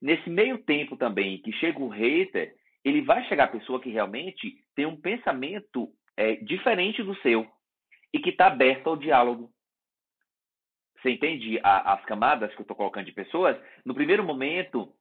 nesse 0.00 0.28
meio 0.28 0.58
tempo 0.58 0.96
também 0.96 1.38
que 1.38 1.52
chega 1.52 1.80
o 1.80 1.88
hater, 1.88 2.54
ele 2.84 3.00
vai 3.00 3.24
chegar 3.24 3.44
a 3.44 3.48
pessoa 3.48 3.80
que 3.80 3.90
realmente 3.90 4.54
tem 4.74 4.86
um 4.86 5.00
pensamento 5.00 5.88
é, 6.16 6.36
diferente 6.36 7.02
do 7.02 7.16
seu 7.16 7.46
e 8.12 8.18
que 8.18 8.30
está 8.30 8.46
aberto 8.48 8.88
ao 8.88 8.96
diálogo. 8.96 9.50
Você 11.00 11.10
entende 11.10 11.58
a, 11.62 11.94
as 11.94 12.04
camadas 12.04 12.54
que 12.54 12.60
eu 12.60 12.62
estou 12.62 12.76
colocando 12.76 13.06
de 13.06 13.12
pessoas? 13.12 13.56
No 13.84 13.94
primeiro 13.94 14.24
momento, 14.24 14.92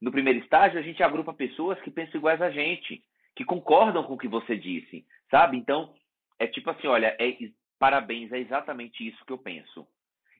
no 0.00 0.12
primeiro 0.12 0.38
estágio, 0.38 0.78
a 0.78 0.82
gente 0.82 1.02
agrupa 1.02 1.32
pessoas 1.32 1.80
que 1.80 1.90
pensam 1.90 2.18
iguais 2.18 2.40
a 2.40 2.50
gente, 2.50 3.02
que 3.34 3.44
concordam 3.44 4.04
com 4.04 4.14
o 4.14 4.18
que 4.18 4.28
você 4.28 4.56
disse, 4.56 5.04
sabe? 5.30 5.56
Então, 5.56 5.92
é 6.38 6.46
tipo 6.46 6.70
assim, 6.70 6.86
olha, 6.86 7.16
é, 7.18 7.36
parabéns, 7.78 8.32
é 8.32 8.38
exatamente 8.38 9.06
isso 9.06 9.24
que 9.24 9.32
eu 9.32 9.38
penso. 9.38 9.86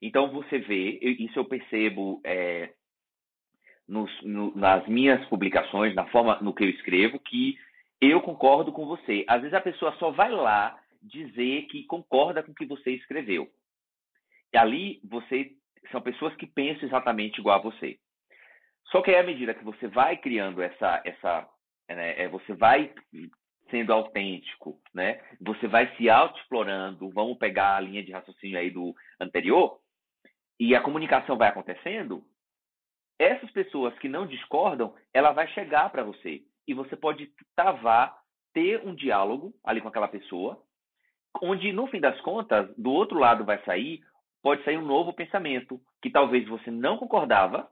Então, 0.00 0.30
você 0.30 0.58
vê, 0.58 0.98
isso 1.00 1.38
eu 1.38 1.44
percebo 1.44 2.20
é, 2.24 2.72
nos, 3.88 4.10
no, 4.22 4.54
nas 4.56 4.86
minhas 4.86 5.24
publicações, 5.28 5.94
na 5.94 6.06
forma 6.06 6.38
no 6.40 6.54
que 6.54 6.64
eu 6.64 6.70
escrevo, 6.70 7.18
que 7.18 7.58
eu 8.00 8.20
concordo 8.20 8.72
com 8.72 8.86
você. 8.86 9.24
Às 9.28 9.40
vezes 9.40 9.54
a 9.54 9.60
pessoa 9.60 9.94
só 9.98 10.10
vai 10.10 10.30
lá 10.30 10.78
dizer 11.02 11.66
que 11.66 11.84
concorda 11.84 12.42
com 12.42 12.52
o 12.52 12.54
que 12.54 12.66
você 12.66 12.92
escreveu. 12.92 13.48
E 14.52 14.56
ali 14.56 15.00
você 15.04 15.52
são 15.90 16.00
pessoas 16.00 16.34
que 16.36 16.46
pensam 16.46 16.86
exatamente 16.86 17.38
igual 17.38 17.58
a 17.58 17.62
você. 17.62 17.98
Só 18.86 19.02
que 19.02 19.10
aí, 19.10 19.16
à 19.16 19.22
medida 19.22 19.54
que 19.54 19.64
você 19.64 19.88
vai 19.88 20.16
criando 20.16 20.62
essa 20.62 21.02
essa 21.04 21.48
né, 21.88 22.22
é, 22.22 22.28
você 22.28 22.52
vai 22.54 22.92
sendo 23.70 23.92
autêntico, 23.92 24.78
né? 24.92 25.20
Você 25.40 25.66
vai 25.66 25.94
se 25.96 26.08
autoexplorando, 26.08 27.10
vamos 27.10 27.38
pegar 27.38 27.76
a 27.76 27.80
linha 27.80 28.02
de 28.02 28.12
raciocínio 28.12 28.58
aí 28.58 28.70
do 28.70 28.94
anterior, 29.20 29.80
e 30.58 30.74
a 30.74 30.80
comunicação 30.80 31.36
vai 31.36 31.48
acontecendo, 31.48 32.24
essas 33.18 33.50
pessoas 33.50 33.96
que 33.98 34.08
não 34.08 34.26
discordam, 34.26 34.94
ela 35.12 35.32
vai 35.32 35.46
chegar 35.48 35.90
para 35.90 36.02
você 36.02 36.42
e 36.66 36.74
você 36.74 36.96
pode 36.96 37.30
travar, 37.54 38.16
ter 38.52 38.80
um 38.86 38.94
diálogo 38.94 39.52
ali 39.64 39.80
com 39.80 39.88
aquela 39.88 40.08
pessoa, 40.08 40.60
onde 41.42 41.72
no 41.72 41.86
fim 41.88 42.00
das 42.00 42.20
contas, 42.20 42.72
do 42.76 42.92
outro 42.92 43.18
lado 43.18 43.44
vai 43.44 43.62
sair, 43.64 44.00
pode 44.42 44.62
sair 44.64 44.76
um 44.76 44.84
novo 44.84 45.12
pensamento 45.12 45.80
que 46.02 46.10
talvez 46.10 46.46
você 46.46 46.70
não 46.70 46.96
concordava, 46.96 47.68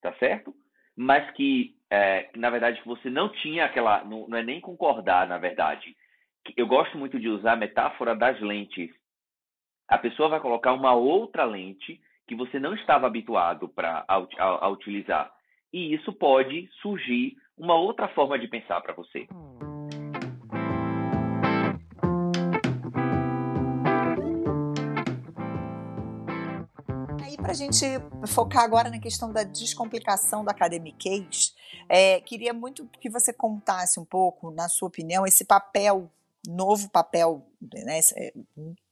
tá 0.00 0.12
certo? 0.14 0.54
Mas 0.96 1.28
que, 1.32 1.74
é, 1.90 2.30
na 2.36 2.50
verdade, 2.50 2.80
você 2.84 3.10
não 3.10 3.28
tinha 3.28 3.64
aquela, 3.64 4.04
não, 4.04 4.28
não 4.28 4.38
é 4.38 4.42
nem 4.42 4.60
concordar, 4.60 5.26
na 5.26 5.38
verdade. 5.38 5.96
Eu 6.56 6.66
gosto 6.66 6.96
muito 6.96 7.18
de 7.18 7.28
usar 7.28 7.54
a 7.54 7.56
metáfora 7.56 8.14
das 8.14 8.38
lentes. 8.40 8.90
A 9.88 9.98
pessoa 9.98 10.28
vai 10.28 10.40
colocar 10.40 10.72
uma 10.72 10.94
outra 10.94 11.44
lente 11.44 12.00
que 12.26 12.34
você 12.34 12.58
não 12.58 12.74
estava 12.74 13.06
habituado 13.06 13.68
para 13.68 14.04
a, 14.08 14.16
a, 14.16 14.66
a 14.66 14.68
utilizar. 14.68 15.30
E 15.72 15.94
isso 15.94 16.12
pode 16.12 16.68
surgir 16.80 17.36
uma 17.56 17.74
outra 17.74 18.08
forma 18.08 18.38
de 18.38 18.48
pensar 18.48 18.80
para 18.80 18.94
você. 18.94 19.26
Para 27.44 27.52
a 27.52 27.54
gente 27.54 27.84
focar 28.26 28.64
agora 28.64 28.88
na 28.88 28.98
questão 28.98 29.30
da 29.30 29.44
descomplicação 29.44 30.42
da 30.42 30.50
academiquez, 30.50 31.54
é, 31.90 32.18
queria 32.20 32.54
muito 32.54 32.88
que 32.98 33.10
você 33.10 33.34
contasse 33.34 34.00
um 34.00 34.04
pouco, 34.04 34.50
na 34.50 34.66
sua 34.66 34.88
opinião, 34.88 35.26
esse 35.26 35.44
papel, 35.44 36.10
novo 36.48 36.88
papel, 36.88 37.46
né, 37.60 38.00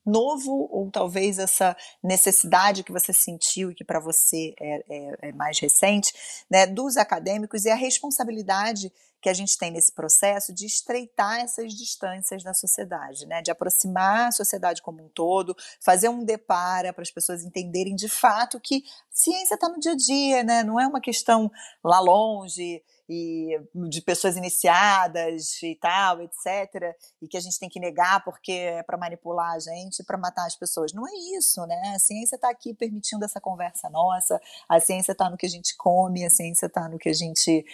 novo 0.05 0.69
ou 0.71 0.91
talvez 0.91 1.39
essa 1.39 1.77
necessidade 2.03 2.83
que 2.83 2.93
você 2.93 3.13
sentiu 3.13 3.71
e 3.71 3.75
que 3.75 3.85
para 3.85 4.01
você 4.01 4.55
é, 4.61 4.85
é, 4.89 5.29
é, 5.29 5.33
mais 5.33 5.59
recente, 5.59 6.13
né, 6.51 6.67
dos 6.67 6.97
acadêmicos 6.97 7.65
e 7.65 7.71
a 7.71 7.75
responsabilidade 7.75 8.93
que 9.23 9.29
a 9.29 9.35
gente 9.35 9.57
tem 9.57 9.71
nesse 9.71 9.93
processo 9.93 10.53
de 10.53 10.67
estreitar 10.67 11.39
essas 11.39 11.73
distâncias 11.73 12.43
da 12.43 12.53
sociedade, 12.53 13.25
né, 13.25 13.41
de 13.41 13.53
aproximar 13.53 14.29
a 14.29 14.33
sociedade 14.33 14.83
como 14.83 15.03
um 15.05 15.09
todo, 15.09 15.57
fazer 15.81 16.09
um 16.09 16.25
depara 16.25 16.93
para 16.93 17.03
as 17.03 17.11
pessoas 17.11 17.45
entenderem 17.45 17.95
de 17.95 18.09
fato 18.09 18.59
que 18.59 18.83
ciência 19.09 19.55
está 19.55 19.69
no 19.69 19.79
dia 19.79 19.93
a 19.93 19.97
dia, 19.97 20.43
né, 20.43 20.65
não 20.65 20.79
é 20.79 20.87
uma 20.87 21.01
questão 21.01 21.51
lá 21.85 22.01
longe 22.01 22.83
e 23.09 23.61
de 23.91 24.01
pessoas 24.01 24.37
iniciadas 24.37 25.63
e 25.63 25.77
tal, 25.77 26.23
etc, 26.23 26.97
e 27.21 27.29
que 27.29 27.37
a 27.37 27.41
gente 27.41 27.59
tem 27.59 27.69
que 27.69 27.81
negar 27.81 28.25
porque 28.25 28.53
é 28.53 28.83
para 28.83 28.97
manipular 28.97 29.55
a 29.55 29.59
gente, 29.59 30.03
para 30.05 30.17
matar 30.17 30.47
as 30.47 30.57
pessoas. 30.57 30.93
Não 30.93 31.07
é 31.07 31.13
isso, 31.37 31.65
né? 31.67 31.93
A 31.95 31.99
ciência 31.99 32.37
está 32.37 32.49
aqui 32.49 32.73
permitindo 32.73 33.25
essa 33.25 33.41
conversa 33.41 33.91
nossa, 33.91 34.41
a 34.69 34.81
ciência 34.81 35.13
está 35.13 35.29
no 35.29 35.37
que 35.37 35.47
a 35.47 35.49
gente 35.49 35.77
come, 35.77 36.25
a 36.25 36.31
ciência 36.31 36.67
está 36.67 36.89
no 36.89 36.99
que 36.99 37.09
a 37.09 37.13
gente 37.13 37.65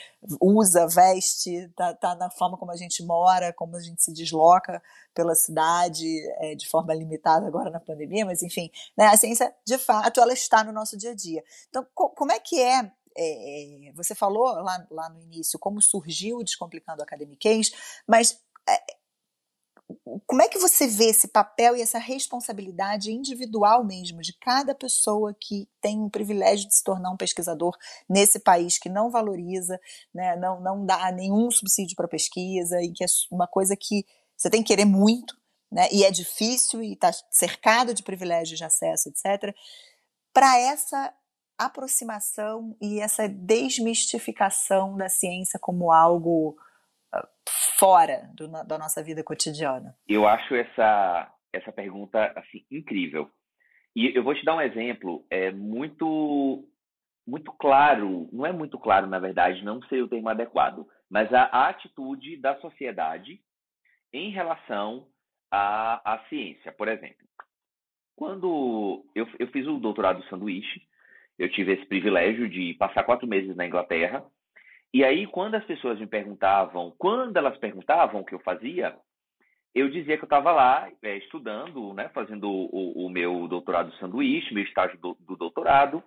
usa, 0.40 0.88
veste, 0.88 1.37
está 1.46 1.94
tá 1.94 2.14
na 2.14 2.30
forma 2.30 2.56
como 2.56 2.72
a 2.72 2.76
gente 2.76 3.02
mora, 3.04 3.52
como 3.52 3.76
a 3.76 3.80
gente 3.80 4.02
se 4.02 4.12
desloca 4.12 4.82
pela 5.14 5.34
cidade, 5.34 6.06
é, 6.38 6.54
de 6.54 6.68
forma 6.68 6.94
limitada 6.94 7.46
agora 7.46 7.70
na 7.70 7.80
pandemia, 7.80 8.24
mas 8.24 8.42
enfim, 8.42 8.70
né? 8.96 9.06
A 9.06 9.16
ciência, 9.16 9.54
de 9.66 9.78
fato, 9.78 10.20
ela 10.20 10.32
está 10.32 10.64
no 10.64 10.72
nosso 10.72 10.96
dia 10.96 11.10
a 11.10 11.14
dia. 11.14 11.42
Então, 11.68 11.86
co 11.94 12.10
como 12.10 12.32
é 12.32 12.38
que 12.38 12.60
é 12.60 12.90
é, 13.20 13.92
você 13.94 14.14
falou 14.14 14.44
lá, 14.44 14.86
lá 14.90 15.08
no 15.08 15.20
início 15.20 15.58
como 15.58 15.82
surgiu 15.82 16.38
o 16.38 16.44
Descomplicando 16.44 17.02
Academiquez, 17.02 17.72
mas 18.06 18.40
é, 18.68 18.97
como 20.26 20.42
é 20.42 20.48
que 20.48 20.58
você 20.58 20.86
vê 20.86 21.06
esse 21.06 21.28
papel 21.28 21.74
e 21.74 21.80
essa 21.80 21.98
responsabilidade 21.98 23.10
individual 23.10 23.84
mesmo 23.84 24.20
de 24.20 24.34
cada 24.34 24.74
pessoa 24.74 25.34
que 25.38 25.66
tem 25.80 26.02
o 26.02 26.10
privilégio 26.10 26.68
de 26.68 26.74
se 26.74 26.84
tornar 26.84 27.10
um 27.10 27.16
pesquisador 27.16 27.76
nesse 28.08 28.38
país 28.38 28.78
que 28.78 28.88
não 28.88 29.10
valoriza, 29.10 29.80
né, 30.14 30.36
não, 30.36 30.60
não 30.60 30.84
dá 30.84 31.10
nenhum 31.10 31.50
subsídio 31.50 31.96
para 31.96 32.06
pesquisa 32.06 32.82
e 32.82 32.92
que 32.92 33.02
é 33.02 33.06
uma 33.30 33.46
coisa 33.46 33.74
que 33.74 34.04
você 34.36 34.50
tem 34.50 34.62
que 34.62 34.68
querer 34.68 34.84
muito, 34.84 35.34
né, 35.72 35.88
e 35.90 36.04
é 36.04 36.10
difícil 36.10 36.82
e 36.82 36.92
está 36.92 37.10
cercado 37.30 37.94
de 37.94 38.02
privilégios 38.02 38.58
de 38.58 38.64
acesso, 38.64 39.08
etc. 39.08 39.54
Para 40.32 40.58
essa 40.58 41.12
aproximação 41.56 42.76
e 42.80 43.00
essa 43.00 43.28
desmistificação 43.28 44.96
da 44.96 45.08
ciência 45.08 45.58
como 45.58 45.90
algo 45.90 46.56
fora 47.78 48.30
do, 48.34 48.48
da 48.64 48.78
nossa 48.78 49.02
vida 49.02 49.22
cotidiana? 49.22 49.94
Eu 50.08 50.26
acho 50.26 50.54
essa, 50.54 51.32
essa 51.52 51.72
pergunta 51.72 52.32
assim 52.36 52.64
incrível. 52.70 53.30
E 53.94 54.16
eu 54.16 54.22
vou 54.22 54.34
te 54.34 54.44
dar 54.44 54.56
um 54.56 54.60
exemplo 54.60 55.24
é 55.30 55.50
muito 55.50 56.64
muito 57.26 57.52
claro, 57.52 58.28
não 58.32 58.46
é 58.46 58.52
muito 58.52 58.78
claro 58.78 59.06
na 59.06 59.18
verdade, 59.18 59.64
não 59.64 59.82
sei 59.82 60.00
o 60.00 60.08
termo 60.08 60.28
adequado, 60.28 60.86
mas 61.10 61.32
a, 61.32 61.42
a 61.44 61.68
atitude 61.68 62.36
da 62.38 62.58
sociedade 62.60 63.40
em 64.12 64.30
relação 64.30 65.06
à, 65.50 66.14
à 66.14 66.18
ciência, 66.28 66.72
por 66.72 66.88
exemplo. 66.88 67.26
Quando 68.16 69.04
eu, 69.14 69.28
eu 69.38 69.46
fiz 69.48 69.66
o 69.66 69.78
doutorado 69.78 70.24
sanduíche, 70.24 70.82
eu 71.38 71.48
tive 71.50 71.74
esse 71.74 71.86
privilégio 71.86 72.48
de 72.48 72.74
passar 72.74 73.04
quatro 73.04 73.28
meses 73.28 73.54
na 73.54 73.66
Inglaterra. 73.66 74.24
E 74.92 75.04
aí, 75.04 75.26
quando 75.26 75.54
as 75.54 75.64
pessoas 75.64 75.98
me 75.98 76.06
perguntavam, 76.06 76.94
quando 76.96 77.36
elas 77.36 77.56
perguntavam 77.58 78.20
o 78.20 78.24
que 78.24 78.34
eu 78.34 78.40
fazia, 78.40 78.96
eu 79.74 79.88
dizia 79.88 80.16
que 80.16 80.24
eu 80.24 80.26
estava 80.26 80.50
lá 80.50 80.90
é, 81.02 81.16
estudando, 81.18 81.92
né, 81.92 82.08
fazendo 82.08 82.50
o, 82.50 83.06
o, 83.06 83.10
meu 83.10 83.46
doutorado 83.46 83.92
sanduíche, 83.96 84.54
meu 84.54 84.64
estágio 84.64 84.98
do, 84.98 85.16
do 85.20 85.36
doutorado, 85.36 86.02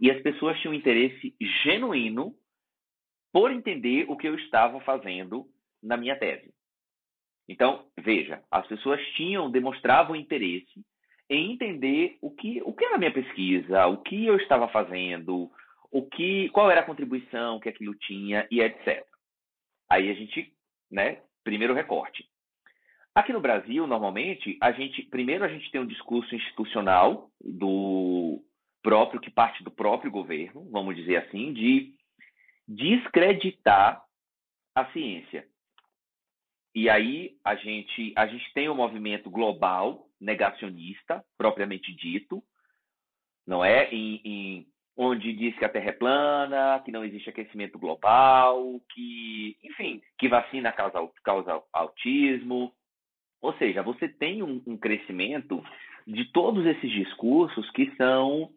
e 0.00 0.10
as 0.10 0.20
pessoas 0.20 0.58
tinham 0.60 0.74
interesse 0.74 1.34
genuíno 1.62 2.34
por 3.32 3.50
entender 3.52 4.06
o 4.08 4.16
que 4.16 4.26
eu 4.26 4.34
estava 4.34 4.80
fazendo 4.80 5.46
na 5.82 5.96
minha 5.96 6.16
tese. 6.16 6.52
Então, 7.48 7.86
veja, 7.98 8.42
as 8.50 8.66
pessoas 8.66 9.00
tinham, 9.14 9.50
demonstravam 9.50 10.16
interesse 10.16 10.84
em 11.30 11.52
entender 11.52 12.18
o 12.20 12.30
que, 12.30 12.60
o 12.62 12.72
que 12.72 12.84
era 12.84 12.96
a 12.96 12.98
minha 12.98 13.12
pesquisa, 13.12 13.86
o 13.86 13.98
que 13.98 14.26
eu 14.26 14.36
estava 14.36 14.68
fazendo, 14.68 15.50
o 15.90 16.02
que, 16.02 16.48
qual 16.50 16.70
era 16.70 16.80
a 16.80 16.84
contribuição 16.84 17.60
que 17.60 17.68
aquilo 17.68 17.94
tinha 17.94 18.46
e 18.50 18.60
etc. 18.60 19.04
Aí 19.88 20.10
a 20.10 20.14
gente, 20.14 20.52
né, 20.90 21.22
primeiro 21.42 21.74
recorte. 21.74 22.28
Aqui 23.14 23.32
no 23.32 23.40
Brasil, 23.40 23.86
normalmente, 23.86 24.56
a 24.60 24.70
gente, 24.70 25.02
primeiro 25.04 25.44
a 25.44 25.48
gente 25.48 25.70
tem 25.70 25.80
um 25.80 25.86
discurso 25.86 26.34
institucional 26.34 27.30
do 27.40 28.44
próprio 28.82 29.20
que 29.20 29.30
parte 29.30 29.64
do 29.64 29.70
próprio 29.70 30.10
governo, 30.10 30.68
vamos 30.70 30.94
dizer 30.94 31.16
assim, 31.16 31.52
de 31.52 31.94
descreditar 32.66 34.02
a 34.74 34.84
ciência. 34.92 35.46
E 36.74 36.88
aí 36.88 37.36
a 37.42 37.56
gente 37.56 38.12
a 38.14 38.26
gente 38.26 38.52
tem 38.52 38.68
um 38.68 38.74
movimento 38.74 39.28
global 39.30 40.06
negacionista, 40.20 41.24
propriamente 41.36 41.92
dito, 41.94 42.42
não 43.46 43.64
é? 43.64 43.88
Em, 43.90 44.20
em, 44.24 44.66
onde 45.00 45.32
diz 45.32 45.56
que 45.56 45.64
a 45.64 45.68
Terra 45.68 45.90
é 45.90 45.92
plana, 45.92 46.82
que 46.84 46.90
não 46.90 47.04
existe 47.04 47.30
aquecimento 47.30 47.78
global, 47.78 48.80
que, 48.92 49.56
enfim, 49.62 50.02
que 50.18 50.28
vacina 50.28 50.72
causa, 50.72 51.08
causa 51.22 51.62
autismo. 51.72 52.72
Ou 53.40 53.54
seja, 53.54 53.80
você 53.80 54.08
tem 54.08 54.42
um, 54.42 54.60
um 54.66 54.76
crescimento 54.76 55.62
de 56.04 56.24
todos 56.32 56.66
esses 56.66 56.90
discursos 56.90 57.70
que 57.70 57.94
são 57.94 58.50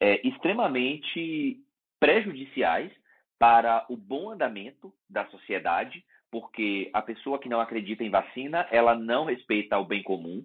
é, 0.00 0.20
extremamente 0.26 1.60
prejudiciais 2.00 2.90
para 3.38 3.86
o 3.88 3.96
bom 3.96 4.32
andamento 4.32 4.92
da 5.08 5.26
sociedade, 5.26 6.04
porque 6.28 6.90
a 6.92 7.00
pessoa 7.00 7.38
que 7.38 7.48
não 7.48 7.60
acredita 7.60 8.02
em 8.02 8.10
vacina, 8.10 8.66
ela 8.72 8.96
não 8.96 9.26
respeita 9.26 9.78
o 9.78 9.84
bem 9.84 10.02
comum, 10.02 10.44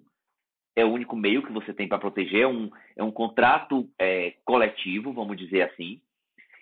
é 0.76 0.84
o 0.84 0.92
único 0.92 1.16
meio 1.16 1.44
que 1.44 1.52
você 1.52 1.74
tem 1.74 1.88
para 1.88 2.00
proteger, 2.00 2.42
é 2.42 2.48
um, 2.48 2.70
é 2.96 3.04
um 3.04 3.12
contrato 3.12 3.90
é, 4.00 4.36
coletivo, 4.44 5.14
vamos 5.14 5.38
dizer 5.38 5.64
assim. 5.64 6.02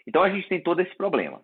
Então 0.05 0.23
a 0.23 0.29
gente 0.29 0.47
tem 0.47 0.61
todo 0.61 0.81
esse 0.81 0.95
problema. 0.95 1.41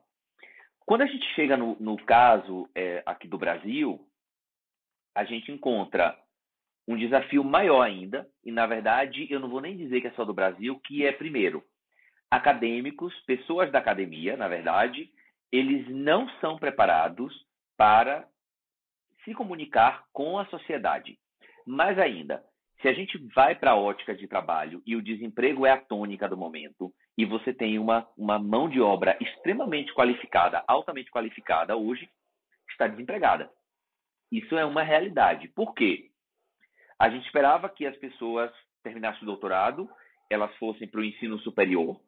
Quando 0.85 1.01
a 1.01 1.05
gente 1.05 1.25
chega 1.35 1.57
no, 1.57 1.75
no 1.79 1.97
caso 1.97 2.69
é, 2.75 3.03
aqui 3.05 3.27
do 3.27 3.37
Brasil, 3.37 3.99
a 5.15 5.23
gente 5.23 5.51
encontra 5.51 6.17
um 6.87 6.95
desafio 6.95 7.43
maior 7.43 7.81
ainda, 7.81 8.27
e 8.43 8.51
na 8.51 8.65
verdade 8.65 9.27
eu 9.29 9.39
não 9.39 9.49
vou 9.49 9.61
nem 9.61 9.75
dizer 9.75 10.01
que 10.01 10.07
é 10.07 10.11
só 10.11 10.23
do 10.23 10.33
Brasil, 10.33 10.79
que 10.85 11.05
é, 11.05 11.11
primeiro, 11.11 11.63
acadêmicos, 12.31 13.13
pessoas 13.25 13.71
da 13.71 13.79
academia, 13.79 14.37
na 14.37 14.47
verdade, 14.47 15.09
eles 15.51 15.87
não 15.89 16.29
são 16.39 16.57
preparados 16.57 17.33
para 17.77 18.27
se 19.23 19.33
comunicar 19.33 20.05
com 20.13 20.39
a 20.39 20.45
sociedade. 20.45 21.17
Mais 21.65 21.99
ainda, 21.99 22.43
se 22.81 22.87
a 22.87 22.93
gente 22.93 23.17
vai 23.33 23.55
para 23.55 23.71
a 23.71 23.75
ótica 23.75 24.15
de 24.15 24.27
trabalho 24.27 24.81
e 24.85 24.95
o 24.95 25.01
desemprego 25.01 25.65
é 25.65 25.71
a 25.71 25.81
tônica 25.81 26.27
do 26.27 26.37
momento, 26.37 26.93
e 27.17 27.25
você 27.25 27.53
tem 27.53 27.79
uma, 27.79 28.07
uma 28.17 28.37
mão 28.37 28.69
de 28.69 28.79
obra 28.79 29.17
extremamente 29.19 29.93
qualificada, 29.93 30.63
altamente 30.67 31.09
qualificada 31.09 31.75
hoje, 31.75 32.09
está 32.69 32.87
desempregada. 32.87 33.49
Isso 34.31 34.55
é 34.57 34.65
uma 34.65 34.83
realidade. 34.83 35.47
Por 35.49 35.73
quê? 35.73 36.11
A 36.99 37.09
gente 37.09 37.25
esperava 37.25 37.69
que 37.69 37.85
as 37.85 37.97
pessoas 37.97 38.51
terminassem 38.83 39.23
o 39.23 39.25
doutorado, 39.25 39.89
elas 40.29 40.53
fossem 40.57 40.87
para 40.87 40.99
o 40.99 41.03
ensino 41.03 41.39
superior, 41.39 41.99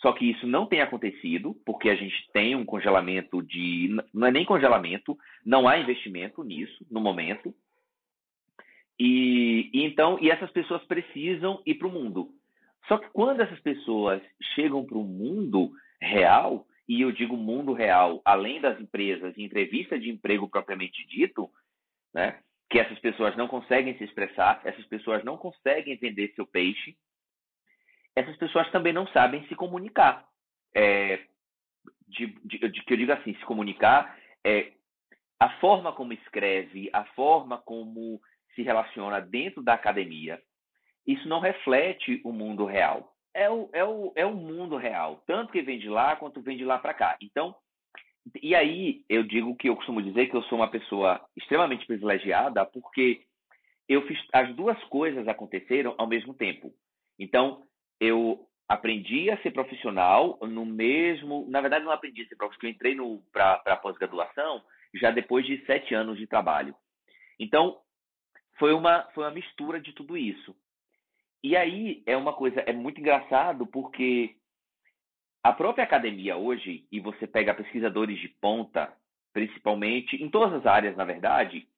só 0.00 0.12
que 0.12 0.30
isso 0.30 0.46
não 0.46 0.66
tem 0.66 0.80
acontecido, 0.80 1.56
porque 1.66 1.90
a 1.90 1.94
gente 1.94 2.30
tem 2.32 2.54
um 2.54 2.64
congelamento 2.64 3.42
de. 3.42 3.96
Não 4.14 4.28
é 4.28 4.30
nem 4.30 4.44
congelamento, 4.44 5.16
não 5.44 5.66
há 5.66 5.78
investimento 5.78 6.44
nisso 6.44 6.86
no 6.90 7.00
momento. 7.00 7.52
E, 8.98 9.70
e 9.72 9.84
então, 9.84 10.18
e 10.20 10.30
essas 10.30 10.50
pessoas 10.50 10.82
precisam 10.84 11.62
ir 11.64 11.74
para 11.74 11.88
o 11.88 11.92
mundo. 11.92 12.30
Só 12.86 12.98
que 12.98 13.08
quando 13.10 13.40
essas 13.42 13.60
pessoas 13.60 14.22
chegam 14.54 14.84
para 14.84 14.98
o 14.98 15.04
mundo 15.04 15.70
real, 16.00 16.66
e 16.88 17.02
eu 17.02 17.12
digo 17.12 17.36
mundo 17.36 17.72
real, 17.72 18.20
além 18.24 18.60
das 18.60 18.80
empresas, 18.80 19.36
entrevista 19.36 19.98
de 19.98 20.08
emprego 20.08 20.48
propriamente 20.48 21.06
dito, 21.06 21.50
né, 22.14 22.40
que 22.70 22.78
essas 22.78 22.98
pessoas 22.98 23.36
não 23.36 23.46
conseguem 23.46 23.96
se 23.98 24.04
expressar, 24.04 24.60
essas 24.64 24.86
pessoas 24.86 25.22
não 25.22 25.36
conseguem 25.36 25.96
vender 25.96 26.32
seu 26.34 26.46
peixe, 26.46 26.96
essas 28.16 28.36
pessoas 28.36 28.70
também 28.70 28.92
não 28.92 29.06
sabem 29.08 29.46
se 29.46 29.54
comunicar. 29.54 30.26
É, 30.74 31.20
de, 32.08 32.26
de, 32.44 32.58
de, 32.58 32.84
que 32.84 32.92
eu 32.92 32.96
digo 32.96 33.12
assim, 33.12 33.34
se 33.34 33.44
comunicar 33.44 34.18
é 34.44 34.72
a 35.38 35.50
forma 35.60 35.92
como 35.92 36.12
escreve, 36.12 36.90
a 36.92 37.04
forma 37.04 37.58
como 37.58 38.20
se 38.58 38.62
relaciona 38.64 39.20
dentro 39.20 39.62
da 39.62 39.74
academia, 39.74 40.42
isso 41.06 41.28
não 41.28 41.38
reflete 41.38 42.20
o 42.24 42.32
mundo 42.32 42.64
real. 42.64 43.14
É 43.32 43.48
o, 43.48 43.70
é 43.72 43.84
o, 43.84 44.12
é 44.16 44.26
o 44.26 44.34
mundo 44.34 44.76
real, 44.76 45.22
tanto 45.28 45.52
que 45.52 45.62
vem 45.62 45.78
de 45.78 45.88
lá 45.88 46.16
quanto 46.16 46.42
vem 46.42 46.56
de 46.56 46.64
lá 46.64 46.76
para 46.76 46.92
cá. 46.92 47.16
Então, 47.22 47.54
e 48.42 48.52
aí 48.56 49.04
eu 49.08 49.22
digo 49.22 49.54
que 49.54 49.68
eu 49.68 49.76
costumo 49.76 50.02
dizer 50.02 50.26
que 50.26 50.34
eu 50.34 50.42
sou 50.44 50.58
uma 50.58 50.68
pessoa 50.68 51.24
extremamente 51.36 51.86
privilegiada 51.86 52.66
porque 52.66 53.22
eu 53.88 54.04
fiz 54.08 54.18
as 54.32 54.52
duas 54.56 54.82
coisas 54.84 55.28
aconteceram 55.28 55.94
ao 55.96 56.08
mesmo 56.08 56.34
tempo. 56.34 56.72
Então, 57.16 57.62
eu 58.00 58.44
aprendi 58.68 59.30
a 59.30 59.40
ser 59.40 59.52
profissional 59.52 60.36
no 60.42 60.66
mesmo. 60.66 61.46
Na 61.48 61.60
verdade, 61.60 61.84
não 61.84 61.92
aprendi 61.92 62.22
a 62.22 62.26
ser 62.26 62.36
profissional, 62.36 62.72
eu 62.72 62.74
entrei 62.74 62.96
para 63.32 63.62
a 63.66 63.76
pós-graduação 63.76 64.62
já 64.94 65.12
depois 65.12 65.46
de 65.46 65.64
sete 65.64 65.94
anos 65.94 66.18
de 66.18 66.26
trabalho. 66.26 66.74
Então, 67.38 67.78
foi 68.58 68.72
uma, 68.72 69.02
foi 69.14 69.24
uma 69.24 69.30
mistura 69.30 69.80
de 69.80 69.92
tudo 69.92 70.16
isso. 70.16 70.54
E 71.42 71.56
aí 71.56 72.02
é 72.06 72.16
uma 72.16 72.32
coisa, 72.32 72.60
é 72.60 72.72
muito 72.72 73.00
engraçado 73.00 73.66
porque 73.66 74.34
a 75.42 75.52
própria 75.52 75.84
academia 75.84 76.36
hoje, 76.36 76.86
e 76.90 76.98
você 76.98 77.26
pega 77.26 77.54
pesquisadores 77.54 78.18
de 78.18 78.28
ponta, 78.28 78.92
principalmente 79.32 80.16
em 80.22 80.28
todas 80.28 80.54
as 80.54 80.66
áreas, 80.66 80.96
na 80.96 81.04
verdade, 81.04 81.68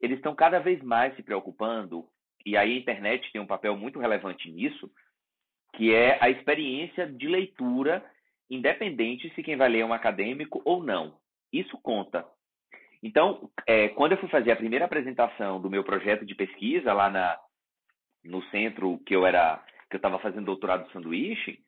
eles 0.00 0.18
estão 0.18 0.34
cada 0.34 0.58
vez 0.58 0.82
mais 0.82 1.16
se 1.16 1.22
preocupando, 1.22 2.06
e 2.44 2.56
aí 2.56 2.74
a 2.74 2.78
internet 2.78 3.32
tem 3.32 3.40
um 3.40 3.46
papel 3.46 3.76
muito 3.76 3.98
relevante 3.98 4.50
nisso, 4.50 4.90
que 5.74 5.92
é 5.94 6.18
a 6.22 6.28
experiência 6.28 7.06
de 7.06 7.26
leitura, 7.26 8.04
independente 8.50 9.32
se 9.34 9.42
quem 9.42 9.56
vai 9.56 9.68
ler 9.68 9.80
é 9.80 9.86
um 9.86 9.94
acadêmico 9.94 10.60
ou 10.64 10.82
não. 10.82 11.18
Isso 11.52 11.78
conta. 11.78 12.26
Então, 13.02 13.50
é, 13.66 13.88
quando 13.90 14.12
eu 14.12 14.18
fui 14.18 14.28
fazer 14.28 14.50
a 14.50 14.56
primeira 14.56 14.84
apresentação 14.84 15.60
do 15.60 15.70
meu 15.70 15.84
projeto 15.84 16.24
de 16.24 16.34
pesquisa 16.34 16.92
lá 16.92 17.10
na, 17.10 17.38
no 18.24 18.42
centro 18.50 18.98
que 19.06 19.14
eu 19.14 19.26
era 19.26 19.62
que 19.88 19.94
eu 19.94 19.98
estava 19.98 20.18
fazendo 20.18 20.46
doutorado 20.46 20.84
de 20.84 20.92
sanduíche, 20.92 21.60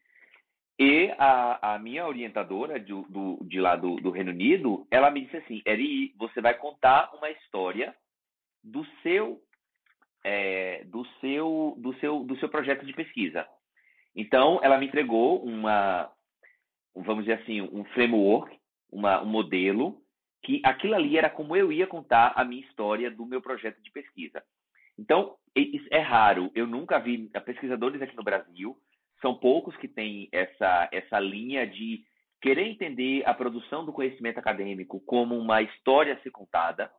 e 0.78 1.12
a, 1.18 1.74
a 1.74 1.78
minha 1.78 2.06
orientadora 2.06 2.78
do, 2.78 3.38
de 3.42 3.60
lá 3.60 3.74
do, 3.74 3.96
do, 3.96 4.10
Reino 4.10 4.30
Unido, 4.30 4.86
ela 4.90 5.10
me 5.10 5.22
disse 5.22 5.36
assim, 5.38 5.60
Eri, 5.66 6.14
você 6.16 6.40
vai 6.40 6.54
contar 6.54 7.10
uma 7.14 7.28
história 7.30 7.94
do 8.62 8.84
seu, 9.02 9.40
é, 10.24 10.84
do 10.84 11.04
seu, 11.20 11.74
do 11.78 11.94
seu, 11.94 12.20
do 12.24 12.38
seu 12.38 12.48
projeto 12.48 12.86
de 12.86 12.92
pesquisa. 12.92 13.44
Então, 14.14 14.60
ela 14.62 14.78
me 14.78 14.86
entregou 14.86 15.42
uma, 15.44 16.10
vamos 16.94 17.24
dizer 17.24 17.40
assim, 17.40 17.60
um 17.60 17.84
framework, 17.86 18.56
uma, 18.90 19.20
um 19.20 19.26
modelo 19.26 20.00
que 20.42 20.60
aquilo 20.64 20.94
ali 20.94 21.18
era 21.18 21.28
como 21.28 21.56
eu 21.56 21.72
ia 21.72 21.86
contar 21.86 22.32
a 22.36 22.44
minha 22.44 22.62
história 22.62 23.10
do 23.10 23.26
meu 23.26 23.40
projeto 23.40 23.80
de 23.82 23.90
pesquisa. 23.90 24.42
Então, 24.98 25.36
é 25.90 26.00
raro, 26.00 26.50
eu 26.54 26.66
nunca 26.66 26.98
vi 26.98 27.30
pesquisadores 27.44 28.00
aqui 28.02 28.16
no 28.16 28.22
Brasil, 28.22 28.76
são 29.20 29.34
poucos 29.34 29.76
que 29.76 29.88
têm 29.88 30.28
essa, 30.32 30.88
essa 30.92 31.18
linha 31.18 31.66
de 31.66 32.04
querer 32.40 32.66
entender 32.66 33.26
a 33.26 33.34
produção 33.34 33.84
do 33.84 33.92
conhecimento 33.92 34.38
acadêmico 34.38 35.00
como 35.00 35.36
uma 35.36 35.60
história 35.62 36.14
a 36.14 36.22
ser 36.22 36.30
contada. 36.30 36.90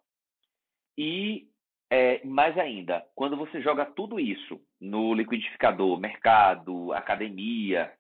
E, 0.97 1.47
é, 1.89 2.25
mais 2.25 2.57
ainda, 2.57 3.05
quando 3.15 3.37
você 3.37 3.61
joga 3.61 3.85
tudo 3.85 4.19
isso 4.19 4.61
no 4.79 5.13
liquidificador, 5.13 5.97
mercado, 5.99 6.91
academia 6.93 7.91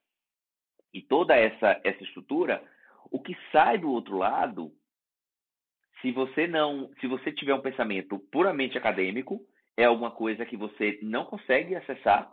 e 0.93 1.01
toda 1.01 1.35
essa, 1.35 1.79
essa 1.83 2.03
estrutura, 2.03 2.61
o 3.09 3.21
que 3.21 3.35
sai 3.51 3.77
do 3.77 3.89
outro 3.89 4.17
lado 4.17 4.71
se 6.01 6.11
você 6.11 6.47
não, 6.47 6.91
se 6.99 7.07
você 7.07 7.31
tiver 7.31 7.53
um 7.53 7.61
pensamento 7.61 8.19
puramente 8.31 8.77
acadêmico, 8.77 9.41
é 9.77 9.85
alguma 9.85 10.11
coisa 10.11 10.45
que 10.45 10.57
você 10.57 10.99
não 11.01 11.25
consegue 11.25 11.75
acessar. 11.75 12.31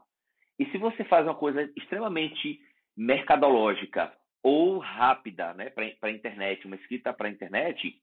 E 0.59 0.67
se 0.67 0.79
você 0.79 1.05
faz 1.05 1.27
uma 1.27 1.35
coisa 1.35 1.71
extremamente 1.77 2.61
mercadológica 2.97 4.13
ou 4.43 4.79
rápida, 4.79 5.53
né, 5.55 5.71
para 5.71 5.85
a 6.03 6.11
internet, 6.11 6.67
uma 6.67 6.77
escrita 6.77 7.13
para 7.13 7.29
a 7.29 7.31
internet, 7.31 8.01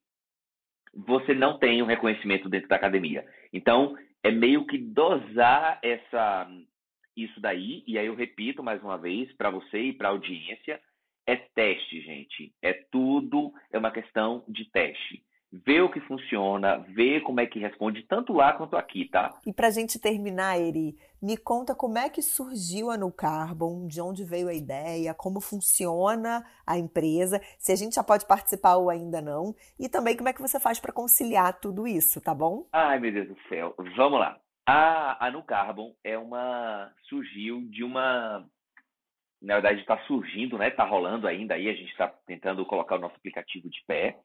você 0.93 1.34
não 1.34 1.57
tem 1.57 1.82
um 1.82 1.88
reconhecimento 1.88 2.49
dentro 2.49 2.68
da 2.68 2.76
academia. 2.76 3.26
Então, 3.51 3.97
é 4.22 4.32
meio 4.32 4.66
que 4.66 4.78
dosar 4.78 5.80
essa 5.82 6.47
isso 7.16 7.39
daí, 7.39 7.84
e 7.86 7.97
aí 7.97 8.07
eu 8.07 8.16
repito 8.16 8.64
mais 8.64 8.82
uma 8.82 8.97
vez 8.97 9.32
para 9.34 9.51
você 9.51 9.80
e 9.80 9.93
para 9.93 10.07
a 10.07 10.11
audiência, 10.11 10.82
é 11.28 11.36
teste, 11.36 12.01
gente. 12.01 12.51
É 12.59 12.74
tudo, 12.74 13.53
é 13.72 13.78
uma 13.78 13.91
questão 13.91 14.43
de 14.47 14.66
teste 14.72 15.24
ver 15.66 15.82
o 15.84 15.91
que 15.91 15.99
funciona, 16.01 16.78
ver 16.78 17.22
como 17.22 17.39
é 17.39 17.45
que 17.45 17.60
responde, 17.60 18.01
tanto 18.04 18.34
lá 18.34 18.54
quanto 18.54 18.76
aqui, 18.76 19.06
tá? 19.06 19.38
E 19.45 19.54
para 19.54 19.68
a 19.68 19.72
gente 19.72 19.99
terminar, 19.99 20.60
Eri, 20.60 20.97
me 21.22 21.38
conta 21.38 21.76
como 21.76 21.99
é 21.99 22.10
que 22.10 22.24
surgiu 22.24 22.89
a 22.89 22.97
No 22.97 23.12
Carbon, 23.12 23.88
de 23.88 24.01
onde 24.01 24.26
veio 24.26 24.47
a 24.49 24.54
ideia, 24.54 25.14
como 25.14 25.39
funciona 25.39 26.43
a 26.66 26.78
empresa, 26.80 27.39
se 27.60 27.72
a 27.72 27.76
gente 27.76 27.93
já 27.95 28.04
pode 28.04 28.26
participar 28.26 28.78
ou 28.78 28.89
ainda 28.89 29.22
não, 29.22 29.54
e 29.80 29.88
também 29.88 30.18
como 30.18 30.30
é 30.30 30.34
que 30.34 30.41
você 30.41 30.60
faz 30.60 30.80
para 30.80 30.91
conciliar 30.91 31.60
tudo 31.60 31.88
isso, 31.88 32.20
tá 32.20 32.34
bom? 32.34 32.68
Ai, 32.74 32.99
meu 32.99 33.12
Deus 33.12 33.28
do 33.28 33.38
céu. 33.47 33.76
Vamos 33.95 34.20
lá. 34.20 34.39
A, 34.66 35.28
a 35.28 35.30
No 35.30 35.43
Carbon 35.43 35.93
é 36.04 36.18
uma. 36.18 36.91
surgiu 37.08 37.62
de 37.70 37.84
uma. 37.84 38.43
Na 39.41 39.56
verdade, 39.56 39.82
está 39.82 39.99
surgindo, 40.08 40.58
né? 40.58 40.70
Está 40.70 40.86
rolando 40.86 41.28
ainda 41.28 41.54
aí. 41.54 41.70
A 41.70 41.74
gente 41.74 41.91
está 41.91 42.08
tentando 42.26 42.66
colocar 42.66 42.95
o 42.95 42.99
nosso 42.99 43.16
aplicativo 43.18 43.70
de 43.70 43.84
pé 43.86 44.18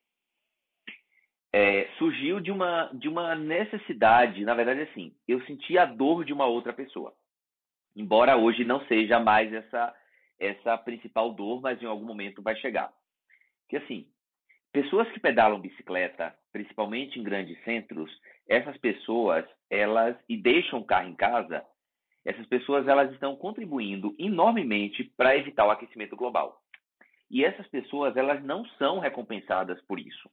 é, 1.59 1.89
surgiu 1.99 2.39
de 2.39 2.53
uma, 2.53 2.89
de 2.93 3.09
uma 3.09 3.35
necessidade, 3.35 4.45
na 4.45 4.55
verdade, 4.55 4.83
assim, 4.83 5.13
eu 5.27 5.41
senti 5.45 5.77
a 5.77 5.85
dor 5.85 6.25
de 6.25 6.33
uma 6.33 6.47
outra 6.47 6.73
pessoa. 6.73 7.13
Embora 7.97 8.37
hoje 8.37 8.65
não 8.65 8.87
seja 8.87 9.19
mais 9.19 9.53
essa, 9.53 9.93
essa 10.39 10.79
principal 10.79 11.33
dor, 11.33 11.61
mas 11.61 11.83
em 11.83 11.87
algum 11.87 12.05
momento 12.05 12.41
vai 12.41 12.55
chegar. 12.55 12.93
Que 13.69 13.77
assim, 13.77 14.07
pessoas 14.73 15.11
que 15.11 15.19
pedalam 15.19 15.61
bicicleta, 15.61 16.33
principalmente 16.53 17.19
em 17.19 17.25
grandes 17.25 17.61
centros, 17.65 18.09
essas 18.49 18.77
pessoas, 18.77 19.45
elas 19.69 20.17
e 20.29 20.37
deixam 20.37 20.79
o 20.79 20.85
carro 20.85 21.09
em 21.09 21.17
casa, 21.17 21.67
essas 22.25 22.47
pessoas 22.47 22.87
elas 22.87 23.13
estão 23.15 23.35
contribuindo 23.35 24.15
enormemente 24.17 25.13
para 25.17 25.37
evitar 25.37 25.67
o 25.67 25.73
aquecimento 25.73 26.15
global. 26.15 26.63
E 27.29 27.45
essas 27.45 27.67
pessoas 27.67 28.17
elas 28.17 28.41
não 28.45 28.65
são 28.79 29.01
recompensadas 29.01 29.83
por 29.89 29.99
isso. 29.99 30.31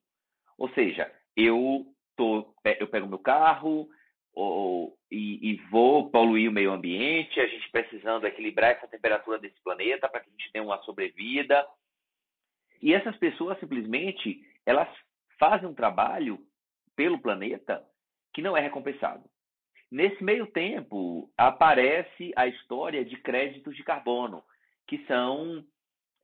Ou 0.57 0.69
seja, 0.69 1.11
eu 1.35 1.85
tô, 2.15 2.53
eu 2.79 2.87
pego 2.87 3.07
meu 3.07 3.19
carro 3.19 3.89
ou, 4.33 4.97
e, 5.09 5.51
e 5.51 5.55
vou 5.69 6.09
poluir 6.09 6.49
o 6.49 6.53
meio 6.53 6.71
ambiente, 6.71 7.39
a 7.39 7.47
gente 7.47 7.69
precisando 7.71 8.25
equilibrar 8.25 8.71
essa 8.71 8.87
temperatura 8.87 9.39
desse 9.39 9.61
planeta 9.63 10.09
para 10.09 10.19
que 10.19 10.29
a 10.29 10.31
gente 10.31 10.51
tenha 10.51 10.63
uma 10.63 10.81
sobrevida. 10.83 11.65
E 12.81 12.93
essas 12.93 13.15
pessoas 13.17 13.59
simplesmente 13.59 14.41
elas 14.65 14.89
fazem 15.39 15.67
um 15.67 15.73
trabalho 15.73 16.39
pelo 16.95 17.19
planeta 17.19 17.85
que 18.33 18.41
não 18.41 18.55
é 18.55 18.61
recompensado. 18.61 19.23
Nesse 19.91 20.23
meio 20.23 20.47
tempo, 20.47 21.31
aparece 21.37 22.33
a 22.35 22.47
história 22.47 23.05
de 23.05 23.15
créditos 23.17 23.75
de 23.75 23.83
carbono, 23.83 24.43
que 24.87 25.05
são 25.05 25.63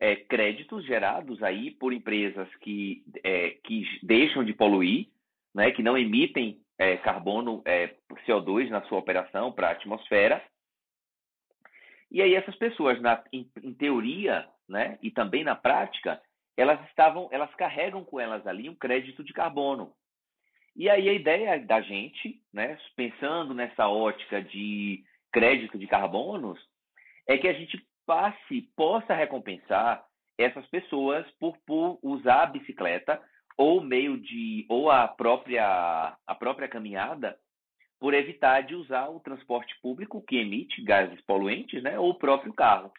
é, 0.01 0.15
créditos 0.15 0.83
gerados 0.83 1.43
aí 1.43 1.69
por 1.69 1.93
empresas 1.93 2.49
que, 2.55 3.03
é, 3.23 3.51
que 3.63 3.85
deixam 4.01 4.43
de 4.43 4.51
poluir, 4.51 5.07
né, 5.53 5.69
que 5.71 5.83
não 5.83 5.95
emitem 5.95 6.59
é, 6.79 6.97
carbono, 6.97 7.61
é, 7.63 7.93
CO2 8.25 8.69
na 8.69 8.81
sua 8.83 8.97
operação 8.97 9.51
para 9.51 9.67
a 9.67 9.71
atmosfera. 9.71 10.43
E 12.09 12.19
aí 12.19 12.33
essas 12.33 12.55
pessoas, 12.55 12.99
na, 12.99 13.23
em, 13.31 13.47
em, 13.63 13.73
teoria, 13.75 14.47
né, 14.67 14.97
e 15.03 15.11
também 15.11 15.43
na 15.43 15.55
prática, 15.55 16.19
elas 16.57 16.83
estavam, 16.89 17.29
elas 17.31 17.53
carregam 17.53 18.03
com 18.03 18.19
elas 18.19 18.45
ali 18.47 18.67
um 18.67 18.75
crédito 18.75 19.23
de 19.23 19.31
carbono. 19.31 19.93
E 20.75 20.89
aí 20.89 21.07
a 21.07 21.13
ideia 21.13 21.59
da 21.59 21.79
gente, 21.79 22.41
né, 22.51 22.75
pensando 22.95 23.53
nessa 23.53 23.87
ótica 23.87 24.41
de 24.41 25.03
crédito 25.31 25.77
de 25.77 25.85
carbonos, 25.85 26.59
é 27.27 27.37
que 27.37 27.47
a 27.47 27.53
gente 27.53 27.85
passe, 28.11 28.63
possa 28.75 29.13
recompensar 29.13 30.03
essas 30.37 30.67
pessoas 30.67 31.25
por, 31.39 31.57
por 31.65 31.97
usar 32.03 32.43
a 32.43 32.45
bicicleta 32.45 33.21
ou 33.57 33.81
meio 33.81 34.17
de 34.17 34.65
ou 34.67 34.91
a 34.91 35.07
própria 35.07 36.17
a 36.27 36.35
própria 36.35 36.67
caminhada 36.67 37.37
por 38.01 38.13
evitar 38.13 38.63
de 38.63 38.75
usar 38.75 39.07
o 39.07 39.21
transporte 39.21 39.73
público 39.81 40.21
que 40.27 40.35
emite 40.35 40.81
gases 40.81 41.21
poluentes, 41.21 41.81
né, 41.81 41.97
ou 41.97 42.09
o 42.09 42.17
próprio 42.17 42.53
carro. 42.53 42.91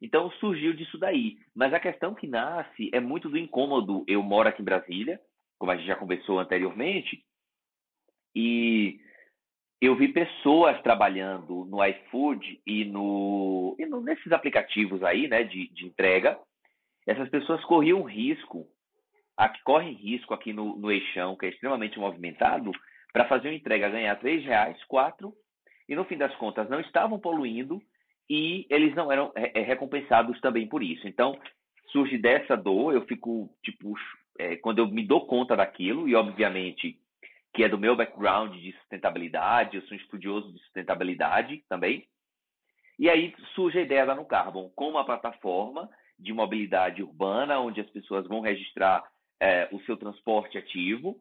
Então 0.00 0.30
surgiu 0.32 0.72
disso 0.72 0.98
daí. 0.98 1.36
Mas 1.52 1.74
a 1.74 1.80
questão 1.80 2.14
que 2.14 2.28
nasce 2.28 2.90
é 2.92 3.00
muito 3.00 3.28
do 3.28 3.38
incômodo. 3.38 4.04
Eu 4.06 4.22
moro 4.22 4.48
aqui 4.48 4.62
em 4.62 4.64
Brasília, 4.64 5.18
como 5.58 5.72
a 5.72 5.76
gente 5.76 5.86
já 5.86 5.96
conversou 5.96 6.38
anteriormente, 6.38 7.24
e 8.36 9.00
eu 9.86 9.96
vi 9.96 10.08
pessoas 10.08 10.80
trabalhando 10.82 11.64
no 11.64 11.84
iFood 11.84 12.60
e, 12.66 12.84
no, 12.84 13.76
e 13.78 13.86
no, 13.86 14.00
nesses 14.00 14.30
aplicativos 14.32 15.02
aí, 15.02 15.28
né, 15.28 15.42
de, 15.42 15.68
de 15.68 15.86
entrega. 15.86 16.38
Essas 17.06 17.28
pessoas 17.28 17.62
corriam 17.64 18.02
risco, 18.02 18.66
aqui, 19.36 19.62
correm 19.62 19.92
risco 19.92 20.32
aqui 20.32 20.52
no, 20.52 20.76
no 20.76 20.90
Eixão, 20.90 21.36
que 21.36 21.46
é 21.46 21.48
extremamente 21.50 21.98
movimentado, 21.98 22.70
para 23.12 23.26
fazer 23.26 23.48
uma 23.48 23.54
entrega, 23.54 23.90
ganhar 23.90 24.16
três 24.16 24.44
reais, 24.44 24.82
quatro, 24.84 25.32
e 25.88 25.94
no 25.94 26.04
fim 26.04 26.16
das 26.16 26.34
contas 26.36 26.68
não 26.68 26.80
estavam 26.80 27.18
poluindo 27.18 27.80
e 28.28 28.66
eles 28.70 28.94
não 28.94 29.12
eram 29.12 29.32
é, 29.34 29.60
recompensados 29.60 30.40
também 30.40 30.66
por 30.66 30.82
isso. 30.82 31.06
Então, 31.06 31.38
surge 31.92 32.16
dessa 32.18 32.56
dor, 32.56 32.94
eu 32.94 33.02
fico, 33.06 33.50
tipo, 33.62 33.94
é, 34.38 34.56
quando 34.56 34.78
eu 34.78 34.88
me 34.88 35.06
dou 35.06 35.26
conta 35.26 35.54
daquilo, 35.54 36.08
e 36.08 36.14
obviamente 36.14 36.98
que 37.54 37.62
é 37.62 37.68
do 37.68 37.78
meu 37.78 37.94
background 37.94 38.52
de 38.52 38.72
sustentabilidade, 38.72 39.76
eu 39.76 39.82
sou 39.82 39.96
um 39.96 40.00
estudioso 40.00 40.52
de 40.52 40.58
sustentabilidade 40.58 41.64
também. 41.68 42.04
E 42.98 43.08
aí 43.08 43.32
surge 43.54 43.78
a 43.78 43.82
ideia 43.82 44.04
da 44.04 44.14
No 44.14 44.24
Carbon 44.24 44.70
como 44.74 44.90
uma 44.90 45.06
plataforma 45.06 45.88
de 46.18 46.32
mobilidade 46.32 47.02
urbana, 47.02 47.60
onde 47.60 47.80
as 47.80 47.88
pessoas 47.90 48.26
vão 48.26 48.40
registrar 48.40 49.04
é, 49.40 49.68
o 49.70 49.80
seu 49.82 49.96
transporte 49.96 50.58
ativo 50.58 51.16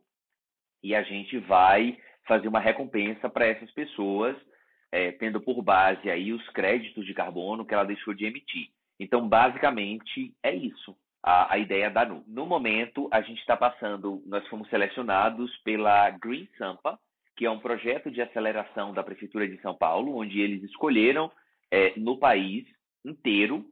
e 0.82 0.96
a 0.96 1.04
gente 1.04 1.38
vai 1.38 1.98
fazer 2.28 2.48
uma 2.48 2.60
recompensa 2.60 3.30
para 3.30 3.46
essas 3.46 3.72
pessoas, 3.72 4.36
é, 4.92 5.12
tendo 5.12 5.40
por 5.40 5.62
base 5.62 6.10
aí 6.10 6.34
os 6.34 6.48
créditos 6.50 7.06
de 7.06 7.14
carbono 7.14 7.66
que 7.66 7.74
ela 7.74 7.84
deixou 7.84 8.14
de 8.14 8.26
emitir. 8.26 8.70
Então, 9.00 9.28
basicamente, 9.28 10.36
é 10.42 10.54
isso 10.54 10.96
a, 11.24 11.54
a 11.54 11.58
ideia 11.58 11.90
da 11.90 12.06
NU. 12.06 12.24
No 12.28 12.46
momento, 12.46 13.08
a 13.12 13.22
gente 13.22 13.40
está 13.40 13.56
passando, 13.56 14.22
nós 14.26 14.46
fomos 14.50 14.70
selecionados 14.70 15.56
pela 15.64 16.10
Green 16.10 16.48
Sampa, 16.58 17.00
que 17.38 17.46
é 17.46 17.50
um 17.50 17.60
projeto 17.60 18.12
de 18.12 18.22
aceleração 18.22 18.94
da 18.94 19.04
Prefeitura 19.04 19.48
de 19.48 19.60
São 19.62 19.74
Paulo, 19.74 20.18
onde 20.18 20.40
eles 20.40 20.62
escolheram 20.64 21.32
é, 21.72 21.94
no 21.98 22.18
país 22.18 22.66
inteiro 23.04 23.66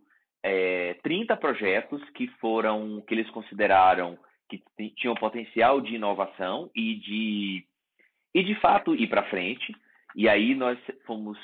é, 0.43 0.95
30 1.03 1.37
projetos 1.37 2.01
que 2.11 2.27
foram, 2.39 3.01
que 3.01 3.13
eles 3.13 3.29
consideraram 3.29 4.17
que 4.49 4.61
tinham 4.97 5.15
potencial 5.15 5.79
de 5.79 5.95
inovação 5.95 6.69
e 6.75 6.95
de, 6.95 7.65
e 8.33 8.43
de 8.43 8.55
fato 8.55 8.95
ir 8.95 9.07
para 9.07 9.29
frente. 9.29 9.73
E 10.15 10.27
aí 10.27 10.53
nós 10.55 10.77
fomos 11.05 11.37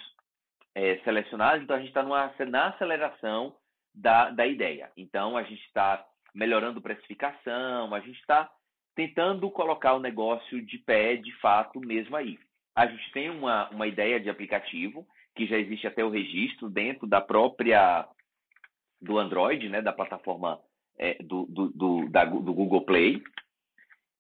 é, 0.76 0.98
selecionados, 1.00 1.64
então 1.64 1.76
a 1.76 1.80
gente 1.80 1.90
está 1.90 2.04
na 2.04 2.68
aceleração 2.68 3.56
da, 3.94 4.30
da 4.30 4.46
ideia. 4.46 4.92
Então, 4.96 5.38
a 5.38 5.44
gente 5.44 5.64
está 5.66 6.06
melhorando 6.34 6.82
precificação, 6.82 7.94
a 7.94 8.00
gente 8.00 8.20
está 8.20 8.50
tentando 8.96 9.50
colocar 9.52 9.94
o 9.94 10.00
negócio 10.00 10.62
de 10.62 10.78
pé, 10.80 11.16
de 11.16 11.32
fato, 11.40 11.80
mesmo 11.80 12.16
aí. 12.16 12.40
A 12.76 12.86
gente 12.86 13.12
tem 13.12 13.30
uma, 13.30 13.70
uma 13.70 13.88
ideia 13.88 14.20
de 14.20 14.30
aplicativo, 14.30 15.08
que 15.36 15.46
já 15.46 15.58
existe 15.58 15.86
até 15.86 16.04
o 16.04 16.10
registro 16.10 16.70
dentro 16.70 17.08
da 17.08 17.22
própria 17.22 18.08
do 19.00 19.20
Android, 19.20 19.70
né, 19.70 19.82
da 19.82 19.94
plataforma 19.94 20.60
é, 20.98 21.16
do, 21.24 21.46
do, 21.46 21.70
do, 21.70 22.10
da, 22.10 22.26
do 22.26 22.54
Google 22.54 22.82
Play. 22.82 23.22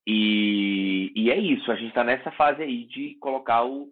E, 0.05 1.11
e 1.15 1.31
é 1.31 1.37
isso, 1.37 1.71
a 1.71 1.75
gente 1.75 1.89
está 1.89 2.03
nessa 2.03 2.31
fase 2.31 2.61
aí 2.61 2.85
de 2.85 3.15
colocar 3.15 3.65
o, 3.65 3.91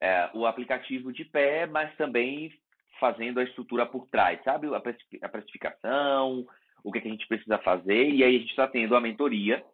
é, 0.00 0.30
o 0.32 0.46
aplicativo 0.46 1.12
de 1.12 1.24
pé, 1.24 1.66
mas 1.66 1.94
também 1.96 2.52
fazendo 3.00 3.40
a 3.40 3.44
estrutura 3.44 3.84
por 3.84 4.06
trás, 4.08 4.40
sabe? 4.44 4.68
A 4.72 5.28
precificação, 5.28 6.46
o 6.84 6.92
que, 6.92 6.98
é 6.98 7.00
que 7.00 7.08
a 7.08 7.10
gente 7.10 7.26
precisa 7.26 7.58
fazer, 7.58 8.10
e 8.10 8.22
aí 8.22 8.36
a 8.36 8.38
gente 8.38 8.50
está 8.50 8.68
tendo 8.68 8.94
a 8.94 9.00
mentoria 9.00 9.64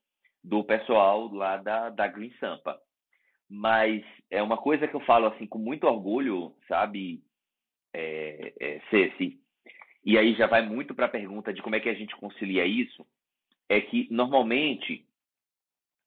do 0.42 0.64
pessoal 0.64 1.30
lá 1.32 1.56
da, 1.56 1.90
da 1.90 2.06
Green 2.06 2.32
Sampa. 2.38 2.80
Mas 3.48 4.04
é 4.30 4.42
uma 4.42 4.56
coisa 4.56 4.88
que 4.88 4.94
eu 4.94 5.00
falo 5.00 5.26
assim 5.26 5.46
com 5.46 5.58
muito 5.58 5.86
orgulho, 5.86 6.54
sabe, 6.66 7.22
é, 7.92 8.52
é, 8.60 8.80
Ceci, 8.90 9.40
e 10.04 10.16
aí 10.16 10.34
já 10.34 10.46
vai 10.46 10.62
muito 10.62 10.94
para 10.94 11.06
a 11.06 11.10
pergunta 11.10 11.52
de 11.52 11.60
como 11.60 11.74
é 11.74 11.80
que 11.80 11.88
a 11.88 11.94
gente 11.94 12.14
concilia 12.16 12.64
isso, 12.64 13.04
é 13.68 13.80
que 13.80 14.08
normalmente 14.10 15.04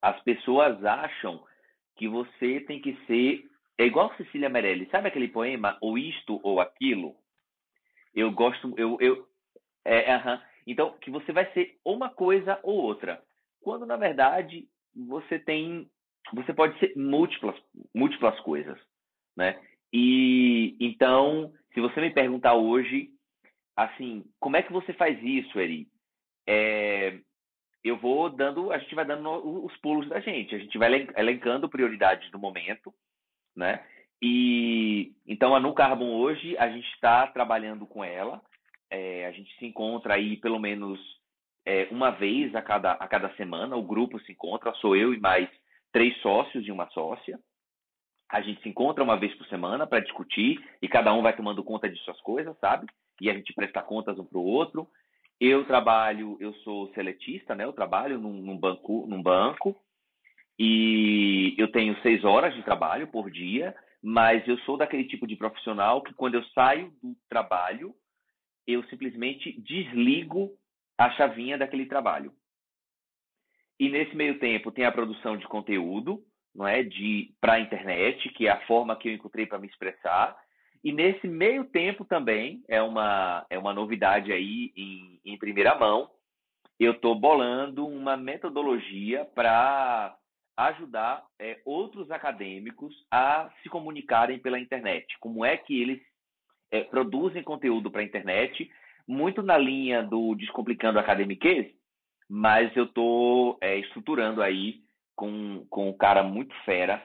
as 0.02 0.18
pessoas 0.22 0.82
acham 0.84 1.44
que 1.96 2.08
você 2.08 2.60
tem 2.60 2.80
que 2.80 2.94
ser 3.06 3.49
é 3.80 3.86
igual 3.86 4.14
Cecília 4.16 4.50
Meirelli, 4.50 4.86
sabe 4.90 5.08
aquele 5.08 5.28
poema 5.28 5.78
ou 5.80 5.96
isto 5.96 6.38
ou 6.42 6.60
aquilo? 6.60 7.16
Eu 8.14 8.30
gosto, 8.30 8.74
eu, 8.76 8.98
eu 9.00 9.26
é, 9.82 10.16
uh 10.16 10.20
-huh. 10.20 10.42
então 10.66 10.98
que 10.98 11.10
você 11.10 11.32
vai 11.32 11.50
ser 11.52 11.78
uma 11.82 12.10
coisa 12.10 12.60
ou 12.62 12.76
outra, 12.76 13.22
quando 13.62 13.86
na 13.86 13.96
verdade 13.96 14.68
você 14.94 15.38
tem, 15.38 15.88
você 16.34 16.52
pode 16.52 16.78
ser 16.78 16.92
múltiplas, 16.94 17.56
múltiplas 17.94 18.38
coisas, 18.40 18.78
né? 19.34 19.58
E 19.90 20.76
então, 20.78 21.50
se 21.72 21.80
você 21.80 22.02
me 22.02 22.10
perguntar 22.10 22.54
hoje, 22.56 23.08
assim, 23.74 24.26
como 24.38 24.58
é 24.58 24.62
que 24.62 24.72
você 24.74 24.92
faz 24.92 25.18
isso, 25.22 25.58
Eri? 25.58 25.88
É, 26.46 27.18
eu 27.82 27.96
vou 27.96 28.28
dando, 28.28 28.70
a 28.72 28.78
gente 28.78 28.94
vai 28.94 29.06
dando 29.06 29.64
os 29.64 29.74
pulos 29.78 30.06
da 30.10 30.20
gente, 30.20 30.54
a 30.54 30.58
gente 30.58 30.76
vai 30.76 31.08
elencando 31.16 31.66
prioridades 31.66 32.30
do 32.30 32.38
momento 32.38 32.92
né? 33.56 33.84
E 34.22 35.12
então 35.26 35.54
a 35.54 35.60
No 35.60 35.74
Carbon 35.74 36.12
hoje 36.12 36.56
a 36.58 36.68
gente 36.68 36.88
está 36.94 37.26
trabalhando 37.26 37.86
com 37.86 38.04
ela. 38.04 38.40
É, 38.90 39.26
a 39.26 39.32
gente 39.32 39.56
se 39.58 39.66
encontra 39.66 40.14
aí 40.14 40.36
pelo 40.36 40.58
menos 40.58 40.98
é, 41.64 41.88
uma 41.90 42.10
vez 42.10 42.54
a 42.54 42.62
cada, 42.62 42.92
a 42.92 43.08
cada 43.08 43.34
semana. 43.36 43.76
O 43.76 43.82
grupo 43.82 44.20
se 44.20 44.32
encontra, 44.32 44.74
sou 44.74 44.96
eu 44.96 45.14
e 45.14 45.20
mais 45.20 45.48
três 45.92 46.16
sócios 46.20 46.66
e 46.66 46.72
uma 46.72 46.88
sócia. 46.90 47.38
A 48.28 48.40
gente 48.40 48.62
se 48.62 48.68
encontra 48.68 49.02
uma 49.02 49.16
vez 49.16 49.34
por 49.34 49.46
semana 49.46 49.86
para 49.86 50.00
discutir 50.00 50.62
e 50.80 50.88
cada 50.88 51.12
um 51.12 51.22
vai 51.22 51.34
tomando 51.34 51.64
conta 51.64 51.88
de 51.88 51.98
suas 52.00 52.20
coisas, 52.20 52.56
sabe? 52.58 52.86
E 53.20 53.28
a 53.28 53.34
gente 53.34 53.52
presta 53.54 53.82
contas 53.82 54.18
um 54.18 54.24
para 54.24 54.38
o 54.38 54.44
outro. 54.44 54.88
Eu 55.40 55.64
trabalho, 55.64 56.36
eu 56.38 56.52
sou 56.56 56.92
seletista, 56.92 57.54
né? 57.54 57.64
Eu 57.64 57.72
trabalho 57.72 58.18
num, 58.18 58.32
num 58.32 58.56
banco, 58.56 59.06
num 59.08 59.22
banco 59.22 59.74
e 60.62 61.54
eu 61.56 61.72
tenho 61.72 61.98
seis 62.02 62.22
horas 62.22 62.54
de 62.54 62.62
trabalho 62.62 63.08
por 63.08 63.30
dia, 63.30 63.74
mas 64.02 64.46
eu 64.46 64.58
sou 64.58 64.76
daquele 64.76 65.04
tipo 65.04 65.26
de 65.26 65.34
profissional 65.34 66.02
que 66.02 66.12
quando 66.12 66.34
eu 66.34 66.44
saio 66.48 66.92
do 67.02 67.16
trabalho, 67.30 67.94
eu 68.66 68.84
simplesmente 68.90 69.58
desligo 69.62 70.50
a 70.98 71.10
chavinha 71.12 71.56
daquele 71.56 71.86
trabalho. 71.86 72.30
E 73.78 73.88
nesse 73.88 74.14
meio 74.14 74.38
tempo 74.38 74.70
tem 74.70 74.84
a 74.84 74.92
produção 74.92 75.34
de 75.34 75.48
conteúdo, 75.48 76.22
não 76.54 76.68
é, 76.68 76.82
de 76.82 77.32
para 77.40 77.54
a 77.54 77.60
internet, 77.60 78.28
que 78.28 78.46
é 78.46 78.50
a 78.50 78.66
forma 78.66 78.94
que 78.96 79.08
eu 79.08 79.14
encontrei 79.14 79.46
para 79.46 79.58
me 79.58 79.66
expressar. 79.66 80.36
E 80.84 80.92
nesse 80.92 81.26
meio 81.26 81.64
tempo 81.64 82.04
também 82.04 82.62
é 82.68 82.82
uma 82.82 83.46
é 83.48 83.58
uma 83.58 83.72
novidade 83.72 84.30
aí 84.30 84.74
em, 84.76 85.20
em 85.24 85.38
primeira 85.38 85.74
mão. 85.74 86.10
Eu 86.78 86.92
estou 86.92 87.14
bolando 87.14 87.86
uma 87.86 88.14
metodologia 88.14 89.24
para 89.24 90.14
ajudar 90.68 91.24
é, 91.38 91.60
outros 91.64 92.10
acadêmicos 92.10 92.94
a 93.10 93.50
se 93.62 93.68
comunicarem 93.68 94.38
pela 94.38 94.58
internet. 94.58 95.16
Como 95.18 95.44
é 95.44 95.56
que 95.56 95.80
eles 95.80 96.00
é, 96.70 96.82
produzem 96.84 97.42
conteúdo 97.42 97.90
para 97.90 98.00
a 98.00 98.04
internet, 98.04 98.70
muito 99.06 99.42
na 99.42 99.58
linha 99.58 100.02
do 100.02 100.34
Descomplicando 100.34 100.98
Academiquez, 100.98 101.72
mas 102.28 102.74
eu 102.76 102.84
estou 102.84 103.58
é, 103.60 103.78
estruturando 103.78 104.42
aí 104.42 104.80
com, 105.16 105.66
com 105.68 105.90
um 105.90 105.92
cara 105.92 106.22
muito 106.22 106.54
fera 106.64 107.04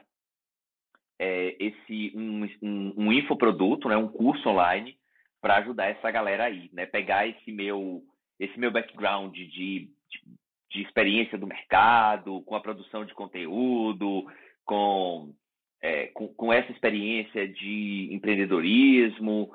é, 1.19 1.55
esse 1.59 2.11
um, 2.15 2.45
um, 2.61 2.93
um, 2.97 3.13
infoproduto, 3.13 3.87
né, 3.87 3.97
um 3.97 4.07
curso 4.07 4.47
online 4.49 4.97
para 5.41 5.57
ajudar 5.57 5.87
essa 5.87 6.11
galera 6.11 6.45
aí, 6.45 6.69
né, 6.73 6.85
pegar 6.85 7.27
esse 7.27 7.51
meu 7.51 8.03
esse 8.37 8.59
meu 8.59 8.69
background 8.69 9.33
de, 9.33 9.47
de, 9.47 9.89
de 10.75 10.81
experiência 10.81 11.37
do 11.37 11.47
mercado, 11.47 12.41
com 12.41 12.55
a 12.55 12.59
produção 12.59 13.05
de 13.05 13.13
conteúdo, 13.13 14.25
com 14.65 15.33
é, 15.81 16.07
com, 16.07 16.27
com, 16.29 16.51
essa 16.51 16.71
experiência 16.71 17.47
de 17.47 18.09
empreendedorismo, 18.11 19.51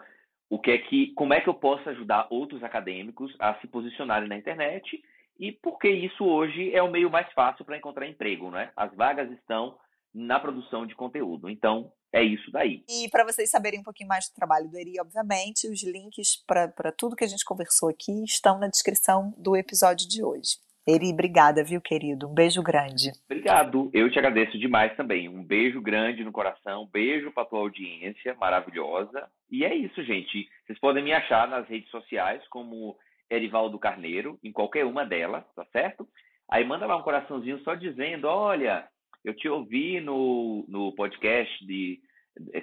o 0.49 0.59
que 0.59 0.71
é 0.71 0.79
que, 0.79 1.13
como 1.15 1.35
é 1.35 1.41
que 1.41 1.49
eu 1.49 1.55
posso 1.55 1.89
ajudar 1.89 2.29
outros 2.31 2.63
acadêmicos 2.63 3.35
a 3.39 3.55
se 3.61 3.67
posicionarem 3.67 4.29
na 4.29 4.37
internet 4.37 5.03
e 5.39 5.51
porque 5.53 5.89
isso 5.89 6.25
hoje 6.25 6.73
é 6.75 6.83
o 6.83 6.91
meio 6.91 7.11
mais 7.11 7.31
fácil 7.33 7.65
para 7.65 7.77
encontrar 7.77 8.07
emprego, 8.07 8.51
né? 8.51 8.71
As 8.77 8.95
vagas 8.95 9.31
estão 9.33 9.77
na 10.15 10.39
produção 10.39 10.87
de 10.87 10.95
conteúdo. 10.95 11.49
Então, 11.49 11.93
é 12.13 12.23
isso 12.23 12.51
daí. 12.51 12.85
E 12.89 13.09
para 13.09 13.25
vocês 13.25 13.51
saberem 13.51 13.81
um 13.81 13.85
pouquinho 13.85 14.09
mais 14.09 14.29
do 14.29 14.35
trabalho 14.35 14.69
do 14.69 14.77
Eri, 14.77 15.01
obviamente, 15.01 15.69
os 15.69 15.83
links 15.83 16.45
para 16.47 16.93
tudo 16.93 17.17
que 17.17 17.25
a 17.25 17.29
gente 17.29 17.45
conversou 17.45 17.89
aqui 17.89 18.25
estão 18.25 18.59
na 18.59 18.69
descrição 18.69 19.33
do 19.37 19.57
episódio 19.57 20.09
de 20.09 20.23
hoje. 20.23 20.59
Eri, 20.91 21.13
obrigada, 21.13 21.63
viu, 21.63 21.81
querido? 21.81 22.29
Um 22.29 22.35
beijo 22.35 22.63
grande. 22.63 23.13
Obrigado. 23.25 23.91
Eu 23.93 24.11
te 24.11 24.19
agradeço 24.19 24.59
demais 24.59 24.95
também. 24.97 25.29
Um 25.29 25.45
beijo 25.45 25.81
grande 25.81 26.25
no 26.25 26.33
coração, 26.33 26.83
um 26.83 26.91
beijo 26.91 27.31
para 27.31 27.45
tua 27.45 27.61
audiência 27.61 28.35
maravilhosa. 28.35 29.29
E 29.51 29.65
é 29.65 29.75
isso, 29.75 30.03
gente. 30.03 30.49
Vocês 30.67 30.79
podem 30.81 31.05
me 31.05 31.13
achar 31.13 31.47
nas 31.47 31.69
redes 31.69 31.89
sociais 31.91 32.43
como 32.49 32.97
Erivaldo 33.31 33.79
Carneiro, 33.79 34.39
em 34.43 34.51
qualquer 34.51 34.85
uma 34.85 35.05
delas, 35.05 35.45
tá 35.55 35.65
certo? 35.67 36.09
Aí 36.51 36.65
manda 36.65 36.87
lá 36.87 36.97
um 36.97 37.03
coraçãozinho 37.03 37.61
só 37.61 37.77
dizendo: 37.77 38.27
olha, 38.27 38.89
eu 39.25 39.35
te 39.35 39.49
ouvi 39.49 40.01
no, 40.01 40.65
no 40.69 40.93
podcast 40.93 41.65
de, 41.65 42.01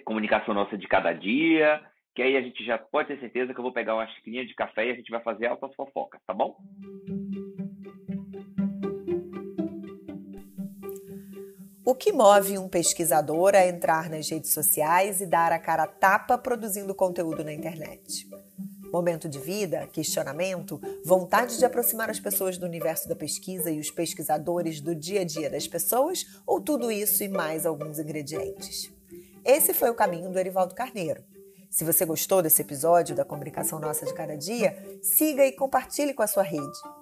Comunicação 0.04 0.54
Nossa 0.54 0.78
de 0.78 0.88
Cada 0.88 1.14
Dia, 1.14 1.82
que 2.16 2.22
aí 2.22 2.36
a 2.36 2.42
gente 2.42 2.66
já 2.66 2.78
pode 2.78 3.10
ter 3.10 3.20
certeza 3.20 3.54
que 3.54 3.60
eu 3.60 3.64
vou 3.64 3.72
pegar 3.72 3.96
uma 3.96 4.08
xicrinha 4.08 4.46
de 4.46 4.54
café 4.56 4.88
e 4.88 4.92
a 4.92 4.96
gente 4.96 5.12
vai 5.12 5.22
fazer 5.22 5.48
altas 5.48 5.74
fofocas, 5.76 6.22
tá 6.26 6.34
bom? 6.34 6.58
O 11.88 11.96
que 11.96 12.12
move 12.12 12.58
um 12.58 12.68
pesquisador 12.68 13.56
a 13.56 13.66
entrar 13.66 14.10
nas 14.10 14.30
redes 14.30 14.52
sociais 14.52 15.22
e 15.22 15.26
dar 15.26 15.54
a 15.54 15.58
cara 15.58 15.88
tapa 15.88 16.38
produzindo 16.38 16.94
conteúdo 16.94 17.46
na 17.46 17.54
internet? 17.54 18.28
Momento 18.92 19.30
de 19.30 19.40
vida, 19.40 19.88
questionamento, 19.88 20.82
vontade 21.06 21.58
de 21.58 21.64
aproximar 21.64 22.10
as 22.10 22.20
pessoas 22.20 22.58
do 22.58 22.66
universo 22.66 23.08
da 23.08 23.16
pesquisa 23.16 23.72
e 23.72 23.80
os 23.80 23.90
pesquisadores 23.90 24.82
do 24.82 24.94
dia 24.94 25.22
a 25.22 25.24
dia 25.24 25.50
das 25.50 25.66
pessoas, 25.66 26.26
ou 26.46 26.60
tudo 26.60 26.92
isso 26.92 27.24
e 27.24 27.30
mais 27.30 27.66
alguns 27.66 28.00
ingredientes? 28.00 28.92
Esse 29.46 29.74
foi 29.74 29.90
o 29.90 29.96
caminho 29.96 30.30
do 30.30 30.38
Erivaldo 30.38 30.76
Carneiro. 30.76 31.24
Se 31.70 31.86
você 31.86 32.04
gostou 32.04 32.42
desse 32.42 32.62
episódio 32.62 33.16
da 33.16 33.24
Comunicação 33.24 33.80
Nossa 33.80 34.06
de 34.06 34.14
Cada 34.14 34.36
Dia, 34.36 34.78
siga 35.02 35.46
e 35.46 35.54
compartilhe 35.54 36.14
com 36.14 36.22
a 36.22 36.28
sua 36.28 36.44
rede. 36.44 36.97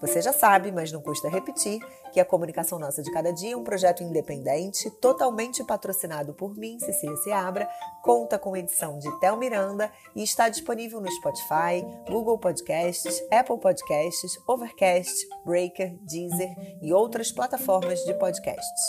Você 0.00 0.20
já 0.20 0.32
sabe, 0.32 0.70
mas 0.70 0.92
não 0.92 1.00
custa 1.00 1.28
repetir, 1.28 1.80
que 2.12 2.20
a 2.20 2.24
Comunicação 2.24 2.78
Nossa 2.78 3.02
de 3.02 3.10
Cada 3.10 3.32
Dia 3.32 3.54
é 3.54 3.56
um 3.56 3.64
projeto 3.64 4.02
independente, 4.02 4.90
totalmente 5.00 5.64
patrocinado 5.64 6.34
por 6.34 6.54
mim, 6.54 6.78
Cecília 6.78 7.16
Seabra, 7.16 7.66
conta 8.02 8.38
com 8.38 8.54
edição 8.56 8.98
de 8.98 9.10
Tel 9.20 9.38
Miranda 9.38 9.90
e 10.14 10.22
está 10.22 10.50
disponível 10.50 11.00
no 11.00 11.10
Spotify, 11.10 11.82
Google 12.08 12.38
Podcasts, 12.38 13.22
Apple 13.32 13.58
Podcasts, 13.58 14.38
Overcast, 14.46 15.26
Breaker, 15.44 15.96
Deezer 16.02 16.54
e 16.82 16.92
outras 16.92 17.32
plataformas 17.32 17.98
de 18.04 18.12
podcasts. 18.14 18.82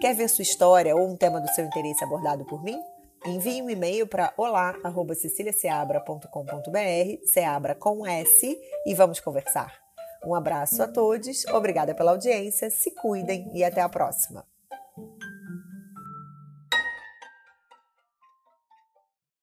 Quer 0.00 0.14
ver 0.14 0.28
sua 0.28 0.42
história 0.42 0.94
ou 0.94 1.08
um 1.08 1.16
tema 1.16 1.40
do 1.40 1.48
seu 1.48 1.64
interesse 1.64 2.04
abordado 2.04 2.44
por 2.44 2.62
mim? 2.62 2.78
Envie 3.24 3.62
um 3.62 3.70
e-mail 3.70 4.06
para 4.06 4.34
olá@ceciliaseabra.com.br, 4.36 7.24
Seabra 7.24 7.74
com 7.74 8.06
S, 8.06 8.60
e 8.84 8.94
vamos 8.94 9.18
conversar. 9.18 9.85
Um 10.26 10.34
abraço 10.34 10.82
a 10.82 10.88
todos, 10.88 11.46
obrigada 11.46 11.94
pela 11.94 12.10
audiência, 12.10 12.68
se 12.68 12.90
cuidem 12.90 13.48
e 13.54 13.62
até 13.62 13.80
a 13.80 13.88
próxima. 13.88 14.44